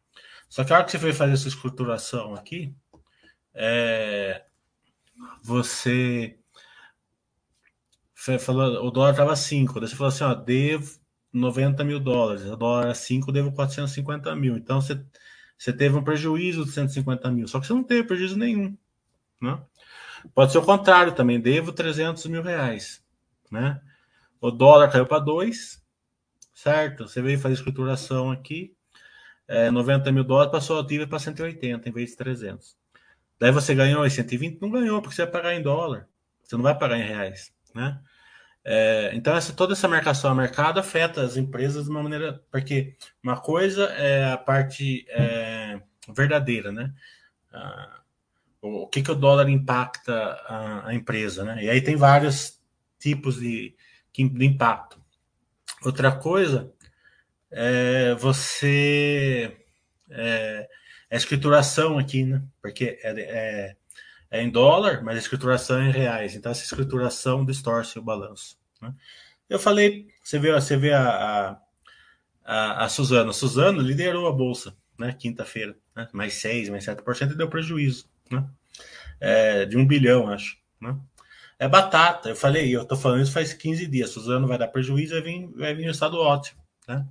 Só 0.49 0.65
que 0.65 0.73
a 0.73 0.77
hora 0.77 0.85
que 0.85 0.91
você 0.91 0.99
foi 0.99 1.13
fazer 1.13 1.35
essa 1.35 1.49
escrituração 1.49 2.35
aqui, 2.35 2.75
é, 3.55 4.45
você 5.43 6.37
falou, 8.39 8.87
o 8.87 8.91
dólar 8.91 9.13
estava 9.13 9.37
5. 9.37 9.81
Daí 9.81 9.89
você 9.89 9.97
falou 9.97 10.09
assim: 10.09 10.25
ó, 10.25 10.35
devo 10.35 11.02
90 11.33 11.83
mil 11.85 11.99
dólares. 11.99 12.45
O 12.45 12.57
dólar 12.57 12.91
é 12.91 12.95
5, 12.95 13.33
devo 13.33 13.53
450 13.53 14.35
mil. 14.37 14.57
Então 14.57 14.81
você, 14.81 15.01
você 15.57 15.73
teve 15.73 15.97
um 15.97 16.05
prejuízo 16.05 16.65
de 16.65 16.73
150 16.73 17.31
mil. 17.31 17.49
Só 17.49 17.59
que 17.61 17.67
você 17.67 17.73
não 17.73 17.83
teve 17.83 18.05
prejuízo 18.05 18.37
nenhum. 18.37 18.77
Né? 19.41 19.61
Pode 20.35 20.53
ser 20.53 20.59
o 20.59 20.63
contrário 20.63 21.13
também. 21.13 21.41
Devo 21.41 21.73
300 21.73 22.27
mil 22.27 22.43
reais. 22.43 23.03
Né? 23.51 23.81
O 24.41 24.51
dólar 24.51 24.91
caiu 24.91 25.07
para 25.07 25.19
2, 25.19 25.83
certo? 26.55 27.09
Você 27.09 27.23
veio 27.23 27.39
fazer 27.39 27.55
escrituração 27.55 28.31
aqui. 28.31 28.75
É, 29.49 29.71
90 29.71 30.11
mil 30.13 30.25
dólares 30.25 30.53
passou 30.53 30.79
a 30.79 30.83
dívida 30.83 31.09
para 31.09 31.19
180 31.19 31.89
em 31.89 31.93
vez 31.93 32.11
de 32.11 32.17
300. 32.17 32.77
Daí 33.39 33.51
você 33.51 33.75
ganhou 33.75 34.07
em 34.07 34.11
120? 34.11 34.61
Não 34.61 34.71
ganhou, 34.71 35.01
porque 35.03 35.17
você 35.17 35.23
vai 35.23 35.33
pagar 35.33 35.55
em 35.55 35.63
dólar. 35.63 36.09
Você 36.43 36.57
não 36.57 36.63
vai 36.63 36.79
pagar 36.79 36.99
em 36.99 37.03
reais. 37.03 37.53
Né? 37.75 38.01
É, 38.65 39.11
então, 39.15 39.35
essa, 39.35 39.53
toda 39.53 39.73
essa 39.73 39.89
marcação 39.89 40.31
a 40.31 40.35
mercado 40.35 40.79
afeta 40.79 41.23
as 41.23 41.37
empresas 41.37 41.85
de 41.85 41.91
uma 41.91 42.03
maneira. 42.03 42.43
Porque 42.51 42.97
uma 43.23 43.41
coisa 43.41 43.85
é 43.95 44.33
a 44.33 44.37
parte 44.37 45.05
é, 45.09 45.81
verdadeira, 46.15 46.71
né? 46.71 46.93
Ah, 47.53 48.01
o, 48.61 48.83
o 48.85 48.87
que, 48.89 49.03
que 49.03 49.11
o 49.11 49.15
dólar 49.15 49.49
impacta 49.49 50.15
a, 50.47 50.89
a, 50.89 50.95
empresa, 50.95 51.45
né? 51.45 51.65
E 51.65 51.71
aí 51.71 51.81
tem 51.81 51.97
vários 51.97 52.61
tipos 52.99 53.41
de, 53.41 53.75
de 54.13 54.45
impacto. 54.47 55.01
Outra 55.85 56.13
coisa 56.13 56.73
é 57.51 58.15
você. 58.15 59.57
É, 60.11 60.69
é 61.11 61.15
a 61.17 61.19
escrituração 61.19 61.99
aqui, 61.99 62.25
né? 62.25 62.43
Porque 62.63 62.99
é, 63.03 63.77
é 64.33 64.43
em 64.43 64.49
dólar, 64.49 65.05
mas 65.05 65.17
a 65.17 65.19
escrituração 65.19 65.79
é 65.79 65.89
em 65.89 65.93
reais. 65.93 66.35
Então, 66.35 66.51
essa 66.51 66.65
escrituração 66.65 67.45
distorce 67.45 67.99
o 67.99 68.03
balanço. 68.03 68.57
Né? 68.81 68.95
Eu 69.49 69.59
falei, 69.59 70.09
você 70.25 70.39
vê, 70.39 70.51
você 70.51 70.75
vê 70.75 70.95
a, 70.95 71.59
a, 72.43 72.85
a 72.85 72.89
Suzano. 72.89 73.29
A 73.29 73.35
Suzano 73.35 73.83
liderou 73.83 74.27
a 74.27 74.33
bolsa, 74.33 74.75
né? 74.99 75.13
Quinta-feira, 75.13 75.77
né? 75.95 76.09
mais 76.15 76.33
6, 76.35 76.71
mais 76.71 76.87
7% 76.87 77.33
e 77.33 77.37
deu 77.37 77.51
prejuízo, 77.51 78.07
né? 78.31 78.49
É, 79.21 79.67
de 79.67 79.77
um 79.77 79.87
bilhão, 79.87 80.27
acho. 80.29 80.57
Né? 80.81 80.97
É 81.59 81.69
batata. 81.69 82.31
Eu 82.31 82.37
falei, 82.37 82.75
eu 82.75 82.87
tô 82.87 82.97
falando 82.97 83.23
isso 83.23 83.33
faz 83.33 83.53
15 83.53 83.87
dias. 83.87 84.09
A 84.09 84.13
Suzano 84.15 84.49
vai 84.49 84.57
dar 84.57 84.69
prejuízo, 84.69 85.13
vai 85.13 85.23
vir, 85.23 85.47
vai 85.55 85.75
vir 85.75 85.89
um 85.89 85.91
estado 85.91 86.17
ótimo. 86.17 86.59
Né? 86.89 87.07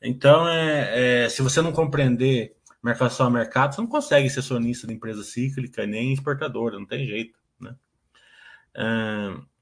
Então, 0.00 0.48
é, 0.48 1.24
é, 1.24 1.28
se 1.28 1.42
você 1.42 1.60
não 1.60 1.70
compreender 1.70 2.55
marcação 2.86 3.26
a 3.26 3.30
mercado, 3.30 3.74
você 3.74 3.80
não 3.80 3.88
consegue 3.88 4.30
ser 4.30 4.42
sonista 4.42 4.86
de 4.86 4.94
empresa 4.94 5.22
cíclica 5.24 5.86
nem 5.86 6.12
exportadora, 6.12 6.78
não 6.78 6.86
tem 6.86 7.06
jeito. 7.06 7.38
Né? 7.60 7.76
É... 8.74 9.56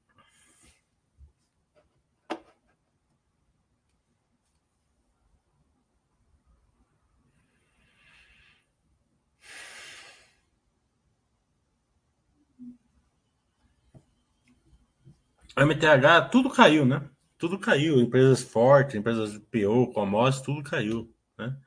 MTH, 15.57 16.29
tudo 16.31 16.49
caiu, 16.49 16.85
né? 16.85 17.09
Tudo 17.37 17.57
caiu. 17.57 17.99
Empresas 17.99 18.43
fortes, 18.43 18.95
empresas 18.95 19.37
PO, 19.37 19.93
commodities, 19.93 20.41
tudo 20.41 20.61
caiu. 20.63 21.13
Né? 21.37 21.57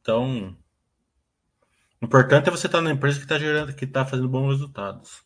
Então, 0.00 0.56
o 2.00 2.06
importante 2.06 2.48
é 2.48 2.50
você 2.50 2.66
estar 2.66 2.80
na 2.80 2.90
empresa 2.90 3.18
que 3.18 3.24
está 3.24 3.38
gerando, 3.38 3.74
que 3.74 3.84
está 3.84 4.04
fazendo 4.04 4.28
bons 4.28 4.52
resultados. 4.52 5.22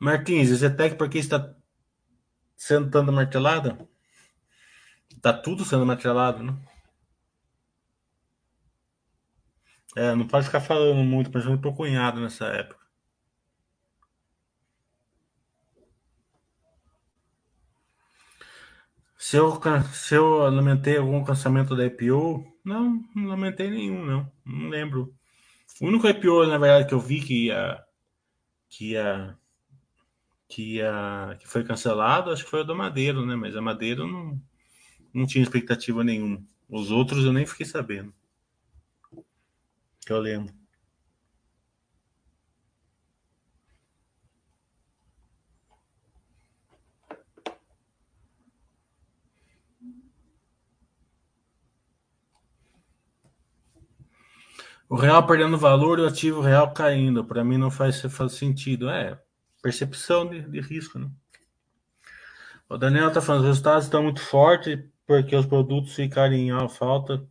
Martins, 0.00 0.48
Zetec, 0.48 0.96
por 0.96 1.08
que 1.08 1.18
está 1.18 1.54
sendo 2.56 2.90
tanto 2.90 3.12
martelada? 3.12 3.78
Está 5.14 5.32
tudo 5.32 5.64
sendo 5.64 5.86
martelado, 5.86 6.42
né? 6.42 6.54
É, 9.96 10.14
não 10.14 10.26
pode 10.26 10.46
ficar 10.46 10.60
falando 10.60 11.02
muito, 11.04 11.30
principalmente 11.30 11.62
pro 11.62 11.74
cunhado 11.74 12.20
nessa 12.20 12.46
época. 12.46 12.83
Se 19.24 19.38
eu, 19.38 19.58
se 19.90 20.14
eu 20.14 20.50
lamentei 20.50 20.98
algum 20.98 21.24
cancelamento 21.24 21.74
da 21.74 21.86
IPO, 21.86 22.46
não, 22.62 23.02
não 23.16 23.28
lamentei 23.28 23.70
nenhum, 23.70 24.04
não. 24.04 24.30
Não 24.44 24.68
lembro. 24.68 25.14
O 25.80 25.86
único 25.86 26.06
IPO, 26.06 26.46
na 26.46 26.58
verdade, 26.58 26.86
que 26.86 26.92
eu 26.92 27.00
vi 27.00 27.22
que 27.22 27.46
ia, 27.46 27.82
que 28.68 28.90
ia, 28.90 29.34
que 30.46 30.74
ia, 30.74 31.38
que 31.40 31.48
foi 31.48 31.64
cancelado, 31.64 32.30
acho 32.30 32.44
que 32.44 32.50
foi 32.50 32.60
o 32.60 32.64
do 32.64 32.76
Madeiro, 32.76 33.24
né? 33.24 33.34
Mas 33.34 33.56
a 33.56 33.62
Madeiro 33.62 34.06
não, 34.06 34.38
não 35.14 35.26
tinha 35.26 35.42
expectativa 35.42 36.04
nenhuma. 36.04 36.42
Os 36.68 36.90
outros 36.90 37.24
eu 37.24 37.32
nem 37.32 37.46
fiquei 37.46 37.64
sabendo. 37.64 38.12
Que 40.04 40.12
eu 40.12 40.20
lembro. 40.20 40.54
O 54.88 54.96
real 54.96 55.26
perdendo 55.26 55.56
valor 55.56 55.98
e 55.98 56.02
o 56.02 56.06
ativo 56.06 56.40
real 56.40 56.72
caindo. 56.72 57.24
Para 57.24 57.44
mim 57.44 57.56
não 57.56 57.70
faz, 57.70 58.00
faz 58.02 58.32
sentido. 58.32 58.88
É, 58.88 59.18
percepção 59.62 60.28
de, 60.28 60.42
de 60.42 60.60
risco, 60.60 60.98
né? 60.98 61.08
O 62.68 62.76
Daniel 62.76 63.08
está 63.08 63.20
falando, 63.20 63.42
os 63.42 63.48
resultados 63.48 63.84
estão 63.84 64.02
muito 64.02 64.20
fortes 64.20 64.78
porque 65.06 65.36
os 65.36 65.46
produtos 65.46 65.94
ficarem 65.94 66.48
em 66.48 66.68
falta, 66.68 67.22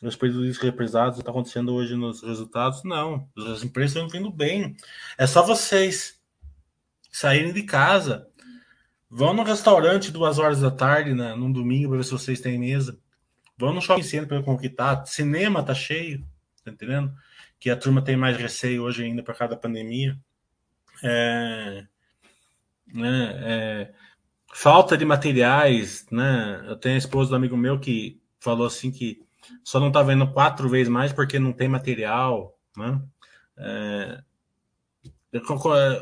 os 0.00 0.14
prejuízos 0.14 0.62
represados 0.62 1.18
está 1.18 1.30
acontecendo 1.30 1.74
hoje 1.74 1.96
nos 1.96 2.22
resultados. 2.22 2.84
Não, 2.84 3.28
as 3.36 3.64
empresas 3.64 3.96
estão 3.96 4.08
vindo 4.08 4.30
bem. 4.30 4.76
É 5.16 5.26
só 5.26 5.42
vocês 5.42 6.20
saírem 7.10 7.52
de 7.52 7.64
casa, 7.64 8.28
vão 9.10 9.34
no 9.34 9.42
restaurante 9.42 10.12
duas 10.12 10.38
horas 10.38 10.60
da 10.60 10.70
tarde, 10.70 11.12
né, 11.12 11.34
num 11.34 11.50
domingo, 11.50 11.88
para 11.88 11.98
ver 11.98 12.04
se 12.04 12.12
vocês 12.12 12.40
têm 12.40 12.58
mesa. 12.58 12.98
Vão 13.56 13.74
no 13.74 13.82
shopping 13.82 14.02
center 14.02 14.42
para 14.42 14.58
que 14.58 14.68
tá. 14.68 15.04
Cinema 15.04 15.62
tá 15.64 15.74
cheio 15.74 16.24
tá 16.70 16.84
entendendo? 16.84 17.14
Que 17.58 17.70
a 17.70 17.76
turma 17.76 18.02
tem 18.02 18.16
mais 18.16 18.36
receio 18.36 18.82
hoje 18.82 19.04
ainda 19.04 19.22
por 19.22 19.36
causa 19.36 19.54
da 19.54 19.60
pandemia. 19.60 20.18
É, 21.02 21.86
né, 22.86 23.32
é, 23.42 23.94
falta 24.54 24.96
de 24.96 25.04
materiais, 25.04 26.06
né? 26.10 26.64
Eu 26.66 26.76
tenho 26.76 26.94
a 26.94 26.98
esposa 26.98 27.30
do 27.30 27.36
amigo 27.36 27.56
meu 27.56 27.78
que 27.78 28.20
falou 28.40 28.66
assim 28.66 28.90
que 28.90 29.22
só 29.64 29.80
não 29.80 29.92
tá 29.92 30.02
vendo 30.02 30.30
quatro 30.32 30.68
vezes 30.68 30.88
mais 30.88 31.12
porque 31.12 31.38
não 31.38 31.52
tem 31.52 31.68
material, 31.68 32.58
né? 32.76 33.02
É, 33.56 34.22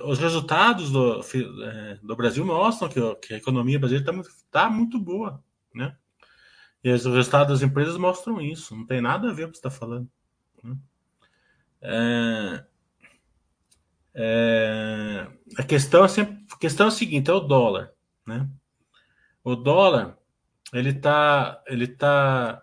os 0.05 0.19
resultados 0.19 0.91
do, 0.91 1.21
é, 1.65 1.99
do 2.03 2.17
Brasil 2.17 2.45
mostram 2.45 2.89
que, 2.89 3.01
a 3.35 3.37
economia 3.37 3.79
brasileira 3.79 4.23
está 4.23 4.33
tá 4.51 4.71
muito 4.71 4.99
boa, 5.01 5.43
né? 5.75 5.97
E 6.85 6.91
os 6.93 7.05
resultados 7.05 7.61
das 7.61 7.69
empresas 7.69 7.97
mostram 7.97 8.41
isso. 8.41 8.77
Não 8.77 8.87
tem 8.87 9.01
nada 9.01 9.31
a 9.31 9.33
ver 9.33 9.45
com 9.45 9.49
o 9.49 9.53
que 9.53 9.59
você 9.59 9.67
está 9.67 9.71
falando. 9.71 10.09
É, 11.83 12.65
é, 14.15 15.27
a 15.59 15.63
questão 15.63 16.05
é 16.05 16.09
sempre, 16.09 16.45
a 16.53 16.59
questão 16.59 16.87
é 16.87 16.89
a 16.89 16.93
seguinte, 16.93 17.31
é 17.31 17.35
o 17.35 17.41
dólar, 17.41 17.93
né? 18.27 18.49
O 19.45 19.55
dólar, 19.55 20.19
ele 20.73 20.93
tá, 20.93 21.63
ele 21.67 21.87
tá 21.87 22.63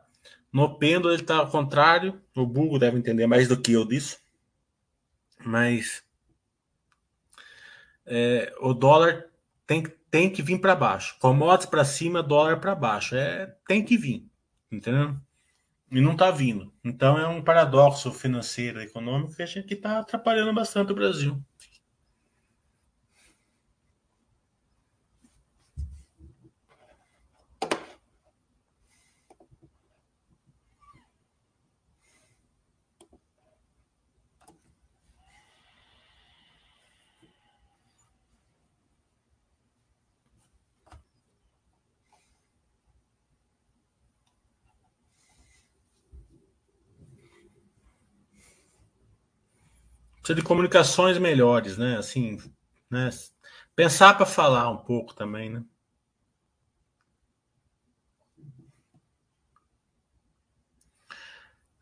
no 0.52 0.78
pêndulo, 0.78 1.14
ele 1.14 1.24
tá 1.24 1.38
ao 1.38 1.50
contrário. 1.50 2.22
O 2.36 2.46
Bugo 2.46 2.78
deve 2.78 2.98
entender 2.98 3.28
mais 3.28 3.48
do 3.48 3.60
que 3.60 3.72
eu 3.72 3.86
disso, 3.86 4.20
mas 5.46 6.04
é, 8.06 8.54
o 8.60 8.74
dólar 8.74 9.30
tem, 9.66 9.84
tem 10.12 10.30
que 10.30 10.42
vir 10.42 10.60
para 10.60 10.76
baixo. 10.76 11.18
Commodities 11.20 11.70
para 11.70 11.86
cima, 11.86 12.22
dólar 12.22 12.60
para 12.60 12.76
baixo. 12.76 13.16
É, 13.16 13.56
tem 13.68 13.84
que 13.84 13.98
vir, 13.98 14.28
entendeu? 14.72 15.16
E 15.94 16.02
não 16.02 16.14
está 16.14 16.32
vindo. 16.32 16.74
Então 16.84 17.18
é 17.18 17.28
um 17.28 17.42
paradoxo 17.42 18.12
financeiro 18.12 18.82
e 18.82 18.86
econômico 18.86 19.36
que 19.36 19.44
a 19.44 19.46
gente 19.46 19.74
está 19.74 20.00
atrapalhando 20.00 20.54
bastante 20.54 20.92
o 20.92 20.96
Brasil. 20.96 21.42
Precisa 50.24 50.36
de 50.36 50.42
comunicações 50.42 51.18
melhores, 51.18 51.78
né? 51.78 51.98
Assim, 51.98 52.38
né? 52.90 53.10
Pensar 53.76 54.16
para 54.16 54.26
falar 54.26 54.70
um 54.70 54.78
pouco 54.78 55.14
também, 55.14 55.50
né? 55.50 55.64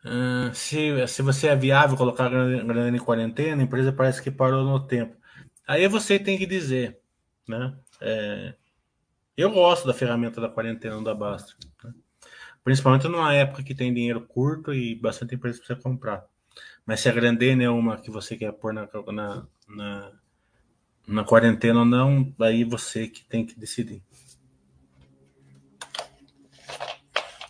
Uh, 0.04 0.52
se, 0.56 1.08
se 1.08 1.22
você 1.22 1.48
é 1.50 1.56
viável 1.56 1.96
colocar 1.96 2.28
grana 2.28 2.98
em 2.98 3.00
quarentena, 3.00 3.62
a 3.62 3.66
empresa 3.66 3.94
parece 3.94 4.22
que 4.22 4.32
parou 4.32 4.64
no 4.64 4.88
tempo. 4.88 5.16
Aí 5.68 5.88
você 5.88 6.18
tem 6.18 6.40
que 6.40 6.48
dizer, 6.48 7.00
né? 7.48 7.78
É, 8.02 8.56
eu 9.38 9.52
gosto 9.52 9.86
da 9.86 9.94
ferramenta 9.94 10.42
da 10.42 10.50
quarentena 10.50 11.02
da 11.04 11.14
Basta, 11.14 11.54
né? 11.84 11.94
principalmente 12.64 13.08
numa 13.08 13.34
época 13.34 13.64
que 13.64 13.76
tem 13.76 13.94
dinheiro 13.94 14.22
curto 14.22 14.74
e 14.74 14.96
bastante 14.96 15.36
empresa 15.36 15.60
para 15.60 15.76
você 15.76 15.82
comprar. 15.82 16.31
Mas 16.86 17.00
se 17.00 17.10
a 17.10 17.12
Grandene 17.12 17.64
é 17.64 17.70
uma 17.70 17.98
que 17.98 18.10
você 18.10 18.36
quer 18.36 18.52
pôr 18.52 18.74
na, 18.74 18.88
na, 19.08 19.48
na, 19.68 20.12
na 21.08 21.24
quarentena 21.24 21.80
ou 21.80 21.86
não, 21.86 22.34
aí 22.42 22.64
você 22.64 23.08
que 23.08 23.24
tem 23.24 23.46
que 23.46 23.60
decidir. 23.60 24.02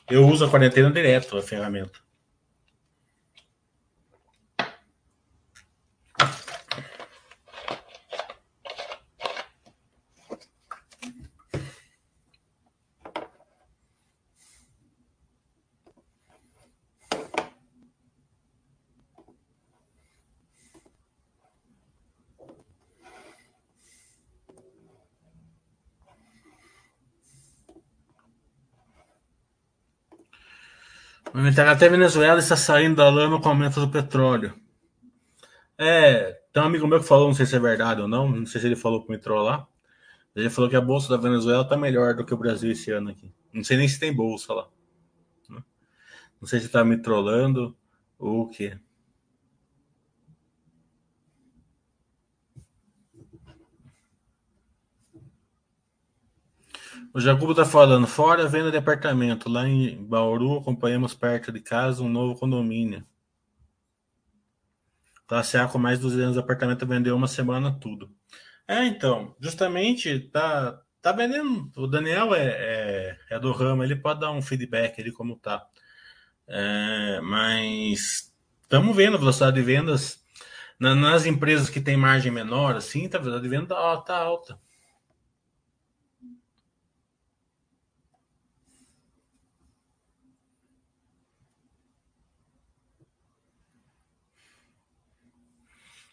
Eu 0.10 0.28
uso 0.28 0.44
a 0.44 0.50
quarentena 0.50 0.92
direto, 0.92 1.38
a 1.38 1.42
ferramenta. 1.42 2.01
Até 31.58 31.86
a 31.88 31.90
Venezuela 31.90 32.40
está 32.40 32.56
saindo 32.56 32.98
da 32.98 33.10
lama 33.10 33.40
com 33.40 33.48
o 33.48 33.52
aumento 33.52 33.80
do 33.80 33.90
petróleo. 33.90 34.54
É, 35.78 36.40
tem 36.54 36.62
um 36.62 36.66
amigo 36.66 36.88
meu 36.88 37.00
que 37.00 37.08
falou, 37.08 37.28
não 37.28 37.34
sei 37.34 37.46
se 37.46 37.56
é 37.56 37.60
verdade 37.60 38.02
ou 38.02 38.08
não, 38.08 38.30
não 38.30 38.46
sei 38.46 38.62
se 38.62 38.68
ele 38.68 38.76
falou 38.76 39.04
para 39.04 39.16
me 39.16 39.22
trollar. 39.22 39.68
Ele 40.36 40.50
falou 40.50 40.70
que 40.70 40.76
a 40.76 40.82
bolsa 40.82 41.10
da 41.10 41.22
Venezuela 41.22 41.64
está 41.64 41.76
melhor 41.76 42.14
do 42.14 42.26
que 42.26 42.34
o 42.34 42.38
Brasil 42.38 42.72
esse 42.72 42.92
ano 42.92 43.10
aqui. 43.10 43.34
Não 43.52 43.64
sei 43.64 43.78
nem 43.78 43.88
se 43.88 44.00
tem 44.00 44.14
bolsa 44.14 44.54
lá. 44.54 44.68
Não 46.42 46.48
sei 46.48 46.60
se 46.60 46.66
está 46.66 46.84
me 46.84 46.98
trollando 46.98 47.78
ou 48.18 48.42
o 48.42 48.50
quê. 48.50 48.78
O 57.14 57.20
Jacobo 57.20 57.52
está 57.52 57.66
falando, 57.66 58.08
fora 58.08 58.48
venda 58.48 58.72
de 58.72 58.78
apartamento. 58.78 59.50
Lá 59.50 59.68
em 59.68 60.02
Bauru, 60.02 60.58
acompanhamos 60.58 61.14
perto 61.14 61.52
de 61.52 61.60
casa 61.60 62.02
um 62.02 62.08
novo 62.08 62.40
condomínio. 62.40 63.06
Classe 65.28 65.58
A 65.58 65.68
com 65.68 65.78
mais 65.78 66.00
de 66.00 66.04
200 66.04 66.38
apartamentos 66.38 66.88
vendeu 66.88 67.16
uma 67.16 67.28
semana 67.28 67.78
tudo. 67.80 68.10
É, 68.66 68.86
então, 68.86 69.36
justamente, 69.42 70.20
tá, 70.20 70.82
tá 71.02 71.12
vendendo. 71.12 71.70
O 71.76 71.86
Daniel 71.86 72.34
é, 72.34 72.48
é, 72.48 73.18
é 73.32 73.40
do 73.40 73.52
ramo, 73.52 73.84
ele 73.84 73.98
pode 73.98 74.22
dar 74.22 74.32
um 74.32 74.42
feedback 74.42 75.02
ali 75.02 75.12
como 75.12 75.36
tá. 75.36 75.66
É, 76.48 77.20
mas 77.22 78.34
estamos 78.62 78.96
vendo 78.96 79.16
a 79.16 79.20
velocidade 79.20 79.58
de 79.58 79.62
vendas 79.62 80.24
nas 80.80 81.26
empresas 81.26 81.70
que 81.70 81.82
tem 81.82 81.98
margem 81.98 82.32
menor, 82.32 82.76
assim, 82.76 83.10
tá, 83.10 83.18
a 83.18 83.22
velocidade 83.22 83.44
de 83.44 83.50
venda 83.50 83.76
tá, 83.76 83.98
tá 83.98 84.18
alta. 84.18 84.58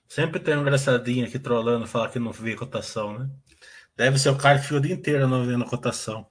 Sempre 0.09 0.41
tem 0.41 0.57
um 0.57 0.63
engraçadinho 0.63 1.27
aqui 1.27 1.39
trolando, 1.39 1.87
falar 1.87 2.09
que 2.09 2.19
não 2.19 2.33
vê 2.33 2.57
cotação, 2.57 3.19
né? 3.19 3.31
Deve 3.95 4.19
ser 4.19 4.31
o 4.31 4.39
cara 4.39 4.59
que 4.59 4.73
o 4.73 4.81
dia 4.81 4.95
inteiro 4.95 5.29
não 5.29 5.45
vendo 5.45 5.67
cotação. 5.67 6.27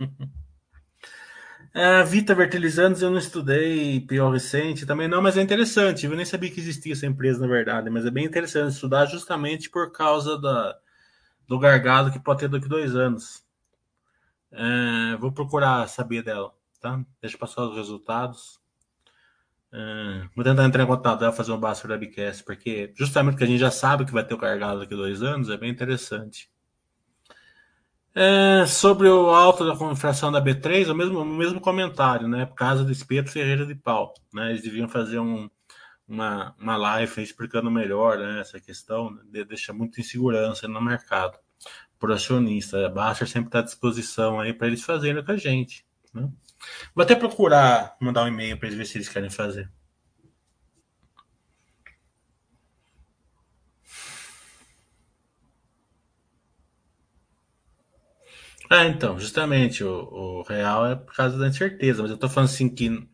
é, 1.74 2.02
Vita 2.04 2.34
Vertilizantes 2.34 3.02
eu 3.02 3.10
não 3.10 3.18
estudei, 3.18 4.00
pior 4.00 4.30
recente 4.30 4.86
também 4.86 5.08
não, 5.08 5.20
mas 5.20 5.36
é 5.36 5.42
interessante. 5.42 6.06
Eu 6.06 6.16
nem 6.16 6.24
sabia 6.24 6.50
que 6.50 6.58
existia 6.58 6.94
essa 6.94 7.04
empresa, 7.04 7.40
na 7.40 7.46
verdade, 7.46 7.90
mas 7.90 8.06
é 8.06 8.10
bem 8.10 8.24
interessante 8.24 8.72
estudar 8.72 9.04
justamente 9.04 9.68
por 9.68 9.92
causa 9.92 10.40
da, 10.40 10.78
do 11.46 11.58
gargalo 11.58 12.10
que 12.10 12.18
pode 12.18 12.40
ter 12.40 12.48
daqui 12.48 12.64
a 12.64 12.68
dois 12.68 12.96
anos. 12.96 13.44
É, 14.50 15.16
vou 15.18 15.32
procurar 15.32 15.86
saber 15.86 16.22
dela, 16.22 16.54
tá? 16.80 17.04
Deixa 17.20 17.36
eu 17.36 17.40
passar 17.40 17.64
os 17.64 17.76
resultados. 17.76 18.61
Uh, 19.72 20.28
vou 20.36 20.44
tentar 20.44 20.64
entrar 20.64 20.82
em 20.82 20.86
contato 20.86 21.20
dela 21.20 21.32
fazer 21.32 21.52
um 21.52 21.58
Basta 21.58 21.88
Webcast, 21.88 22.44
porque 22.44 22.92
justamente 22.94 23.34
porque 23.34 23.44
a 23.44 23.46
gente 23.46 23.60
já 23.60 23.70
sabe 23.70 24.04
que 24.04 24.12
vai 24.12 24.22
ter 24.22 24.34
o 24.34 24.38
carregado 24.38 24.80
daqui 24.80 24.92
a 24.92 24.96
dois 24.96 25.22
anos, 25.22 25.48
é 25.48 25.56
bem 25.56 25.70
interessante. 25.70 26.50
É, 28.14 28.66
sobre 28.66 29.08
o 29.08 29.30
alto 29.30 29.64
da 29.64 29.90
inflação 29.90 30.30
da 30.30 30.42
B3, 30.42 30.90
o 30.90 30.94
mesmo, 30.94 31.20
o 31.20 31.24
mesmo 31.24 31.58
comentário, 31.58 32.28
né? 32.28 32.46
Causa 32.54 32.84
do 32.84 32.92
espeto 32.92 33.30
Ferreira 33.30 33.64
de 33.64 33.74
Pau. 33.74 34.12
Né? 34.32 34.50
Eles 34.50 34.62
deviam 34.62 34.86
fazer 34.86 35.18
um, 35.18 35.48
uma, 36.06 36.54
uma 36.58 36.76
live 36.76 37.22
explicando 37.22 37.70
melhor 37.70 38.18
né, 38.18 38.40
essa 38.40 38.60
questão, 38.60 39.10
né? 39.10 39.44
deixa 39.44 39.72
muita 39.72 40.00
insegurança 40.00 40.68
no 40.68 40.80
mercado. 40.82 41.38
Por 41.98 42.12
acionista, 42.12 42.84
a 42.84 42.90
Basta 42.90 43.24
sempre 43.24 43.48
está 43.48 43.60
à 43.60 43.62
disposição 43.62 44.38
aí 44.38 44.52
para 44.52 44.66
eles 44.66 44.82
fazerem 44.82 45.24
com 45.24 45.32
a 45.32 45.36
gente. 45.36 45.86
Né? 46.12 46.28
Vou 46.94 47.02
até 47.02 47.14
procurar 47.14 47.96
mandar 48.00 48.24
um 48.24 48.28
e-mail 48.28 48.56
para 48.58 48.68
eles 48.68 48.78
ver 48.78 48.86
se 48.86 48.98
eles 48.98 49.08
querem 49.08 49.30
fazer. 49.30 49.70
É, 58.70 58.86
então, 58.86 59.18
justamente, 59.20 59.84
o, 59.84 60.40
o, 60.40 60.42
real 60.42 60.86
é 60.86 60.96
por 60.96 61.14
causa 61.14 61.38
da 61.38 61.46
incerteza, 61.46 62.00
mas 62.00 62.10
eu 62.10 62.16
tô 62.16 62.26
falando 62.28 62.48
assim 62.48 62.74
que, 62.74 63.06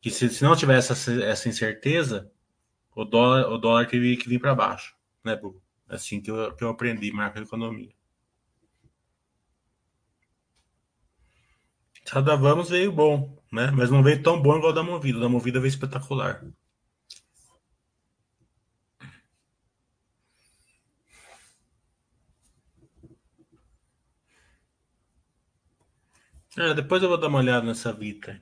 que 0.00 0.10
se, 0.10 0.30
se 0.30 0.42
não 0.42 0.56
tivesse 0.56 0.92
essa, 0.92 1.12
essa 1.22 1.48
incerteza, 1.50 2.30
o 2.96 3.04
dólar, 3.04 3.48
o 3.50 3.58
dólar 3.58 3.86
teria 3.86 4.16
que 4.16 4.28
vir 4.28 4.38
para 4.40 4.54
baixo, 4.54 4.94
né? 5.24 5.38
Assim 5.88 6.20
que 6.20 6.30
eu, 6.30 6.54
que 6.54 6.64
eu 6.64 6.70
aprendi 6.70 7.12
macroeconomia. 7.12 7.92
Cada 12.06 12.36
vamos 12.36 12.70
veio 12.70 12.92
bom, 12.92 13.36
né? 13.52 13.70
Mas 13.72 13.90
não 13.90 14.02
veio 14.02 14.22
tão 14.22 14.40
bom 14.40 14.56
igual 14.56 14.72
da 14.72 14.82
Movida. 14.82 15.18
Da 15.20 15.28
Movida 15.28 15.58
veio 15.60 15.68
espetacular. 15.68 16.44
É, 26.56 26.74
depois 26.74 27.02
eu 27.02 27.08
vou 27.10 27.18
dar 27.18 27.28
uma 27.28 27.38
olhada 27.38 27.66
nessa 27.66 27.92
Vita. 27.92 28.40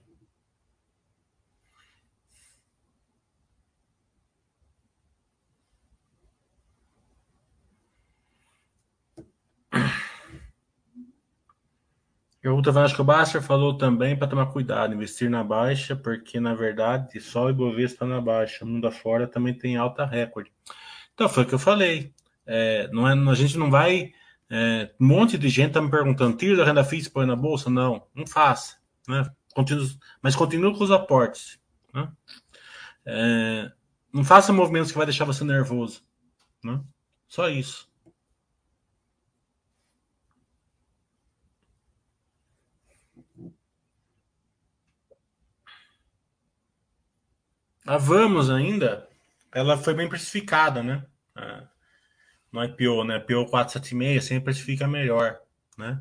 O 12.43 12.72
Vasco 12.72 13.05
Basser 13.05 13.43
falou 13.43 13.76
também 13.76 14.16
para 14.16 14.26
tomar 14.26 14.47
cuidado, 14.47 14.95
investir 14.95 15.28
na 15.28 15.45
baixa, 15.45 15.95
porque 15.95 16.41
na 16.41 16.55
verdade 16.55 17.20
só 17.20 17.45
o 17.45 17.51
Ibovespa 17.51 18.07
na 18.07 18.18
baixa, 18.18 18.64
mundo 18.64 18.86
afora 18.86 19.26
também 19.26 19.53
tem 19.53 19.76
alta 19.76 20.07
recorde. 20.07 20.51
Então 21.12 21.28
foi 21.28 21.43
o 21.43 21.47
que 21.47 21.55
eu 21.55 21.59
falei. 21.59 22.14
É, 22.47 22.88
não 22.93 23.07
é, 23.07 23.12
a 23.12 23.34
gente 23.34 23.59
não 23.59 23.70
vai. 23.70 24.14
É, 24.49 24.91
um 24.99 25.07
monte 25.07 25.36
de 25.36 25.51
gente 25.51 25.68
está 25.68 25.82
me 25.82 25.91
perguntando: 25.91 26.34
tira 26.34 26.57
da 26.57 26.64
renda 26.64 26.82
fixa 26.82 27.11
e 27.11 27.12
põe 27.12 27.26
na 27.26 27.36
bolsa? 27.36 27.68
Não, 27.68 28.07
não 28.14 28.26
faça. 28.26 28.76
Né? 29.07 29.30
Continue, 29.55 29.99
mas 30.22 30.34
continue 30.34 30.74
com 30.74 30.82
os 30.82 30.91
aportes. 30.91 31.61
Né? 31.93 32.11
É, 33.05 33.70
não 34.11 34.24
faça 34.24 34.51
movimentos 34.51 34.91
que 34.91 34.97
vai 34.97 35.07
deixar 35.07 35.26
você 35.26 35.45
nervoso. 35.45 36.03
Né? 36.64 36.80
Só 37.28 37.51
isso. 37.51 37.89
A 47.91 47.99
Vamos 47.99 48.49
ainda, 48.51 49.09
ela 49.53 49.76
foi 49.76 49.93
bem 49.95 50.09
precificada, 50.09 50.80
né? 50.80 51.05
no 52.53 52.62
IPO, 52.62 53.03
né? 53.03 53.16
IPO 53.16 53.47
476 53.51 54.24
sempre 54.24 54.45
precifica 54.45 54.86
melhor, 54.86 55.41
né? 55.76 56.01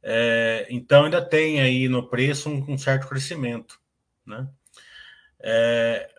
É, 0.00 0.68
então 0.70 1.04
ainda 1.04 1.20
tem 1.20 1.60
aí 1.60 1.88
no 1.88 2.08
preço 2.08 2.48
um, 2.48 2.74
um 2.74 2.78
certo 2.78 3.08
crescimento, 3.08 3.80
né? 4.24 4.48
É, 5.40 6.14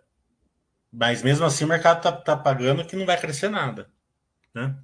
mas 0.92 1.24
mesmo 1.24 1.46
assim 1.46 1.64
o 1.64 1.70
mercado 1.70 2.02
tá, 2.02 2.12
tá, 2.12 2.36
pagando 2.36 2.86
que 2.86 2.98
não 2.98 3.06
vai 3.06 3.18
crescer 3.18 3.48
nada, 3.48 3.90
né? 4.54 4.78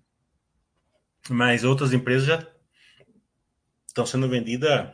Mas 1.30 1.66
outras 1.66 1.92
empresas 1.92 2.26
já 2.26 2.48
estão 3.86 4.06
sendo 4.06 4.30
vendidas 4.30 4.88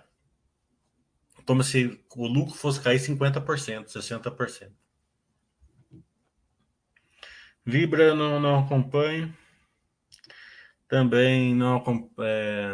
como 1.46 1.64
se 1.64 2.04
o 2.16 2.26
lucro 2.26 2.56
fosse 2.56 2.82
cair 2.82 2.98
50%, 3.00 3.86
60%. 3.90 4.72
Vibra 7.70 8.16
não, 8.16 8.40
não 8.40 8.60
acompanho. 8.60 9.34
Também 10.88 11.54
não 11.54 11.84
é, 12.20 12.74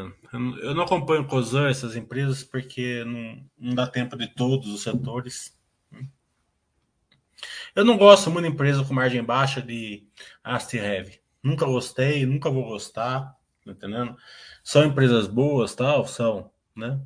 eu 0.61 0.73
não 0.73 0.83
acompanho 0.83 1.27
COSAN, 1.27 1.69
essas 1.69 1.97
empresas, 1.97 2.43
porque 2.45 3.03
não, 3.03 3.45
não 3.57 3.75
dá 3.75 3.85
tempo 3.85 4.17
de 4.17 4.27
todos 4.27 4.69
os 4.69 4.83
setores. 4.83 5.53
Eu 7.75 7.83
não 7.83 7.97
gosto 7.97 8.31
muito 8.31 8.47
de 8.47 8.53
empresa 8.53 8.85
com 8.85 8.93
margem 8.93 9.21
baixa 9.21 9.61
de 9.61 10.07
ast 10.41 10.77
heavy. 10.77 11.19
Nunca 11.43 11.65
gostei, 11.65 12.25
nunca 12.25 12.49
vou 12.49 12.63
gostar, 12.63 13.35
tá 13.65 13.71
entendendo? 13.71 14.15
São 14.63 14.85
empresas 14.85 15.27
boas, 15.27 15.75
tal, 15.75 16.07
são, 16.07 16.49
né? 16.73 17.01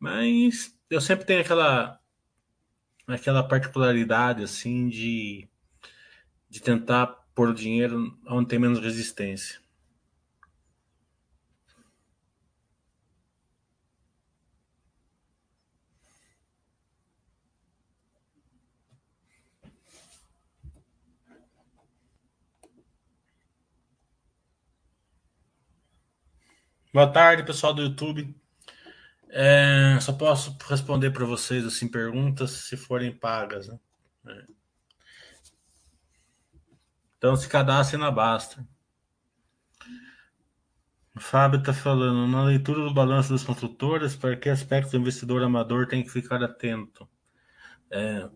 Mas 0.00 0.76
eu 0.90 1.00
sempre 1.00 1.24
tenho 1.24 1.40
aquela 1.40 2.00
aquela 3.06 3.42
particularidade 3.46 4.42
assim 4.42 4.88
de 4.88 5.48
de 6.48 6.60
tentar 6.60 7.19
pôr 7.40 7.48
o 7.48 7.54
dinheiro 7.54 8.14
onde 8.26 8.50
tem 8.50 8.58
menos 8.58 8.78
resistência. 8.78 9.58
Boa 26.92 27.10
tarde, 27.10 27.42
pessoal 27.42 27.72
do 27.72 27.80
YouTube. 27.80 28.34
É, 29.30 29.98
só 30.02 30.12
posso 30.12 30.58
responder 30.68 31.10
para 31.10 31.24
vocês 31.24 31.64
assim 31.64 31.88
perguntas 31.88 32.50
se 32.50 32.76
forem 32.76 33.16
pagas, 33.16 33.66
né? 33.66 33.80
É. 34.26 34.59
Então 37.20 37.36
se 37.36 37.46
cadastre 37.46 37.98
na 37.98 38.10
Basta. 38.10 38.66
O 41.14 41.20
Fábio 41.20 41.60
está 41.60 41.74
falando, 41.74 42.26
na 42.26 42.44
leitura 42.44 42.80
do 42.80 42.94
balanço 42.94 43.30
das 43.30 43.44
construtoras, 43.44 44.16
para 44.16 44.34
que 44.38 44.48
aspectos 44.48 44.94
o 44.94 44.96
investidor 44.96 45.42
amador 45.42 45.86
tem 45.86 46.02
que 46.02 46.08
ficar 46.08 46.42
atento? 46.42 47.06
É, 47.90 48.26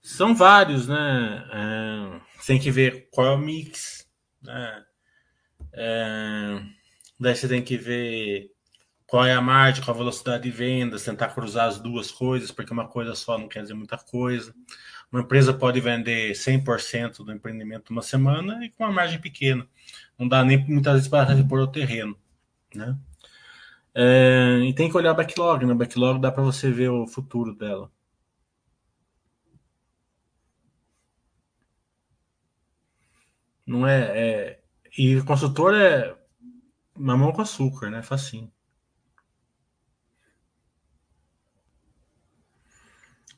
são 0.00 0.32
vários, 0.32 0.86
né? 0.86 1.44
É, 1.52 2.20
tem 2.46 2.60
que 2.60 2.70
ver 2.70 3.08
qual 3.10 3.26
é 3.26 3.30
o 3.32 3.38
mix, 3.38 4.08
né? 4.40 4.84
É, 5.72 6.62
Daí 7.18 7.34
você 7.34 7.48
tem 7.48 7.64
que 7.64 7.76
ver 7.76 8.52
qual 9.08 9.26
é 9.26 9.32
a 9.34 9.40
margem, 9.40 9.82
qual 9.82 9.96
a 9.96 9.98
velocidade 9.98 10.44
de 10.44 10.50
vendas, 10.50 11.02
tentar 11.02 11.30
cruzar 11.30 11.66
as 11.66 11.80
duas 11.80 12.12
coisas, 12.12 12.52
porque 12.52 12.72
uma 12.72 12.86
coisa 12.86 13.14
só 13.16 13.36
não 13.36 13.48
quer 13.48 13.62
dizer 13.62 13.74
muita 13.74 13.98
coisa. 13.98 14.54
Uma 15.10 15.22
empresa 15.22 15.54
pode 15.54 15.80
vender 15.80 16.32
100% 16.34 17.24
do 17.24 17.32
empreendimento 17.32 17.90
uma 17.90 18.02
semana 18.02 18.64
e 18.64 18.70
com 18.70 18.84
uma 18.84 18.92
margem 18.92 19.20
pequena. 19.20 19.66
Não 20.18 20.28
dá 20.28 20.44
nem 20.44 20.58
muitas 20.66 20.94
vezes 20.94 21.08
para 21.08 21.32
repor 21.34 21.60
o 21.60 21.66
terreno. 21.66 22.16
Né? 22.74 22.96
É, 23.94 24.60
e 24.68 24.74
tem 24.74 24.90
que 24.90 24.96
olhar 24.96 25.12
o 25.12 25.16
backlog. 25.16 25.64
Né? 25.66 25.74
backlog 25.74 26.20
dá 26.20 26.30
para 26.32 26.42
você 26.42 26.70
ver 26.70 26.90
o 26.90 27.06
futuro 27.06 27.54
dela. 27.54 27.90
Não 33.66 33.86
é, 33.86 34.56
é 34.56 34.60
e 34.96 35.22
consultor 35.22 35.74
é 35.74 36.16
Mamão 36.96 37.32
com 37.32 37.42
açúcar, 37.42 37.90
né? 37.90 38.02
Facinho. 38.02 38.52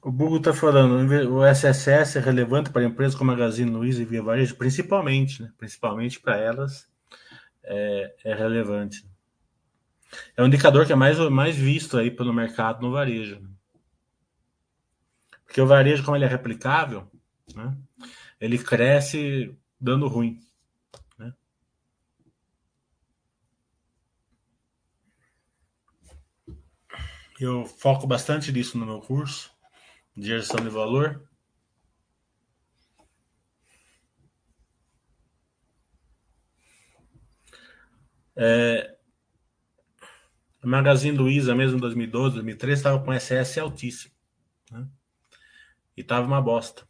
O 0.02 0.10
Bugo 0.10 0.40
tá 0.40 0.54
falando, 0.54 1.10
o 1.30 1.44
SSS 1.44 2.16
é 2.16 2.20
relevante 2.22 2.70
para 2.70 2.84
empresas 2.84 3.14
como 3.14 3.30
Magazine 3.30 3.70
Luiza 3.70 4.00
e 4.00 4.06
Via 4.06 4.22
Varejo? 4.22 4.56
Principalmente, 4.56 5.42
né? 5.42 5.52
Principalmente 5.58 6.18
para 6.18 6.38
elas 6.38 6.90
é, 7.62 8.14
é, 8.24 8.34
relevante. 8.34 9.06
É 10.34 10.42
um 10.42 10.46
indicador 10.46 10.86
que 10.86 10.92
é 10.92 10.96
mais, 10.96 11.18
mais 11.30 11.54
visto 11.54 11.98
aí 11.98 12.10
pelo 12.10 12.32
mercado 12.32 12.80
no 12.80 12.92
varejo. 12.92 13.40
Né? 13.40 13.50
Porque 15.44 15.60
o 15.60 15.66
varejo, 15.66 16.02
como 16.02 16.16
ele 16.16 16.24
é 16.24 16.28
replicável, 16.28 17.06
né? 17.54 17.76
ele 18.40 18.58
cresce 18.58 19.54
dando 19.78 20.08
ruim. 20.08 20.40
Eu 27.38 27.64
foco 27.64 28.06
bastante 28.06 28.52
nisso 28.52 28.76
no 28.76 28.84
meu 28.84 29.00
curso 29.00 29.49
de 30.20 30.38
de 30.38 30.68
valor. 30.68 31.28
É, 38.36 38.96
a 40.62 40.66
Magazine 40.66 41.16
Luiza, 41.16 41.54
mesmo 41.54 41.76
em 41.76 41.80
2012, 41.80 42.34
2013, 42.34 42.80
estava 42.80 43.02
com 43.02 43.12
SS 43.12 43.60
altíssimo. 43.60 44.14
Né? 44.70 44.86
E 45.96 46.02
estava 46.02 46.26
uma 46.26 46.40
bosta. 46.40 46.86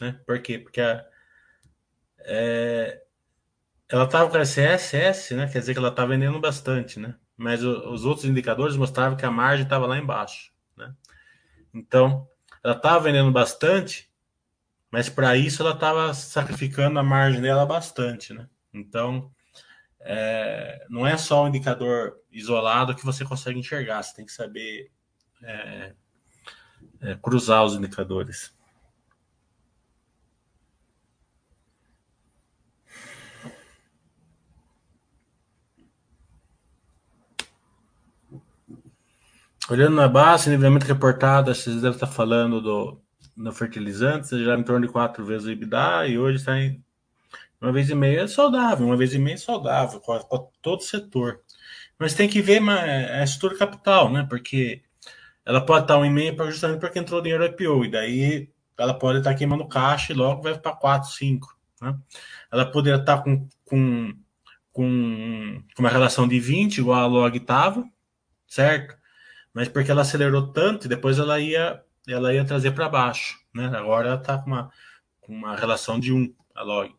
Né? 0.00 0.20
Por 0.26 0.40
quê? 0.40 0.58
Porque 0.58 0.80
a, 0.80 1.04
é, 2.20 3.02
ela 3.88 4.04
estava 4.04 4.30
com 4.30 4.38
SS, 4.38 5.34
né? 5.34 5.48
quer 5.50 5.60
dizer 5.60 5.72
que 5.72 5.78
ela 5.78 5.88
está 5.88 6.04
vendendo 6.04 6.40
bastante. 6.40 6.98
Né? 7.00 7.16
mas 7.36 7.64
o, 7.64 7.92
os 7.92 8.04
outros 8.04 8.26
indicadores 8.26 8.76
mostravam 8.76 9.16
que 9.16 9.26
a 9.26 9.30
margem 9.30 9.64
estava 9.64 9.86
lá 9.86 9.98
embaixo. 9.98 10.52
Né? 10.76 10.94
Então, 11.72 12.28
ela 12.64 12.74
estava 12.74 13.00
vendendo 13.00 13.30
bastante, 13.30 14.10
mas 14.90 15.10
para 15.10 15.36
isso 15.36 15.62
ela 15.62 15.74
estava 15.74 16.14
sacrificando 16.14 16.98
a 16.98 17.02
margem 17.02 17.42
dela 17.42 17.66
bastante. 17.66 18.32
Né? 18.32 18.48
Então, 18.72 19.30
é, 20.00 20.86
não 20.88 21.06
é 21.06 21.18
só 21.18 21.44
um 21.44 21.48
indicador 21.48 22.16
isolado 22.32 22.94
que 22.94 23.04
você 23.04 23.22
consegue 23.24 23.58
enxergar, 23.58 24.02
você 24.02 24.14
tem 24.14 24.24
que 24.24 24.32
saber 24.32 24.90
é, 25.42 25.92
é, 27.02 27.14
cruzar 27.16 27.64
os 27.64 27.74
indicadores. 27.74 28.53
Olhando 39.70 39.96
na 39.96 40.06
base, 40.06 40.50
nivelamento 40.50 40.86
reportado, 40.86 41.54
vocês 41.54 41.76
devem 41.76 41.92
estar 41.92 42.06
falando 42.06 42.60
do, 42.60 43.00
no 43.34 43.50
fertilizante, 43.50 44.44
já 44.44 44.54
em 44.58 44.62
torno 44.62 44.86
de 44.86 44.92
quatro 44.92 45.24
vezes 45.24 45.46
o 45.46 45.50
IBDA 45.50 46.06
e 46.06 46.18
hoje 46.18 46.36
está 46.36 46.58
em 46.58 46.84
uma 47.58 47.72
vez 47.72 47.88
e 47.88 47.94
meia 47.94 48.20
é 48.20 48.26
saudável, 48.26 48.86
uma 48.86 48.96
vez 48.96 49.14
e 49.14 49.18
meia 49.18 49.34
é 49.34 49.38
saudável 49.38 49.98
com 50.00 50.50
todo 50.60 50.80
o 50.80 50.84
setor. 50.84 51.40
Mas 51.98 52.12
tem 52.12 52.28
que 52.28 52.42
ver 52.42 52.60
a, 52.68 53.20
a 53.20 53.24
estrutura 53.24 53.58
capital, 53.58 54.12
né? 54.12 54.26
Porque 54.28 54.82
ela 55.46 55.64
pode 55.64 55.84
estar 55.84 55.96
um 55.96 56.04
e 56.04 56.10
meio 56.10 56.36
justamente 56.50 56.80
porque 56.80 56.98
entrou 56.98 57.22
dinheiro 57.22 57.42
IPO, 57.42 57.86
e 57.86 57.90
daí 57.90 58.50
ela 58.76 58.92
pode 58.92 59.18
estar 59.18 59.34
queimando 59.34 59.66
caixa 59.66 60.12
e 60.12 60.16
logo 60.16 60.42
vai 60.42 60.58
para 60.58 60.76
4, 60.76 61.10
5. 61.10 61.56
Né? 61.80 61.96
Ela 62.52 62.66
poderia 62.70 63.00
estar 63.00 63.22
com, 63.22 63.48
com, 63.64 64.12
com 64.70 65.62
uma 65.78 65.88
relação 65.88 66.28
de 66.28 66.38
20, 66.38 66.78
igual 66.78 67.00
a 67.00 67.06
log 67.06 67.34
estava, 67.34 67.82
certo? 68.46 68.94
Mas 69.54 69.68
porque 69.68 69.90
ela 69.90 70.02
acelerou 70.02 70.48
tanto 70.48 70.86
e 70.86 70.88
depois 70.88 71.18
ela 71.18 71.40
ia, 71.40 71.82
ela 72.08 72.34
ia 72.34 72.44
trazer 72.44 72.72
para 72.72 72.88
baixo, 72.88 73.38
né? 73.54 73.66
Agora 73.66 74.08
ela 74.08 74.20
está 74.20 74.36
com 74.36 74.48
uma, 74.50 74.70
uma 75.28 75.56
relação 75.56 75.98
de 76.00 76.12
1, 76.12 76.34
a 76.56 76.62
log, 76.62 76.94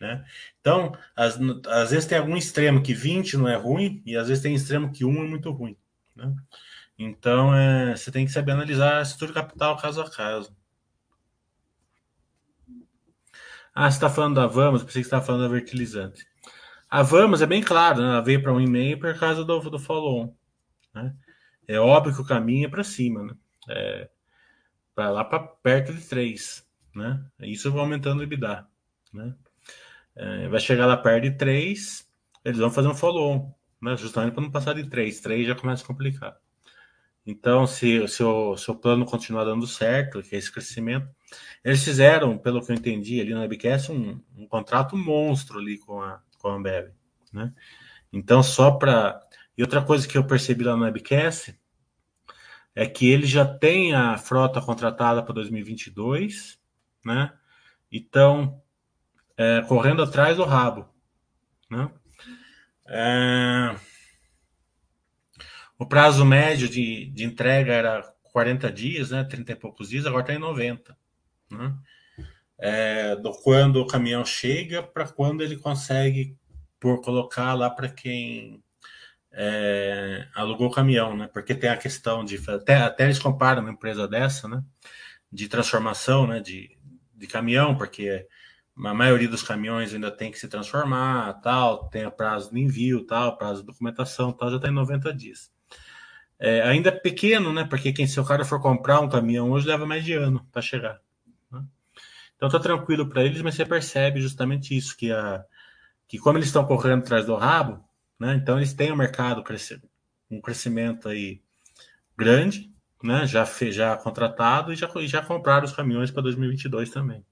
né? 0.00 0.24
Então, 0.60 0.92
às, 1.14 1.38
às 1.68 1.90
vezes 1.92 2.06
tem 2.06 2.18
algum 2.18 2.36
extremo 2.36 2.82
que 2.82 2.92
20 2.92 3.36
não 3.36 3.48
é 3.48 3.56
ruim 3.56 4.02
e 4.04 4.16
às 4.16 4.28
vezes 4.28 4.42
tem 4.42 4.54
extremo 4.54 4.92
que 4.92 5.04
1 5.04 5.24
é 5.24 5.28
muito 5.28 5.50
ruim, 5.52 5.76
né? 6.16 6.34
Então, 6.98 7.54
é, 7.54 7.96
você 7.96 8.10
tem 8.10 8.26
que 8.26 8.32
saber 8.32 8.52
analisar 8.52 8.98
a 8.98 9.02
estrutura 9.02 9.32
capital 9.42 9.76
caso 9.78 10.02
a 10.02 10.10
caso. 10.10 10.54
Ah, 13.74 13.90
você 13.90 13.96
está 13.96 14.10
falando 14.10 14.34
da 14.34 14.46
Vamos, 14.46 14.82
pensei 14.82 15.00
que 15.00 15.08
você 15.08 15.14
estava 15.14 15.24
falando 15.24 15.44
da 15.44 15.54
fertilizante. 15.54 16.26
A 16.90 17.02
Vamos 17.02 17.40
é 17.40 17.46
bem 17.46 17.62
claro, 17.62 18.02
né? 18.02 18.08
ela 18.08 18.20
veio 18.20 18.42
para 18.42 18.52
1,5 18.52 19.00
por 19.00 19.18
causa 19.18 19.44
do, 19.44 19.60
do 19.70 19.78
follow-on. 19.78 20.34
Né? 20.92 21.14
É 21.70 21.78
óbvio 21.78 22.14
que 22.14 22.20
o 22.20 22.26
caminho 22.26 22.66
é 22.66 22.68
para 22.68 22.82
cima, 22.82 23.22
né? 23.22 23.34
É, 23.68 24.10
para 24.94 25.10
lá 25.10 25.24
para 25.24 25.38
perto 25.38 25.94
de 25.94 26.00
3, 26.02 26.66
né? 26.94 27.24
Isso 27.40 27.70
vai 27.70 27.80
aumentando 27.80 28.20
o 28.20 28.22
EBITDA, 28.24 28.66
né? 29.12 29.34
É, 30.16 30.48
vai 30.48 30.58
chegar 30.58 30.86
lá 30.86 30.96
perto 30.96 31.22
de 31.22 31.30
3, 31.36 32.08
eles 32.44 32.58
vão 32.58 32.70
fazer 32.70 32.88
um 32.88 32.94
follow-on, 32.94 33.54
né? 33.80 33.96
Justamente 33.96 34.34
para 34.34 34.42
não 34.42 34.50
passar 34.50 34.74
de 34.74 34.88
3. 34.88 35.20
3 35.20 35.46
já 35.46 35.54
começa 35.54 35.84
a 35.84 35.86
complicar. 35.86 36.36
Então, 37.24 37.66
se, 37.66 38.08
se, 38.08 38.24
o, 38.24 38.56
se 38.56 38.68
o 38.68 38.74
plano 38.74 39.04
continuar 39.04 39.44
dando 39.44 39.66
certo, 39.66 40.22
que 40.22 40.34
é 40.34 40.38
esse 40.38 40.50
crescimento, 40.50 41.08
eles 41.62 41.84
fizeram, 41.84 42.36
pelo 42.36 42.64
que 42.64 42.72
eu 42.72 42.76
entendi 42.76 43.20
ali 43.20 43.32
no 43.32 43.40
webcast, 43.40 43.92
um, 43.92 44.20
um 44.36 44.48
contrato 44.48 44.96
monstro 44.96 45.60
ali 45.60 45.78
com 45.78 46.02
a, 46.02 46.20
com 46.38 46.48
a 46.48 46.54
Ambev, 46.56 46.90
Né? 47.32 47.52
Então, 48.12 48.42
só 48.42 48.72
para. 48.72 49.20
E 49.56 49.62
outra 49.62 49.82
coisa 49.82 50.08
que 50.08 50.18
eu 50.18 50.24
percebi 50.24 50.64
lá 50.64 50.76
no 50.76 50.84
webcast 50.84 51.59
é 52.74 52.86
que 52.86 53.10
ele 53.10 53.26
já 53.26 53.44
tem 53.44 53.94
a 53.94 54.16
frota 54.16 54.60
contratada 54.60 55.22
para 55.22 55.34
2022, 55.34 56.58
né? 57.04 57.32
Então, 57.90 58.62
é, 59.36 59.62
correndo 59.62 60.02
atrás 60.02 60.36
do 60.36 60.44
rabo, 60.44 60.88
né? 61.70 61.90
É, 62.86 63.76
o 65.78 65.86
prazo 65.86 66.24
médio 66.24 66.68
de, 66.68 67.06
de 67.06 67.24
entrega 67.24 67.72
era 67.72 68.02
40 68.32 68.70
dias, 68.70 69.10
né? 69.10 69.24
30 69.24 69.52
e 69.52 69.56
poucos 69.56 69.88
dias, 69.88 70.06
agora 70.06 70.22
está 70.22 70.34
em 70.34 70.38
90. 70.38 70.96
Né? 71.50 71.74
É, 72.58 73.16
do 73.16 73.32
quando 73.32 73.76
o 73.76 73.86
caminhão 73.86 74.24
chega 74.24 74.82
para 74.82 75.08
quando 75.08 75.42
ele 75.42 75.56
consegue 75.56 76.36
por 76.78 77.00
colocar 77.00 77.54
lá 77.54 77.70
para 77.70 77.88
quem 77.88 78.62
é, 79.32 80.26
alugou 80.34 80.68
o 80.68 80.72
caminhão, 80.72 81.16
né? 81.16 81.28
Porque 81.32 81.54
tem 81.54 81.70
a 81.70 81.76
questão 81.76 82.24
de 82.24 82.40
até, 82.48 82.76
até 82.76 83.04
eles 83.04 83.18
comparam 83.18 83.62
uma 83.62 83.70
empresa 83.72 84.06
dessa, 84.08 84.48
né? 84.48 84.62
De 85.30 85.48
transformação, 85.48 86.26
né? 86.26 86.40
De, 86.40 86.76
de 87.14 87.26
caminhão, 87.26 87.76
porque 87.76 88.26
a 88.76 88.94
maioria 88.94 89.28
dos 89.28 89.42
caminhões 89.42 89.92
ainda 89.92 90.10
tem 90.10 90.30
que 90.30 90.38
se 90.38 90.48
transformar, 90.48 91.34
tal, 91.40 91.88
tem 91.88 92.04
a 92.04 92.10
prazo 92.10 92.52
de 92.52 92.60
envio, 92.60 93.06
tal, 93.06 93.36
prazo 93.36 93.60
de 93.60 93.66
documentação, 93.66 94.32
tal, 94.32 94.50
já 94.50 94.56
está 94.56 94.68
em 94.68 94.72
90 94.72 95.12
dias. 95.14 95.50
É, 96.38 96.62
ainda 96.62 96.88
é 96.88 96.92
pequeno, 96.92 97.52
né? 97.52 97.64
Porque 97.64 97.92
quem 97.92 98.06
se 98.06 98.18
o 98.18 98.24
cara 98.24 98.44
for 98.44 98.60
comprar 98.60 99.00
um 99.00 99.08
caminhão 99.08 99.50
hoje 99.50 99.68
leva 99.68 99.86
mais 99.86 100.04
de 100.04 100.14
ano 100.14 100.46
para 100.50 100.62
chegar. 100.62 100.98
Né? 101.50 101.62
Então 102.34 102.48
tá 102.48 102.58
tranquilo 102.58 103.06
para 103.08 103.22
eles, 103.22 103.42
mas 103.42 103.54
você 103.54 103.66
percebe 103.66 104.20
justamente 104.20 104.76
isso 104.76 104.96
que 104.96 105.12
a 105.12 105.44
que 106.08 106.18
como 106.18 106.38
eles 106.38 106.48
estão 106.48 106.64
correndo 106.64 107.02
atrás 107.02 107.24
do 107.26 107.36
rabo, 107.36 107.84
né? 108.20 108.34
Então 108.34 108.58
eles 108.58 108.74
têm 108.74 108.92
um 108.92 108.96
mercado 108.96 109.42
um 110.30 110.40
crescimento 110.40 111.08
aí 111.08 111.42
grande, 112.16 112.70
né? 113.02 113.26
Já 113.26 113.44
já 113.44 113.96
contratado 113.96 114.72
e 114.72 114.76
já 114.76 114.88
já 115.06 115.22
compraram 115.22 115.64
os 115.64 115.72
caminhões 115.72 116.10
para 116.10 116.22
2022 116.22 116.90
também, 116.90 117.24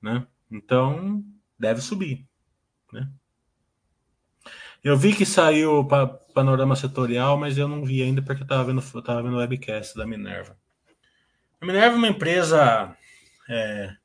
né? 0.00 0.26
Então 0.50 1.22
deve 1.58 1.82
subir, 1.82 2.26
né? 2.90 3.08
Eu 4.82 4.96
vi 4.96 5.14
que 5.14 5.26
saiu 5.26 5.80
o 5.80 5.88
panorama 6.32 6.76
setorial, 6.76 7.36
mas 7.36 7.58
eu 7.58 7.66
não 7.68 7.84
vi 7.84 8.02
ainda 8.02 8.22
porque 8.22 8.42
eu 8.42 8.44
estava 8.44 8.64
vendo, 8.64 9.02
tava 9.02 9.22
vendo 9.22 9.34
o 9.34 9.38
webcast 9.38 9.96
da 9.96 10.06
Minerva. 10.06 10.56
A 11.60 11.66
Minerva 11.66 11.96
é 11.96 11.98
uma 11.98 12.08
empresa. 12.08 12.96
É, 13.48 13.96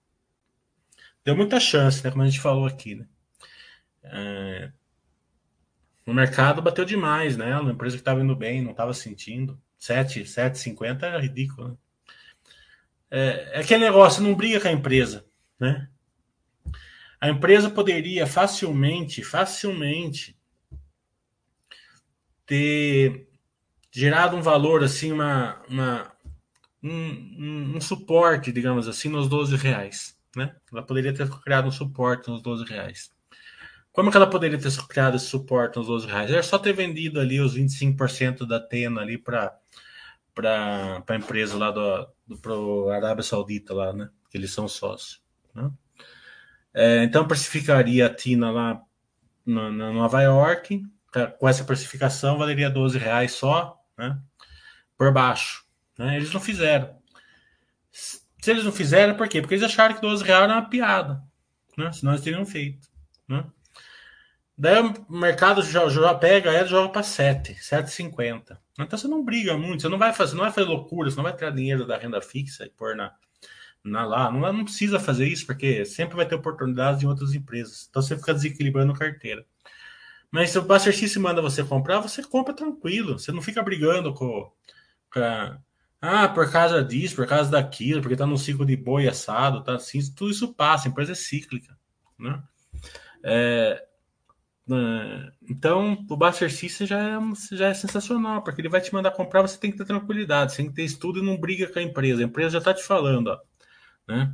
deu 1.24 1.36
muita 1.36 1.60
chance, 1.60 2.04
né? 2.04 2.10
Como 2.10 2.24
a 2.24 2.26
gente 2.26 2.40
falou 2.40 2.66
aqui, 2.66 2.96
né? 2.96 3.08
É, 4.04 4.72
o 6.12 6.14
mercado 6.14 6.62
bateu 6.62 6.84
demais, 6.84 7.38
né? 7.38 7.58
Uma 7.58 7.72
empresa 7.72 7.96
que 7.96 8.02
estava 8.02 8.22
indo 8.22 8.36
bem, 8.36 8.62
não 8.62 8.72
estava 8.72 8.94
sentindo. 8.94 9.60
7, 9.78 10.24
7,50 10.24 11.04
era 11.04 11.20
ridículo, 11.20 11.70
né? 11.70 11.76
É, 13.10 13.52
é 13.54 13.60
aquele 13.62 13.84
negócio, 13.84 14.22
não 14.22 14.36
briga 14.36 14.60
com 14.60 14.68
a 14.68 14.72
empresa, 14.72 15.26
né? 15.60 15.90
A 17.20 17.30
empresa 17.30 17.70
poderia 17.70 18.28
facilmente, 18.28 19.24
facilmente 19.24 20.38
ter 22.46 23.28
gerado 23.92 24.36
um 24.36 24.42
valor, 24.42 24.84
assim, 24.84 25.12
uma, 25.12 25.62
uma 25.68 26.12
um, 26.84 26.90
um, 26.90 27.78
um, 27.78 27.82
suporte, 27.82 28.52
digamos 28.52 28.88
assim, 28.88 29.08
nos 29.08 29.30
12 29.30 29.56
reais. 29.56 30.18
Né? 30.36 30.56
Ela 30.72 30.84
poderia 30.84 31.14
ter 31.14 31.30
criado 31.42 31.68
um 31.68 31.72
suporte 31.72 32.30
nos 32.30 32.42
12 32.42 32.66
reais. 32.66 33.12
Como 33.92 34.10
que 34.10 34.18
ela 34.18 34.30
poderia 34.30 34.58
ter 34.58 34.72
criado 34.88 35.18
esse 35.18 35.26
suporte 35.26 35.78
nos 35.78 35.88
12 35.88 36.08
reais? 36.08 36.32
Era 36.32 36.44
só 36.44 36.58
ter 36.58 36.74
vendido 36.74 37.20
ali 37.20 37.40
os 37.42 37.56
25% 37.58 38.48
da 38.48 38.60
Tena 38.60 39.02
ali 39.02 39.18
para 39.18 39.58
para 40.34 41.04
a 41.08 41.16
empresa 41.16 41.58
lá 41.58 41.72
do, 41.72 42.08
do 42.26 42.38
pro 42.38 42.90
Arábia 42.90 43.24
Saudita 43.24 43.74
lá, 43.74 43.92
né? 43.92 44.10
Que 44.30 44.38
eles 44.38 44.54
são 44.54 44.68
sócios. 44.68 45.22
Né? 45.54 45.70
É, 46.74 47.04
então 47.04 47.28
precificaria 47.28 48.06
a 48.06 48.14
Tina 48.14 48.50
lá 48.50 48.82
na, 49.46 49.70
Nova 49.92 50.22
York, 50.22 50.84
com 51.38 51.50
essa 51.50 51.66
precificação 51.66 52.38
valeria 52.38 52.70
12 52.70 52.98
reais 52.98 53.34
só, 53.34 53.78
né? 53.98 54.18
Por 54.98 55.12
baixo. 55.12 55.66
Né? 55.98 56.16
Eles 56.16 56.34
não 56.34 56.40
fizeram. 56.40 56.96
Se 57.92 58.22
eles 58.48 58.64
não 58.64 58.72
fizeram, 58.72 59.16
por 59.16 59.28
quê? 59.28 59.42
Porque 59.42 59.56
eles 59.56 59.66
acharam 59.66 59.94
que 59.96 60.02
12 60.02 60.24
reais 60.24 60.44
era 60.44 60.54
uma 60.54 60.70
piada. 60.70 61.22
Né? 61.78 61.92
Senão 61.92 62.14
eles 62.14 62.24
teriam 62.24 62.46
feito. 62.46 62.88
Né? 63.28 63.44
Daí 64.58 64.80
o 64.80 65.14
mercado 65.14 65.62
já, 65.64 65.88
já 65.90 66.14
pega 66.14 66.52
ela 66.52 66.66
e 66.66 66.70
joga 66.70 66.90
para 66.90 67.04
7, 67.04 67.56
7,50. 67.56 68.58
Então 68.80 68.98
você 68.98 69.08
não 69.08 69.24
briga 69.24 69.58
muito, 69.58 69.82
você 69.82 69.90
não 69.90 69.98
vai 69.98 70.14
fazer, 70.14 70.36
não 70.36 70.44
vai 70.44 70.52
fazer 70.52 70.68
loucura, 70.68 71.10
você 71.10 71.16
não 71.16 71.24
vai 71.24 71.36
tirar 71.36 71.52
dinheiro 71.52 71.86
da 71.86 71.98
renda 71.98 72.22
fixa 72.22 72.66
e 72.66 72.70
pôr 72.70 72.96
na, 72.96 73.14
na 73.84 74.06
lá. 74.06 74.32
Não, 74.32 74.40
não 74.54 74.64
precisa 74.64 75.00
fazer 75.00 75.28
isso, 75.28 75.46
porque 75.46 75.86
sempre 75.86 76.16
vai 76.16 76.26
ter 76.26 76.36
oportunidades 76.36 77.02
em 77.02 77.08
outras 77.08 77.34
empresas. 77.34 77.88
Então 77.90 78.02
você 78.02 78.16
fica 78.18 78.34
desequilibrando 78.34 78.94
carteira. 78.94 79.46
Mas 80.30 80.52
se 80.52 80.60
o 80.60 80.62
Buster 80.62 80.96
System 80.96 81.22
manda 81.22 81.42
você 81.42 81.64
comprar, 81.64 82.00
você 82.00 82.24
compra 82.24 82.54
tranquilo. 82.54 83.20
Você 83.20 83.32
não 83.32 83.42
fica 83.42 83.62
brigando 83.62 84.14
com. 84.14 84.52
com 85.12 85.20
a, 85.20 85.60
ah, 86.02 86.28
por 86.30 86.52
causa 86.52 86.84
disso, 86.84 87.16
por 87.16 87.28
causa 87.28 87.52
daquilo, 87.52 88.02
porque 88.02 88.16
tá 88.16 88.26
num 88.26 88.38
ciclo 88.38 88.66
de 88.66 88.76
boi 88.76 89.08
assado, 89.08 89.64
tá 89.64 89.76
assim, 89.76 90.00
tudo 90.16 90.32
isso 90.32 90.54
passa, 90.54 90.88
a 90.88 90.92
empresa 90.92 91.12
é 91.12 91.16
cíclica, 91.16 91.78
né? 92.18 92.42
É 93.24 93.86
então, 95.50 96.06
o 96.10 96.16
Buster 96.16 96.52
System 96.52 96.88
já 96.88 97.00
é, 97.00 97.20
já 97.52 97.68
é 97.68 97.74
sensacional, 97.74 98.44
porque 98.44 98.62
ele 98.62 98.70
vai 98.70 98.80
te 98.82 98.94
mandar 98.94 99.12
comprar, 99.12 99.42
você 99.42 99.58
tem 99.58 99.72
que 99.72 99.78
ter 99.78 99.86
tranquilidade, 99.86 100.52
você 100.52 100.58
tem 100.58 100.70
que 100.70 100.76
ter 100.76 100.84
estudo 100.84 101.20
e 101.20 101.26
não 101.26 101.38
briga 101.38 101.68
com 101.68 101.80
a 101.80 101.82
empresa. 101.82 102.22
A 102.22 102.26
empresa 102.26 102.60
já 102.60 102.62
tá 102.62 102.74
te 102.74 102.84
falando, 102.84 103.28
ó, 103.28 103.40
né? 104.08 104.34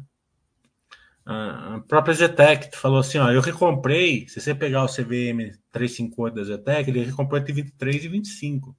A 1.25 1.81
própria 1.85 2.13
Zetec 2.13 2.75
falou 2.77 2.99
assim: 2.99 3.17
ó, 3.17 3.29
eu 3.29 3.41
recomprei. 3.41 4.27
Se 4.29 4.39
você 4.39 4.55
pegar 4.55 4.85
o 4.85 4.87
CVM 4.87 5.57
358 5.73 6.35
da 6.35 6.43
Zetec, 6.43 6.89
ele 6.89 7.03
recomprou 7.03 7.39
entre 7.39 7.51
23 7.51 8.05
e 8.05 8.07
25. 8.07 8.75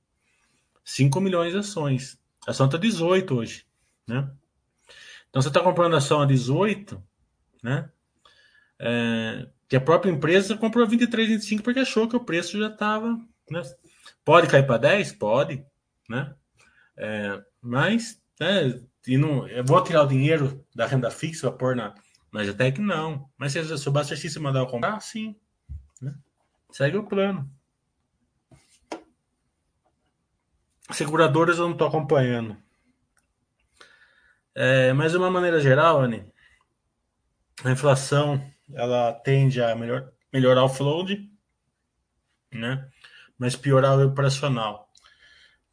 5 0.83 1.21
milhões 1.21 1.53
de 1.53 1.59
ações. 1.59 2.19
A 2.47 2.53
ação 2.53 2.65
está 2.65 2.79
18 2.79 3.35
hoje. 3.35 3.67
Né? 4.07 4.31
Então 5.29 5.43
você 5.43 5.49
está 5.49 5.61
comprando 5.61 5.95
a 5.95 5.99
ação 5.99 6.23
a 6.23 6.27
18, 6.27 7.03
né? 7.63 7.91
É, 8.79 9.47
que 9.69 9.77
a 9.77 9.81
própria 9.81 10.11
empresa 10.11 10.57
comprou 10.57 10.87
23, 10.87 11.29
25 11.29 11.63
porque 11.63 11.81
achou 11.81 12.09
que 12.09 12.17
o 12.17 12.25
preço 12.25 12.59
já 12.59 12.69
estava. 12.69 13.21
Né? 13.51 13.63
Pode 14.25 14.49
cair 14.49 14.67
para 14.67 14.79
10? 14.79 15.13
Pode. 15.13 15.65
Né? 16.09 16.35
É, 16.97 17.43
mas 17.61 18.21
né, 18.41 18.81
e 19.07 19.17
não, 19.17 19.47
eu 19.49 19.65
vou 19.65 19.83
tirar 19.83 20.03
o 20.03 20.09
dinheiro 20.09 20.65
da 20.75 20.87
renda 20.87 21.11
fixa 21.11 21.49
para 21.49 21.59
pôr 21.59 21.77
na 21.77 21.95
até 22.33 22.71
que 22.71 22.81
não. 22.81 23.29
Mas 23.37 23.53
se, 23.53 23.79
se 23.79 23.89
o 23.89 23.93
Buster 23.93 24.19
System 24.19 24.43
mandar 24.43 24.61
eu 24.61 24.67
comprar, 24.67 25.01
sim. 25.01 25.35
Né? 26.01 26.15
Segue 26.71 26.97
o 26.97 27.07
plano. 27.07 27.51
Seguradoras 30.91 31.59
eu 31.59 31.65
não 31.65 31.73
estou 31.73 31.89
acompanhando. 31.89 32.57
É, 34.55 34.93
mas 34.93 35.13
de 35.13 35.19
uma 35.19 35.31
maneira 35.31 35.61
geral, 35.61 36.01
Anne, 36.01 36.31
a 37.65 37.71
inflação 37.71 38.43
ela 38.75 39.13
tende 39.13 39.63
a 39.63 39.75
melhor, 39.75 40.13
melhorar 40.33 40.65
o 40.65 40.69
float, 40.69 41.31
né? 42.53 42.89
mas 43.39 43.57
piorar 43.57 43.99
o 43.99 44.07
operacional 44.07 44.89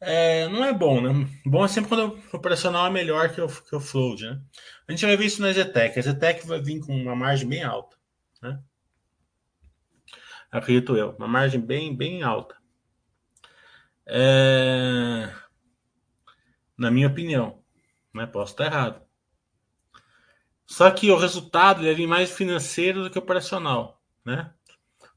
é, 0.00 0.46
não 0.48 0.64
é 0.64 0.72
bom, 0.72 1.00
né? 1.00 1.28
Bom 1.44 1.64
é 1.64 1.68
sempre 1.68 1.88
quando 1.88 2.20
o 2.32 2.36
operacional 2.36 2.86
é 2.86 2.90
melhor 2.90 3.32
que 3.32 3.40
o, 3.40 3.48
que 3.48 3.74
o 3.74 3.80
float, 3.80 4.24
né? 4.24 4.40
A 4.86 4.92
gente 4.92 5.06
vai 5.06 5.16
ver 5.16 5.24
isso 5.24 5.40
na 5.40 5.52
Zetec. 5.52 5.98
A 5.98 6.02
Zetec 6.02 6.46
vai 6.46 6.60
vir 6.60 6.80
com 6.80 6.94
uma 6.94 7.16
margem 7.16 7.48
bem 7.48 7.62
alta, 7.62 7.96
né? 8.42 8.60
Acredito 10.50 10.96
eu, 10.96 11.10
uma 11.18 11.26
margem 11.26 11.60
bem, 11.60 11.96
bem 11.96 12.22
alta. 12.22 12.56
É... 14.06 15.32
Na 16.76 16.90
minha 16.90 17.08
opinião, 17.08 17.62
né? 18.14 18.26
Posso 18.26 18.52
estar 18.52 18.66
errado. 18.66 19.05
Só 20.66 20.90
que 20.90 21.10
o 21.10 21.16
resultado 21.16 21.82
deve 21.82 21.94
vir 21.94 22.06
mais 22.06 22.30
financeiro 22.30 23.04
do 23.04 23.10
que 23.10 23.18
operacional, 23.18 24.02
né? 24.24 24.52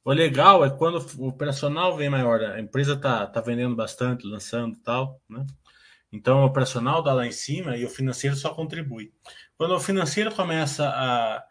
O 0.03 0.11
legal 0.11 0.63
é 0.63 0.69
quando 0.69 1.05
o 1.17 1.27
operacional 1.27 1.95
vem 1.97 2.09
maior, 2.09 2.41
a 2.41 2.59
empresa 2.59 2.95
tá, 2.95 3.27
tá 3.27 3.41
vendendo 3.41 3.75
bastante, 3.75 4.25
lançando 4.25 4.77
tal, 4.77 5.21
né? 5.27 5.45
Então 6.11 6.41
o 6.41 6.45
operacional 6.45 7.03
dá 7.03 7.13
lá 7.13 7.27
em 7.27 7.31
cima 7.31 7.77
e 7.77 7.85
o 7.85 7.89
financeiro 7.89 8.35
só 8.35 8.53
contribui. 8.53 9.13
Quando 9.57 9.75
o 9.75 9.79
financeiro 9.79 10.33
começa 10.33 10.87
a, 10.87 11.43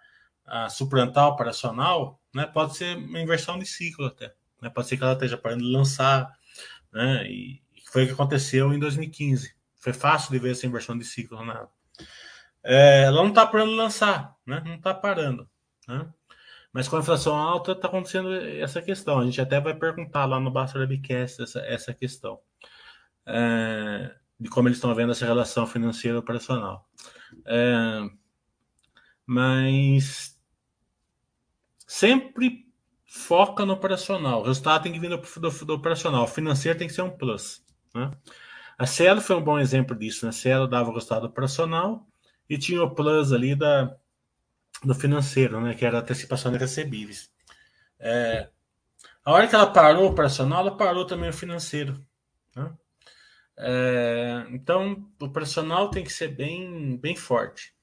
a 0.46 0.68
suplantar 0.68 1.26
o 1.26 1.32
operacional, 1.32 2.20
né, 2.34 2.46
pode 2.46 2.76
ser 2.76 2.96
uma 2.96 3.20
inversão 3.20 3.58
de 3.58 3.66
ciclo 3.66 4.06
até. 4.06 4.34
Né? 4.60 4.70
Pode 4.70 4.88
ser 4.88 4.96
que 4.96 5.04
ela 5.04 5.12
esteja 5.12 5.36
parando 5.36 5.62
de 5.62 5.70
lançar, 5.70 6.32
né? 6.92 7.30
E 7.30 7.62
foi 7.92 8.04
o 8.04 8.06
que 8.06 8.12
aconteceu 8.12 8.72
em 8.72 8.78
2015. 8.78 9.54
Foi 9.76 9.92
fácil 9.92 10.32
de 10.32 10.38
ver 10.38 10.52
essa 10.52 10.66
inversão 10.66 10.98
de 10.98 11.04
ciclo 11.04 11.44
na. 11.44 11.68
É, 12.64 13.04
ela 13.04 13.22
não 13.22 13.28
está 13.28 13.46
parando 13.46 13.70
de 13.70 13.76
lançar, 13.76 14.34
né? 14.46 14.62
Não 14.64 14.74
está 14.74 14.94
parando. 14.94 15.48
Né? 15.86 16.08
Mas 16.72 16.86
com 16.86 16.96
a 16.96 17.00
inflação 17.00 17.36
alta, 17.36 17.72
está 17.72 17.88
acontecendo 17.88 18.34
essa 18.34 18.82
questão. 18.82 19.18
A 19.18 19.24
gente 19.24 19.40
até 19.40 19.60
vai 19.60 19.74
perguntar 19.74 20.26
lá 20.26 20.38
no 20.38 20.50
Basta 20.50 20.78
Webcast 20.78 21.42
essa, 21.42 21.60
essa 21.60 21.94
questão. 21.94 22.38
É, 23.26 24.14
de 24.38 24.48
como 24.48 24.68
eles 24.68 24.78
estão 24.78 24.94
vendo 24.94 25.12
essa 25.12 25.26
relação 25.26 25.66
financeira 25.66 26.18
operacional. 26.18 26.88
É, 27.46 28.08
mas 29.26 30.38
sempre 31.86 32.66
foca 33.06 33.64
no 33.64 33.72
operacional. 33.72 34.40
O 34.40 34.44
resultado 34.44 34.82
tem 34.82 34.92
que 34.92 35.00
vir 35.00 35.10
do, 35.10 35.16
do, 35.16 35.64
do 35.64 35.74
operacional. 35.74 36.24
O 36.24 36.28
financeiro 36.28 36.78
tem 36.78 36.86
que 36.86 36.94
ser 36.94 37.02
um 37.02 37.10
plus. 37.10 37.64
Né? 37.94 38.10
A 38.78 38.86
Cielo 38.86 39.20
foi 39.20 39.36
um 39.36 39.42
bom 39.42 39.58
exemplo 39.58 39.96
disso. 39.96 40.24
Né? 40.24 40.28
A 40.28 40.32
Cielo 40.32 40.68
dava 40.68 40.92
resultado 40.92 41.26
operacional 41.26 42.06
e 42.48 42.56
tinha 42.58 42.82
o 42.82 42.94
plus 42.94 43.32
ali 43.32 43.54
da, 43.54 43.96
do 44.82 44.94
financeiro, 44.94 45.60
né? 45.60 45.74
que 45.74 45.84
era 45.84 45.98
a 45.98 46.00
antecipação 46.00 46.50
de 46.52 46.58
recebíveis. 46.58 47.30
É, 47.98 48.48
a 49.24 49.32
hora 49.32 49.46
que 49.46 49.54
ela 49.54 49.70
parou 49.72 50.04
o 50.04 50.10
operacional, 50.10 50.60
ela 50.60 50.76
parou 50.76 51.04
também 51.04 51.30
o 51.30 51.34
financeiro. 51.34 52.02
Né? 52.54 52.72
É, 53.56 54.46
então, 54.50 55.06
o 55.20 55.24
operacional 55.24 55.90
tem 55.90 56.04
que 56.04 56.12
ser 56.12 56.28
bem, 56.28 56.96
bem 56.96 57.16
forte. 57.16 57.74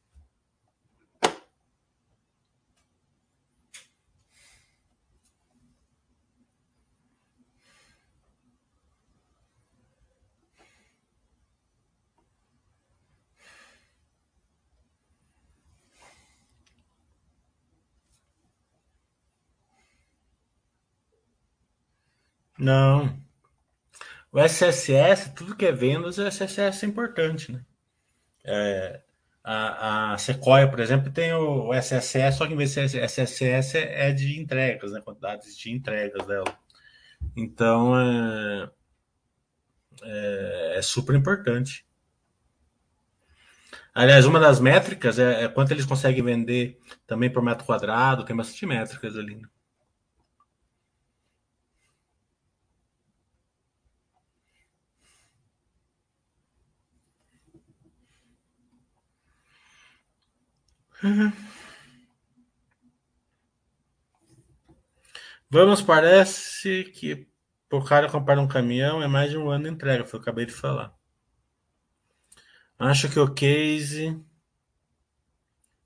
Não. 22.57 23.17
O 24.31 24.39
SSS, 24.39 25.33
tudo 25.33 25.55
que 25.55 25.65
é 25.65 25.71
vendas, 25.71 26.17
o 26.17 26.23
SSS 26.25 26.85
é 26.85 26.89
importante, 26.89 27.51
né? 27.51 27.65
É, 28.43 29.01
a, 29.43 30.13
a 30.13 30.17
Sequoia, 30.17 30.69
por 30.69 30.79
exemplo, 30.79 31.11
tem 31.11 31.33
o, 31.33 31.73
SSS, 31.73 32.37
só 32.37 32.47
que 32.47 32.53
em 32.53 32.57
vez 32.57 32.73
de 32.73 32.99
SSS 32.99 33.77
é 33.77 34.11
de 34.11 34.39
entregas, 34.39 34.91
né? 34.91 35.01
Quantidades 35.01 35.57
de 35.57 35.71
entregas 35.71 36.25
dela. 36.27 36.57
Então, 37.35 37.97
é, 37.99 38.69
é, 40.03 40.75
é 40.77 40.81
super 40.81 41.15
importante. 41.15 41.85
Aliás, 43.93 44.25
uma 44.25 44.39
das 44.39 44.59
métricas 44.59 45.17
é, 45.17 45.45
é, 45.45 45.47
quanto 45.47 45.71
eles 45.71 45.85
conseguem 45.85 46.21
vender 46.21 46.77
também 47.07 47.29
por 47.31 47.41
metro 47.41 47.65
quadrado, 47.65 48.25
tem 48.25 48.35
bastante 48.35 48.65
métricas 48.65 49.15
ali. 49.15 49.35
Né? 49.35 49.47
Vamos, 65.49 65.81
parece 65.81 66.83
que 66.85 67.27
o 67.71 67.83
cara 67.83 68.09
comprar 68.09 68.39
um 68.39 68.47
caminhão 68.47 69.01
é 69.01 69.07
mais 69.07 69.29
de 69.31 69.37
um 69.37 69.49
ano 69.49 69.65
de 69.65 69.69
entrega, 69.69 70.05
foi 70.05 70.19
o 70.19 70.23
que 70.23 70.29
eu 70.29 70.31
acabei 70.31 70.45
de 70.45 70.53
falar. 70.53 70.93
Acho 72.77 73.09
que 73.09 73.19
o 73.19 73.33
case 73.33 74.19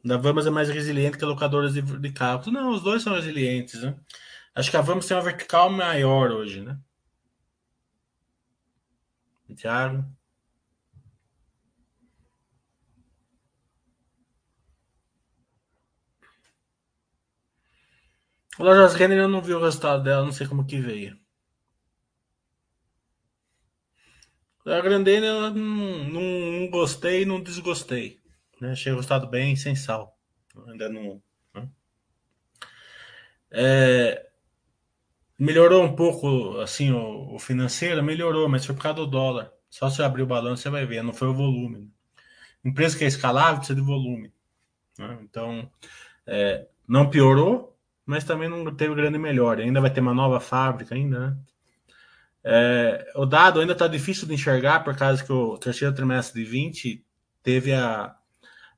da 0.03 0.17
Vamos 0.17 0.45
é 0.45 0.49
mais 0.49 0.69
resiliente 0.69 1.17
que 1.17 1.23
a 1.23 1.27
locadora 1.27 1.69
de, 1.69 1.81
de 1.81 2.11
carros. 2.11 2.47
Não, 2.47 2.71
os 2.71 2.81
dois 2.81 3.03
são 3.03 3.13
resilientes, 3.13 3.81
né? 3.81 3.95
Acho 4.55 4.71
que 4.71 4.77
a 4.77 4.81
Vamos 4.81 5.05
tem 5.05 5.15
uma 5.15 5.23
vertical 5.23 5.69
maior 5.69 6.31
hoje, 6.31 6.61
né? 6.61 6.79
Tiago? 9.55 10.05
Lojas 18.57 18.93
Renner 18.95 19.19
eu 19.19 19.27
não 19.27 19.41
vi 19.41 19.53
o 19.53 19.61
resultado 19.61 20.03
dela, 20.03 20.25
não 20.25 20.31
sei 20.31 20.47
como 20.47 20.65
que 20.65 20.79
veio. 20.79 21.17
A 24.65 24.81
Grandene 24.81 25.25
eu 25.25 25.51
não, 25.51 25.53
não, 25.53 26.21
não 26.21 26.69
gostei 26.69 27.25
não 27.25 27.41
desgostei. 27.41 28.19
Né? 28.59 28.71
Achei 28.71 28.91
o 28.91 28.95
resultado 28.95 29.27
bem 29.27 29.55
sem 29.55 29.75
sal. 29.75 30.17
Ainda 30.67 30.89
não. 30.89 31.21
Né? 31.53 31.69
É, 33.51 34.29
melhorou 35.37 35.83
um 35.83 35.95
pouco 35.95 36.59
assim 36.59 36.91
o, 36.91 37.35
o, 37.35 37.39
financeiro, 37.39 38.03
melhorou, 38.03 38.49
mas 38.49 38.65
foi 38.65 38.75
por 38.75 38.83
causa 38.83 38.97
do 38.97 39.07
dólar. 39.07 39.51
Só 39.69 39.89
se 39.89 40.01
abrir 40.01 40.23
o 40.23 40.27
balanço 40.27 40.63
você 40.63 40.69
vai 40.69 40.85
ver, 40.85 41.03
não 41.03 41.13
foi 41.13 41.29
o 41.29 41.33
volume. 41.33 41.91
Empresa 42.63 42.97
que 42.97 43.05
é 43.05 43.07
escalável 43.07 43.57
precisa 43.57 43.79
de 43.79 43.85
volume. 43.85 44.33
Né? 44.97 45.19
Então, 45.23 45.71
é, 46.27 46.67
não 46.87 47.09
piorou, 47.09 47.78
mas 48.09 48.23
também 48.23 48.49
não 48.49 48.73
teve 48.73 48.95
grande 48.95 49.19
melhora. 49.19 49.61
Ainda 49.61 49.79
vai 49.79 49.93
ter 49.93 50.01
uma 50.01 50.15
nova 50.15 50.39
fábrica 50.39 50.95
ainda, 50.95 51.19
né? 51.19 51.37
É, 52.43 53.11
o 53.15 53.23
dado 53.23 53.59
ainda 53.59 53.73
está 53.73 53.87
difícil 53.87 54.27
de 54.27 54.33
enxergar 54.33 54.83
por 54.83 54.97
causa 54.97 55.23
que 55.23 55.31
o 55.31 55.59
terceiro 55.59 55.93
trimestre 55.93 56.43
de 56.43 56.49
20 56.49 57.05
teve 57.43 57.71
a, 57.71 58.15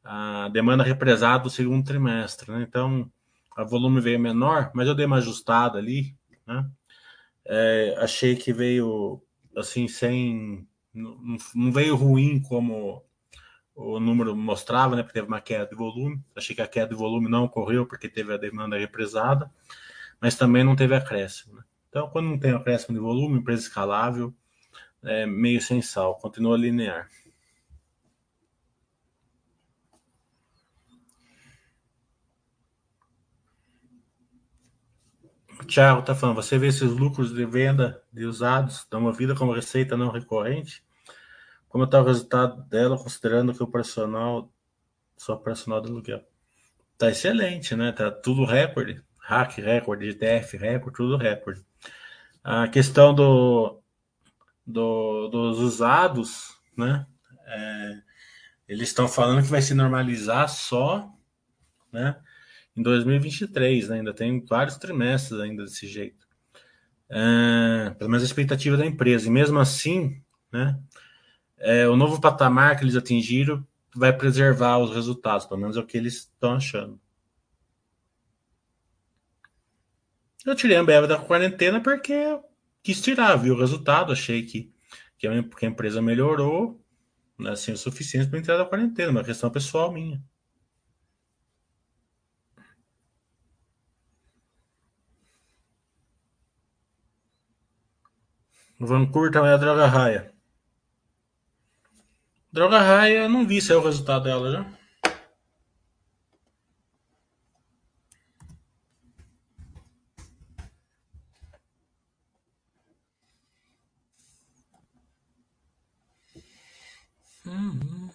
a 0.04 0.50
demanda 0.50 0.84
represada 0.84 1.44
do 1.46 1.50
segundo 1.50 1.86
trimestre, 1.86 2.52
né? 2.52 2.66
Então, 2.68 3.10
o 3.58 3.66
volume 3.66 4.02
veio 4.02 4.20
menor, 4.20 4.70
mas 4.74 4.86
eu 4.86 4.96
dei 4.96 5.06
uma 5.06 5.18
ajustada 5.18 5.78
ali, 5.78 6.14
né? 6.46 6.70
É, 7.46 7.96
achei 8.00 8.36
que 8.36 8.52
veio 8.52 9.24
assim 9.56 9.88
sem 9.88 10.68
não, 10.94 11.38
não 11.56 11.72
veio 11.72 11.96
ruim 11.96 12.42
como 12.42 13.02
o 13.76 14.00
número 14.00 14.36
mostrava, 14.36 14.96
né, 14.96 15.04
porque 15.04 15.14
teve 15.20 15.28
uma 15.28 15.42
queda 15.42 15.66
de 15.68 15.76
volume. 15.76 16.24
Achei 16.36 16.56
que 16.56 16.62
a 16.62 16.68
queda 16.68 16.90
de 16.90 16.96
volume 16.96 17.30
não 17.30 17.46
ocorreu 17.46 17.86
porque 17.86 18.10
teve 18.10 18.34
a 18.34 18.38
demanda 18.38 18.78
represada, 18.78 19.52
mas 20.20 20.36
também 20.36 20.64
não 20.64 20.76
teve 20.76 20.96
acréscimo. 20.96 21.56
Né? 21.56 21.64
Então, 21.90 22.10
quando 22.10 22.28
não 22.28 22.40
tem 22.40 22.54
acréscimo 22.54 22.96
de 22.96 23.02
volume, 23.02 23.40
empresa 23.40 23.64
escalável, 23.64 24.34
é 25.04 25.26
meio 25.26 25.62
sem 25.62 25.82
sal, 25.82 26.16
continua 26.20 26.58
linear. 26.58 27.10
Tiago 35.68 36.02
tá 36.02 36.14
falando, 36.14 36.36
você 36.36 36.58
vê 36.58 36.68
esses 36.68 36.92
lucros 36.92 37.34
de 37.34 37.46
venda 37.46 38.04
de 38.12 38.26
usados 38.26 38.86
dão 38.90 39.02
uma 39.02 39.14
vida 39.14 39.36
como 39.36 39.54
receita 39.54 39.96
não 39.96 40.10
recorrente? 40.10 40.84
Como 41.72 41.86
está 41.86 42.02
o 42.02 42.06
resultado 42.06 42.64
dela, 42.64 42.98
considerando 42.98 43.54
que 43.54 43.64
o 43.64 43.68
personal, 43.68 44.52
só 45.16 45.38
personal 45.38 45.80
do 45.80 45.88
aluguel? 45.88 46.22
Tá 46.98 47.10
excelente, 47.10 47.78
né? 47.78 47.94
Tá 47.94 48.12
tudo 48.12 48.44
recorde. 48.44 49.02
Hack 49.18 49.58
recorde, 49.58 50.12
GTF 50.12 50.58
recorde, 50.58 50.98
tudo 50.98 51.16
recorde. 51.16 51.66
A 52.44 52.68
questão 52.68 53.16
do, 53.16 53.82
do 54.68 55.30
dos 55.30 55.60
usados, 55.60 56.58
né? 56.78 57.08
É, 57.48 58.02
eles 58.68 58.90
estão 58.90 59.08
falando 59.08 59.42
que 59.42 59.50
vai 59.50 59.62
se 59.62 59.74
normalizar 59.74 60.50
só, 60.50 61.10
né? 61.90 62.18
Em 62.76 62.82
2023, 62.82 63.88
né? 63.88 63.96
ainda 63.98 64.14
tem 64.14 64.46
vários 64.46 64.76
trimestres 64.76 65.40
ainda 65.40 65.64
desse 65.64 65.88
jeito. 65.88 66.28
É, 67.10 67.92
pelo 67.92 68.10
menos 68.10 68.24
a 68.24 68.26
expectativa 68.26 68.76
da 68.76 68.86
empresa. 68.86 69.28
E 69.28 69.32
mesmo 69.32 69.58
assim, 69.58 70.22
né? 70.52 70.78
É, 71.62 71.88
o 71.88 71.96
novo 71.96 72.20
patamar 72.20 72.78
que 72.78 72.84
eles 72.84 72.96
atingiram 72.96 73.66
vai 73.96 74.16
preservar 74.16 74.80
os 74.80 74.94
resultados, 74.94 75.46
pelo 75.46 75.60
menos 75.60 75.78
é 75.78 75.80
o 75.80 75.86
que 75.86 75.98
eles 75.98 76.16
estão 76.16 76.56
achando. 76.56 77.00
Eu 80.46 80.56
tirei 80.56 80.76
a 80.76 80.82
Ambev 80.82 81.08
da 81.08 81.20
quarentena 81.20 81.80
porque 81.82 82.14
quis 82.82 83.02
tirar, 83.02 83.36
viu 83.36 83.54
o 83.54 83.60
resultado, 83.60 84.12
achei 84.12 84.44
que, 84.44 84.74
que 85.18 85.28
a 85.28 85.68
empresa 85.68 86.02
melhorou, 86.02 86.84
né, 87.38 87.52
assim, 87.52 87.72
o 87.72 87.78
suficiente 87.78 88.30
para 88.30 88.40
entrar 88.40 88.58
da 88.58 88.66
quarentena, 88.66 89.12
uma 89.12 89.24
questão 89.24 89.52
pessoal 89.52 89.92
minha. 89.92 90.22
Vancouver 98.80 99.32
também 99.32 99.52
é 99.52 99.58
droga 99.58 99.86
raia. 99.86 100.34
Droga 102.54 102.80
Raia, 102.80 103.30
não 103.30 103.48
vi 103.48 103.62
se 103.62 103.72
é 103.72 103.76
o 103.78 103.82
resultado 103.82 104.26
dela 104.26 104.52
já. 104.52 104.82
Uhum. 117.46 118.12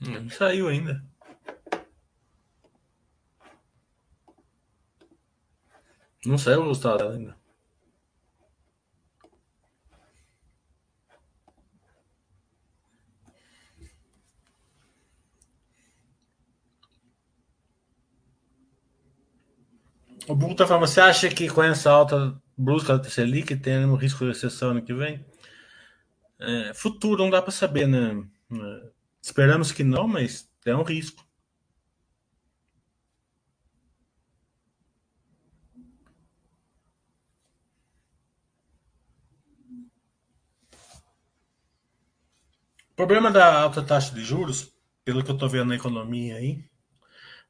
Não 0.00 0.30
saiu 0.42 0.68
ainda. 0.68 1.04
Não 6.26 6.36
saiu 6.38 6.62
o 6.62 6.68
resultado 6.68 7.08
ainda. 7.08 7.36
O 20.28 20.34
Bull 20.36 20.54
tá 20.54 20.66
falando, 20.66 20.86
você 20.86 21.00
acha 21.00 21.28
que 21.28 21.48
com 21.48 21.62
essa 21.62 21.90
alta 21.90 22.40
brusca 22.56 22.96
da 22.96 23.10
Selic 23.10 23.56
tem 23.56 23.84
um 23.84 23.96
risco 23.96 24.20
de 24.20 24.30
recessão 24.30 24.70
ano 24.70 24.82
que 24.82 24.94
vem? 24.94 25.24
É, 26.38 26.74
futuro 26.74 27.22
não 27.22 27.30
dá 27.30 27.42
para 27.42 27.50
saber, 27.52 27.86
né? 27.86 28.24
É, 28.52 28.92
esperamos 29.22 29.70
que 29.70 29.84
não, 29.84 30.08
mas 30.08 30.50
é 30.66 30.74
um 30.74 30.82
risco. 30.82 31.24
O 42.92 42.94
problema 42.94 43.30
da 43.30 43.62
alta 43.62 43.82
taxa 43.82 44.14
de 44.14 44.22
juros, 44.22 44.70
pelo 45.04 45.24
que 45.24 45.30
eu 45.30 45.34
estou 45.34 45.48
vendo 45.48 45.68
na 45.68 45.76
economia 45.76 46.36
aí, 46.36 46.64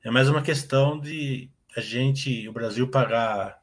é 0.05 0.11
mais 0.11 0.29
uma 0.29 0.43
questão 0.43 0.99
de 1.01 1.51
a 1.77 1.81
gente, 1.81 2.49
o 2.49 2.53
Brasil 2.53 2.89
pagar 2.91 3.61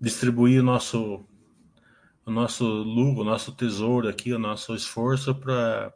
distribuir 0.00 0.60
o 0.60 0.64
nosso 0.64 1.24
o 2.24 2.30
nosso 2.30 2.64
lucro, 2.64 3.22
o 3.22 3.24
nosso 3.24 3.52
tesouro 3.52 4.08
aqui, 4.08 4.32
o 4.32 4.38
nosso 4.38 4.74
esforço 4.74 5.34
para 5.34 5.92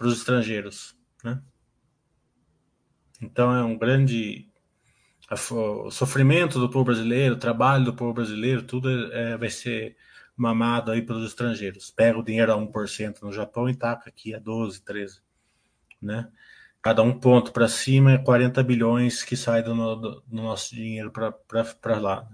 os 0.00 0.18
estrangeiros, 0.18 0.96
né? 1.22 1.42
Então 3.20 3.54
é 3.54 3.62
um 3.64 3.76
grande 3.76 4.48
o 5.50 5.90
sofrimento 5.90 6.58
do 6.58 6.70
povo 6.70 6.86
brasileiro, 6.86 7.34
o 7.34 7.38
trabalho 7.38 7.84
do 7.84 7.94
povo 7.94 8.14
brasileiro, 8.14 8.62
tudo 8.62 8.88
é, 9.12 9.36
vai 9.36 9.50
ser 9.50 9.94
mamado 10.34 10.90
aí 10.90 11.02
pelos 11.02 11.26
estrangeiros. 11.26 11.90
Pega 11.90 12.18
o 12.18 12.24
dinheiro 12.24 12.52
a 12.52 12.56
1% 12.56 13.22
no 13.22 13.32
Japão 13.32 13.68
e 13.68 13.74
taca 13.74 14.08
aqui 14.08 14.34
a 14.34 14.38
12, 14.38 14.82
13, 14.82 15.20
né? 16.00 16.30
Cada 16.80 17.02
um 17.02 17.18
ponto 17.18 17.52
para 17.52 17.68
cima 17.68 18.12
é 18.12 18.18
40 18.18 18.62
bilhões 18.62 19.22
que 19.22 19.36
sai 19.36 19.62
do, 19.62 19.74
do, 19.74 20.22
do 20.26 20.42
nosso 20.42 20.74
dinheiro 20.74 21.10
para 21.10 21.98
lá. 21.98 22.26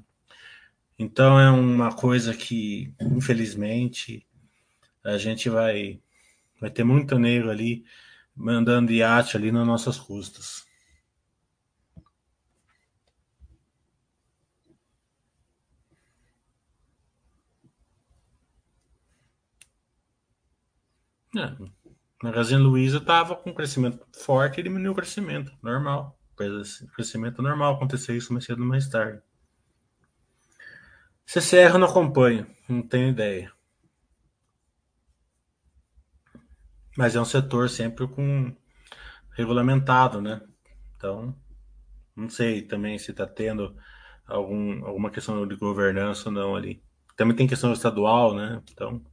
Então 0.99 1.39
é 1.39 1.51
uma 1.51 1.95
coisa 1.95 2.35
que, 2.35 2.95
infelizmente, 3.01 4.27
a 5.05 5.19
gente 5.19 5.49
vai 5.51 6.01
vai 6.61 6.71
ter 6.71 6.85
muito 6.85 7.19
negro 7.19 7.51
ali 7.51 7.85
mandando 8.37 8.93
iate 8.93 9.37
ali 9.37 9.53
nas 9.53 9.67
nossas 9.67 9.99
custas. 9.99 10.65
É, 21.37 21.57
Magazine 22.23 22.63
Luiza 22.63 22.99
estava 22.99 23.35
com 23.37 23.53
crescimento 23.53 24.07
forte 24.17 24.61
e 24.61 24.63
diminuiu 24.63 24.93
o 24.93 24.95
crescimento, 24.95 25.53
normal. 25.63 26.19
Crescimento 26.95 27.43
normal 27.43 27.75
acontecer 27.75 28.17
isso 28.17 28.33
mais 28.33 28.45
cedo 28.45 28.63
ou 28.63 28.69
mais 28.69 28.89
tarde. 28.89 29.21
CCR 31.27 31.75
eu 31.75 31.79
não 31.79 31.89
acompanho, 31.89 32.47
não 32.69 32.83
tenho 32.83 33.09
ideia. 33.09 33.53
Mas 36.97 37.17
é 37.17 37.21
um 37.21 37.25
setor 37.25 37.69
sempre 37.69 38.07
com 38.07 38.55
regulamentado, 39.37 40.21
né? 40.21 40.41
Então, 40.97 41.37
não 42.15 42.29
sei 42.29 42.63
também 42.63 42.99
se 42.99 43.11
está 43.11 43.27
tendo 43.27 43.77
algum, 44.27 44.85
alguma 44.87 45.11
questão 45.11 45.47
de 45.47 45.57
governança 45.57 46.29
ou 46.29 46.35
não 46.35 46.55
ali. 46.55 46.83
Também 47.17 47.37
tem 47.37 47.47
questão 47.47 47.73
estadual, 47.73 48.35
né? 48.35 48.63
Então, 48.73 49.05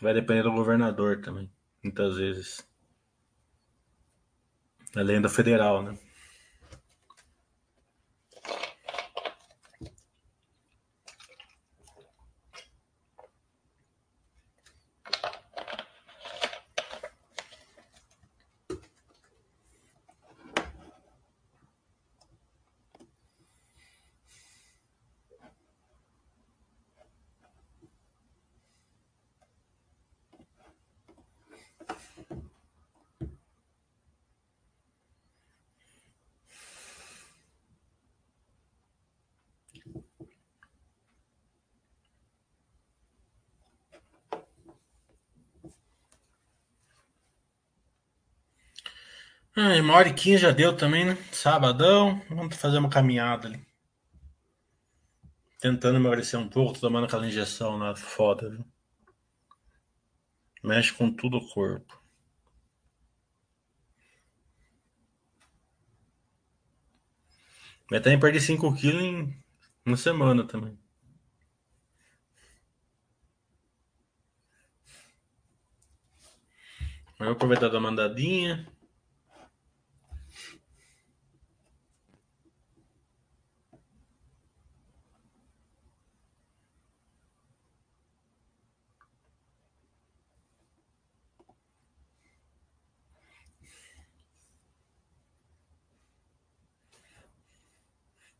vai 0.00 0.14
depender 0.14 0.42
do 0.42 0.52
governador 0.52 1.20
também, 1.20 1.50
muitas 1.82 2.16
vezes. 2.16 2.66
Além 4.96 5.20
da 5.20 5.28
federal, 5.28 5.82
né? 5.82 5.98
Ah, 49.56 49.72
uma 49.84 49.94
hora 49.94 50.08
e 50.08 50.14
quinze 50.14 50.38
já 50.38 50.50
deu 50.50 50.74
também, 50.76 51.04
né? 51.04 51.16
Sabadão, 51.30 52.20
vamos 52.28 52.56
fazer 52.56 52.78
uma 52.78 52.88
caminhada 52.88 53.48
ali. 53.48 53.64
Tentando 55.60 55.96
emagrecer 55.96 56.40
um 56.40 56.48
pouco, 56.48 56.80
tomando 56.80 57.04
aquela 57.04 57.26
injeção 57.26 57.76
lá 57.76 57.94
foda, 57.94 58.50
viu? 58.50 58.64
Mexe 60.62 60.92
com 60.92 61.12
tudo 61.12 61.36
o 61.36 61.48
corpo. 61.48 62.02
Vai 67.90 67.98
até 67.98 68.16
perder 68.16 68.40
5 68.40 68.74
quilos 68.74 69.02
em 69.02 69.36
uma 69.84 69.96
semana 69.98 70.46
também. 70.46 70.78
Vou 77.18 77.30
aproveitar 77.30 77.68
da 77.68 77.78
mandadinha. 77.78 78.66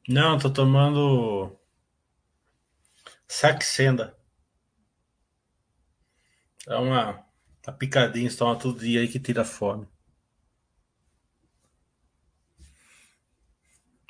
Não, 0.09 0.39
tô 0.39 0.51
tomando 0.51 1.59
Saxenda. 3.29 4.17
É 6.69 6.77
uma, 6.77 7.25
uma 7.67 7.73
picadinha, 7.77 8.29
você 8.31 8.37
toma 8.37 8.59
todo 8.59 8.79
dia 8.81 9.01
aí 9.01 9.09
que 9.09 9.19
tira 9.19 9.45
fome. 9.45 9.87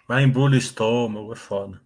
Mas 0.09 0.25
embrulha 0.25 0.55
o 0.55 0.59
estômago, 0.59 1.33
é 1.33 1.37
foda. 1.37 1.81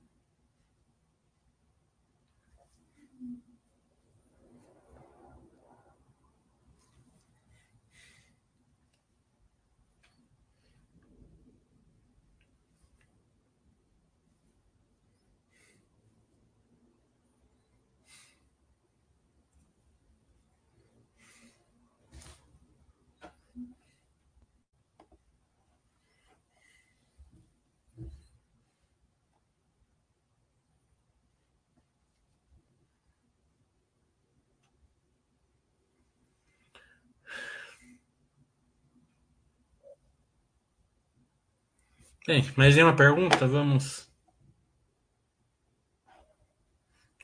Bem, 42.28 42.44
mais 42.58 42.76
uma 42.76 42.94
pergunta? 42.94 43.46
Vamos. 43.46 44.06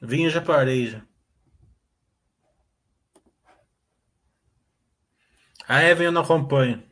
Vinha 0.01 0.31
já 0.31 0.41
parei 0.41 0.87
já. 0.87 1.07
A 5.69 5.83
Evan 5.83 6.05
eu 6.05 6.13
não 6.13 6.23
acompanho. 6.23 6.83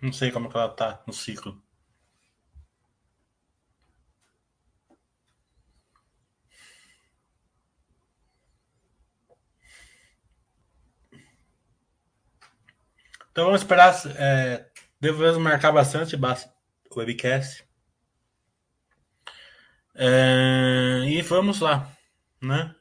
Não 0.00 0.12
sei 0.12 0.30
como 0.30 0.46
é 0.46 0.50
que 0.50 0.56
ela 0.56 0.68
tá 0.68 1.02
no 1.08 1.12
ciclo. 1.12 1.60
Então 13.32 13.46
vamos 13.46 13.62
esperar. 13.62 13.92
É, 14.16 14.70
devemos 15.00 15.36
marcar 15.38 15.72
bastante 15.72 16.14
o 16.14 16.18
webcast. 16.98 17.64
É, 19.94 21.04
e 21.06 21.22
vamos 21.22 21.60
lá, 21.60 21.90
né? 22.40 22.74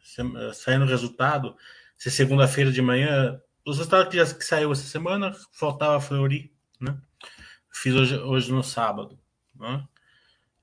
Saindo 0.53 0.85
o 0.85 0.87
resultado, 0.87 1.55
se 1.97 2.09
segunda-feira 2.09 2.71
de 2.71 2.81
manhã, 2.81 3.41
os 3.65 3.77
resultados 3.77 4.09
que, 4.09 4.17
já, 4.17 4.33
que 4.33 4.45
saiu 4.45 4.71
essa 4.71 4.83
semana, 4.83 5.35
faltava 5.51 5.99
Fleury, 5.99 6.53
né? 6.79 6.97
Fiz 7.71 7.93
hoje, 7.93 8.17
hoje 8.17 8.51
no 8.51 8.63
sábado. 8.63 9.19
Né? 9.55 9.85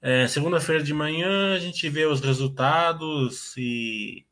É, 0.01 0.27
segunda-feira 0.29 0.83
de 0.83 0.93
manhã 0.93 1.55
a 1.55 1.59
gente 1.59 1.89
vê 1.89 2.07
os 2.07 2.21
resultados 2.21 3.57
e 3.57 4.27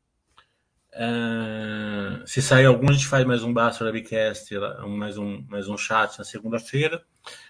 é, 0.91 2.25
se 2.25 2.41
sair 2.41 2.65
algum, 2.65 2.89
a 2.89 2.93
gente 2.93 3.07
faz 3.07 3.25
mais 3.25 3.43
um 3.43 3.53
Basta 3.53 3.83
Webcast, 3.83 4.49
mais 4.87 5.17
um, 5.17 5.45
mais 5.49 5.67
um 5.67 5.77
chat 5.77 6.17
na 6.17 6.23
segunda-feira. 6.23 7.03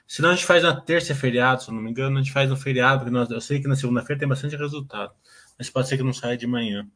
Se 0.07 0.21
não, 0.21 0.29
a 0.29 0.35
gente 0.35 0.45
faz 0.45 0.63
na 0.63 0.79
terça 0.79 1.13
é 1.13 1.15
feriado, 1.15 1.63
se 1.63 1.69
eu 1.69 1.73
não 1.73 1.81
me 1.81 1.89
engano, 1.89 2.17
a 2.17 2.21
gente 2.21 2.31
faz 2.31 2.49
no 2.49 2.55
feriado, 2.55 2.99
porque 2.99 3.11
nós, 3.11 3.29
eu 3.29 3.41
sei 3.41 3.59
que 3.59 3.67
na 3.67 3.75
segunda-feira 3.75 4.19
tem 4.19 4.27
bastante 4.27 4.55
resultado, 4.55 5.13
mas 5.57 5.69
pode 5.69 5.87
ser 5.87 5.97
que 5.97 6.03
não 6.03 6.13
saia 6.13 6.37
de 6.37 6.45
manhã. 6.47 6.87